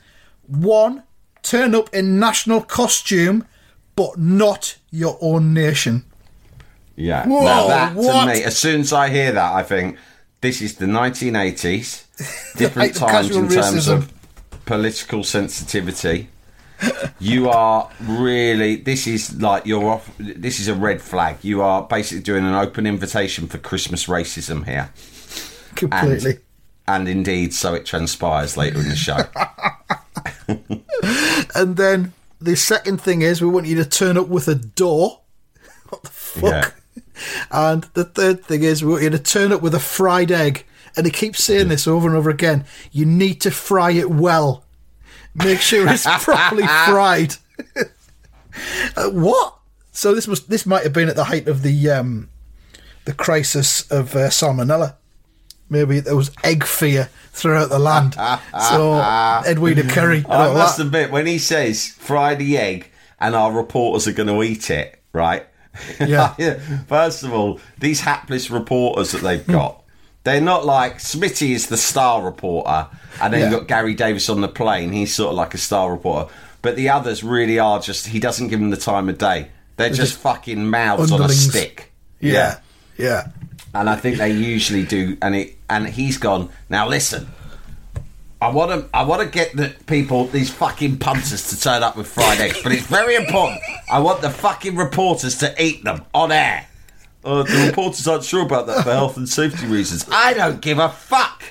One, 0.47 1.03
turn 1.43 1.76
up 1.76 1.93
in 1.93 2.19
national 2.19 2.61
costume, 2.61 3.45
but 3.95 4.17
not 4.17 4.78
your 4.91 5.17
own 5.21 5.53
nation. 5.53 6.05
Yeah. 6.95 7.28
Whoa, 7.28 7.43
now 7.43 7.67
that 7.67 7.95
what? 7.95 8.26
to 8.26 8.34
me, 8.34 8.43
as 8.43 8.57
soon 8.57 8.82
as 8.82 8.93
I 8.93 9.09
hear 9.09 9.32
that, 9.34 9.53
I 9.53 9.63
think 9.63 9.97
this 10.41 10.61
is 10.61 10.76
the 10.76 10.86
1980s. 10.86 12.03
Different 12.57 12.95
times 12.95 13.36
in 13.36 13.49
terms 13.49 13.88
racism. 13.88 13.97
of 13.97 14.13
political 14.65 15.23
sensitivity. 15.23 16.30
You 17.19 17.49
are 17.49 17.89
really. 18.01 18.76
This 18.76 19.07
is 19.07 19.41
like 19.41 19.65
you're 19.65 19.86
off. 19.86 20.09
This 20.17 20.59
is 20.59 20.67
a 20.67 20.76
red 20.76 21.01
flag. 21.01 21.38
You 21.41 21.61
are 21.61 21.84
basically 21.84 22.23
doing 22.23 22.45
an 22.45 22.53
open 22.53 22.86
invitation 22.86 23.47
for 23.47 23.57
Christmas 23.57 24.07
racism 24.07 24.65
here. 24.65 24.91
Completely. 25.76 26.39
And 26.88 27.07
indeed, 27.07 27.53
so 27.53 27.73
it 27.73 27.86
transpires 27.86 28.57
later 28.57 28.80
in 28.80 28.89
the 28.89 28.95
show. 28.95 29.17
And 31.55 31.78
then 31.78 32.13
the 32.41 32.55
second 32.55 33.01
thing 33.01 33.21
is 33.21 33.41
we 33.41 33.47
want 33.47 33.65
you 33.65 33.78
to 33.78 33.89
turn 33.89 34.17
up 34.17 34.28
with 34.28 34.47
a 34.47 34.55
door. 34.55 35.21
What 35.89 36.01
the 36.01 36.09
fuck? 36.09 36.76
And 37.51 37.84
the 37.93 38.03
third 38.03 38.43
thing 38.43 38.63
is 38.63 38.84
we 38.84 38.91
want 38.91 39.03
you 39.03 39.11
to 39.11 39.19
turn 39.19 39.53
up 39.53 39.61
with 39.61 39.76
a 39.76 39.80
fried 39.80 40.32
egg. 40.32 40.65
And 40.97 41.05
he 41.05 41.11
keeps 41.11 41.43
saying 41.43 41.61
mm-hmm. 41.61 41.69
this 41.69 41.88
over 41.88 42.07
and 42.07 42.17
over 42.17 42.30
again. 42.30 42.65
You 42.91 43.05
need 43.05 43.39
to 43.41 43.51
fry 43.51 43.91
it 43.91 44.09
well. 44.09 44.64
Make 45.36 45.59
sure 45.59 45.88
it's 45.88 46.05
properly 46.23 46.63
fried. 46.86 47.36
Uh, 48.95 49.09
what? 49.09 49.57
So 49.91 50.15
this 50.15 50.29
was 50.29 50.45
this 50.45 50.65
might 50.65 50.83
have 50.83 50.93
been 50.93 51.09
at 51.09 51.17
the 51.17 51.25
height 51.25 51.49
of 51.49 51.61
the 51.61 51.89
um, 51.89 52.29
the 53.03 53.11
crisis 53.13 53.89
of 53.91 54.15
uh, 54.15 54.29
salmonella. 54.29 54.95
Maybe 55.69 55.99
there 55.99 56.15
was 56.15 56.31
egg 56.41 56.63
fear 56.63 57.09
throughout 57.33 57.67
the 57.67 57.79
land. 57.79 58.13
so 58.69 58.93
Edwina 59.45 59.83
Currie 59.83 60.19
and 60.19 60.27
I 60.27 60.53
must 60.53 60.77
that. 60.77 60.86
admit, 60.86 61.11
when 61.11 61.25
he 61.25 61.38
says 61.38 61.89
fry 61.89 62.36
the 62.36 62.57
egg 62.57 62.91
and 63.19 63.36
our 63.36 63.51
reporters 63.51 64.07
are 64.07 64.13
going 64.13 64.29
to 64.29 64.41
eat 64.43 64.69
it, 64.69 65.01
right? 65.11 65.45
Yeah. 65.99 66.33
First 66.88 67.23
of 67.23 67.33
all, 67.33 67.59
these 67.79 67.99
hapless 68.01 68.49
reporters 68.49 69.11
that 69.11 69.21
they've 69.21 69.45
got, 69.45 69.83
they're 70.26 70.41
not 70.41 70.65
like 70.65 70.97
Smitty 70.97 71.51
is 71.51 71.67
the 71.67 71.78
star 71.78 72.21
reporter, 72.21 72.88
and 73.21 73.32
then 73.34 73.39
Yeah. 73.39 73.49
you've 73.51 73.59
got 73.61 73.67
Gary 73.69 73.93
Davies 73.93 74.28
on 74.30 74.41
the 74.41 74.49
plane. 74.49 74.91
He's 74.91 75.15
sort 75.15 75.30
of 75.30 75.38
like 75.38 75.53
a 75.53 75.57
star 75.57 75.89
reporter. 75.91 76.30
But 76.61 76.76
the 76.76 76.89
others 76.89 77.23
really 77.23 77.59
are 77.59 77.80
just, 77.80 78.07
he 78.07 78.19
doesn't 78.19 78.47
give 78.49 78.59
them 78.59 78.71
the 78.71 78.78
time 78.78 79.07
of 79.07 79.17
day. 79.17 79.47
They're 79.78 79.89
just, 79.89 80.01
just 80.01 80.17
fucking 80.19 80.69
mouths 80.69 81.11
on 81.11 81.19
a 81.21 81.23
underlings. 81.23 81.49
stick. 81.49 81.91
Yeah, 82.19 82.57
yeah. 82.97 83.28
and 83.73 83.89
I 83.89 83.95
think 83.95 84.17
they 84.17 84.32
usually 84.32 84.84
do. 84.84 85.15
And 85.21 85.36
it 85.36 85.55
and 85.69 85.88
he's 85.88 86.17
gone 86.17 86.49
now. 86.69 86.88
Listen, 86.88 87.28
I 88.41 88.49
want 88.49 88.71
to 88.71 88.97
I 88.97 89.03
want 89.03 89.21
to 89.21 89.28
get 89.28 89.55
the 89.55 89.73
people 89.86 90.26
these 90.28 90.49
fucking 90.49 90.97
punters 90.99 91.49
to 91.49 91.59
turn 91.59 91.84
up 91.84 91.95
with 91.97 92.07
fried 92.07 92.39
eggs, 92.39 92.61
but 92.63 92.71
it's 92.71 92.88
very 92.88 93.15
important. 93.15 93.59
I 93.91 93.99
want 93.99 94.21
the 94.21 94.30
fucking 94.30 94.76
reporters 94.76 95.38
to 95.39 95.53
eat 95.63 95.84
them 95.84 96.03
on 96.13 96.32
air. 96.32 96.65
Uh, 97.26 97.43
the 97.43 97.65
reporters 97.67 98.07
aren't 98.07 98.23
sure 98.23 98.43
about 98.45 98.67
that 98.67 98.84
for 98.84 98.91
health 98.91 99.17
and 99.17 99.28
safety 99.28 99.65
reasons. 99.65 100.05
I 100.11 100.34
don't 100.34 100.61
give 100.61 100.78
a 100.80 100.89
fuck. 100.89 101.43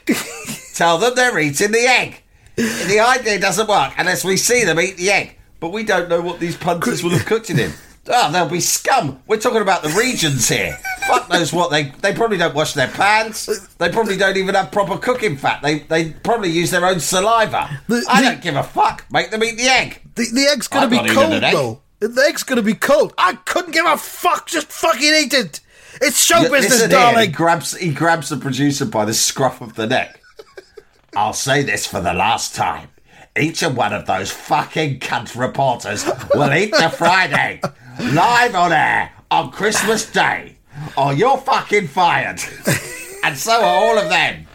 Tell 0.75 0.99
them 0.99 1.15
they're 1.17 1.39
eating 1.39 1.73
the 1.73 1.81
egg. 1.87 2.23
The 2.57 3.01
idea 3.01 3.41
doesn't 3.41 3.69
work 3.69 3.93
unless 3.99 4.25
we 4.25 4.37
see 4.37 4.65
them 4.65 4.79
eat 4.81 4.97
the 4.97 5.11
egg. 5.11 5.37
But 5.61 5.71
we 5.73 5.83
don't 5.83 6.09
know 6.09 6.21
what 6.21 6.41
these 6.41 6.57
punters 6.57 7.03
will 7.03 7.11
have 7.11 7.27
cooked 7.27 7.51
it 7.51 7.59
in. 7.59 7.73
Oh, 8.07 8.31
they'll 8.31 8.49
be 8.49 8.61
scum. 8.61 9.23
We're 9.27 9.39
talking 9.41 9.63
about 9.63 9.83
the 9.83 9.89
regions 9.89 10.47
here. 10.49 10.79
Fuck 11.09 11.31
knows 11.31 11.53
what 11.55 11.71
they. 11.71 11.85
They 12.03 12.13
probably 12.13 12.37
don't 12.37 12.55
wash 12.55 12.75
their 12.75 12.89
pants. 12.89 13.47
They 13.79 13.89
probably 13.89 14.19
don't 14.19 14.37
even 14.37 14.55
have 14.55 14.71
proper 14.71 14.99
cooking 14.99 15.37
fat. 15.39 15.63
They 15.63 15.79
they 15.81 16.11
probably 16.11 16.51
use 16.51 16.71
their 16.71 16.85
own 16.85 17.01
saliva. 17.01 17.81
The- 17.89 18.05
I 18.09 18.21
the- 18.23 18.29
don't 18.31 18.43
give 18.43 18.57
a 18.57 18.63
fuck. 18.63 19.07
Make 19.11 19.31
them 19.31 19.43
eat 19.43 19.57
the 19.57 19.65
egg. 19.69 20.03
The, 20.17 20.27
the 20.33 20.43
egg's 20.53 20.69
gonna 20.69 20.85
I'm 20.97 21.05
be 21.07 21.11
cold 21.15 21.33
egg. 21.43 21.55
though. 21.55 21.81
The 22.01 22.23
egg's 22.29 22.43
gonna 22.43 22.61
be 22.63 22.75
cold. 22.75 23.15
I 23.17 23.35
couldn't 23.47 23.73
give 23.73 23.87
a 23.87 23.97
fuck. 23.97 24.47
Just 24.49 24.67
fucking 24.71 25.01
eat 25.15 25.33
it. 25.33 25.61
It's 26.01 26.23
show 26.25 26.41
Yeah, 26.43 26.49
business, 26.49 26.79
here, 26.81 26.89
He 26.89 26.93
darling. 26.93 27.31
grabs 27.33 27.77
he 27.77 27.93
grabs 27.93 28.29
the 28.29 28.37
producer 28.37 28.85
by 28.85 29.05
the 29.05 29.15
scruff 29.15 29.61
of 29.61 29.75
the 29.75 29.87
neck. 29.87 30.21
I'll 31.17 31.33
say 31.33 31.63
this 31.63 31.87
for 31.87 32.01
the 32.01 32.13
last 32.15 32.55
time. 32.55 32.89
Each 33.39 33.63
and 33.63 33.77
one 33.77 33.93
of 33.93 34.07
those 34.07 34.31
fucking 34.31 35.01
cunt 35.01 35.37
reporters 35.39 36.05
will 36.35 36.53
eat 36.53 36.71
the 36.73 36.89
Friday 36.97 37.61
live 38.13 38.55
on 38.55 38.73
air 38.73 39.11
on 39.31 39.51
Christmas 39.51 40.11
Day, 40.11 40.57
or 40.97 41.13
you're 41.13 41.39
fucking 41.39 41.89
fired. 41.89 42.41
and 43.25 43.37
so 43.37 43.53
are 43.61 43.65
all 43.65 43.99
of 43.99 44.09
them. 44.09 44.47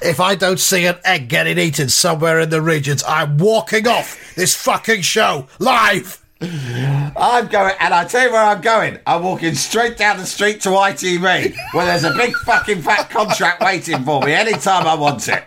If 0.00 0.20
I 0.20 0.34
don't 0.36 0.60
see 0.60 0.86
an 0.86 0.96
egg 1.04 1.28
getting 1.28 1.58
eaten 1.58 1.88
somewhere 1.88 2.38
in 2.40 2.50
the 2.50 2.62
regions, 2.62 3.02
I'm 3.06 3.36
walking 3.38 3.86
off 3.88 4.34
this 4.36 4.54
fucking 4.56 5.02
show 5.02 5.48
live. 5.58 6.24
I'm 6.40 7.48
going, 7.48 7.74
and 7.80 7.92
I 7.92 8.04
tell 8.04 8.26
you 8.26 8.32
where 8.32 8.44
I'm 8.44 8.60
going. 8.60 8.98
I'm 9.06 9.22
walking 9.22 9.54
straight 9.54 9.96
down 9.96 10.18
the 10.18 10.26
street 10.26 10.60
to 10.62 10.70
ITV, 10.70 11.56
where 11.72 11.86
there's 11.86 12.04
a 12.04 12.14
big 12.14 12.34
fucking 12.44 12.82
fat 12.82 13.10
contract 13.10 13.60
waiting 13.62 14.04
for 14.04 14.22
me 14.22 14.32
anytime 14.32 14.86
I 14.86 14.94
want 14.94 15.26
it. 15.28 15.44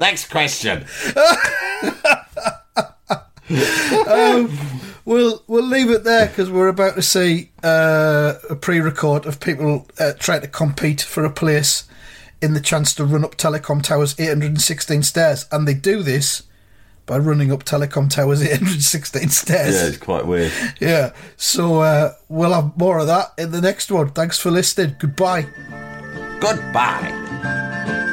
Next 0.00 0.30
question. 0.30 0.84
We'll 5.06 5.44
we'll 5.46 5.64
leave 5.64 5.88
it 5.90 6.02
there 6.02 6.26
because 6.26 6.50
we're 6.50 6.66
about 6.66 6.96
to 6.96 7.02
see 7.02 7.52
uh, 7.62 8.34
a 8.50 8.56
pre-record 8.56 9.24
of 9.24 9.38
people 9.38 9.86
uh, 10.00 10.14
trying 10.18 10.40
to 10.40 10.48
compete 10.48 11.00
for 11.00 11.24
a 11.24 11.30
place 11.30 11.84
in 12.42 12.54
the 12.54 12.60
chance 12.60 12.92
to 12.96 13.04
run 13.04 13.24
up 13.24 13.36
Telecom 13.36 13.84
Towers 13.84 14.16
816 14.18 15.04
stairs, 15.04 15.46
and 15.52 15.66
they 15.66 15.74
do 15.74 16.02
this 16.02 16.42
by 17.06 17.18
running 17.18 17.52
up 17.52 17.64
Telecom 17.64 18.10
Towers 18.10 18.42
816 18.44 19.28
stairs. 19.30 19.74
Yeah, 19.74 19.88
it's 19.88 19.96
quite 19.96 20.26
weird. 20.26 20.52
Yeah. 20.80 21.12
So 21.36 21.80
uh, 21.80 22.12
we'll 22.28 22.52
have 22.52 22.76
more 22.76 22.98
of 22.98 23.06
that 23.06 23.32
in 23.38 23.52
the 23.52 23.60
next 23.60 23.90
one. 23.90 24.10
Thanks 24.10 24.38
for 24.38 24.50
listening. 24.50 24.96
Goodbye. 24.98 25.46
Goodbye. 26.40 28.12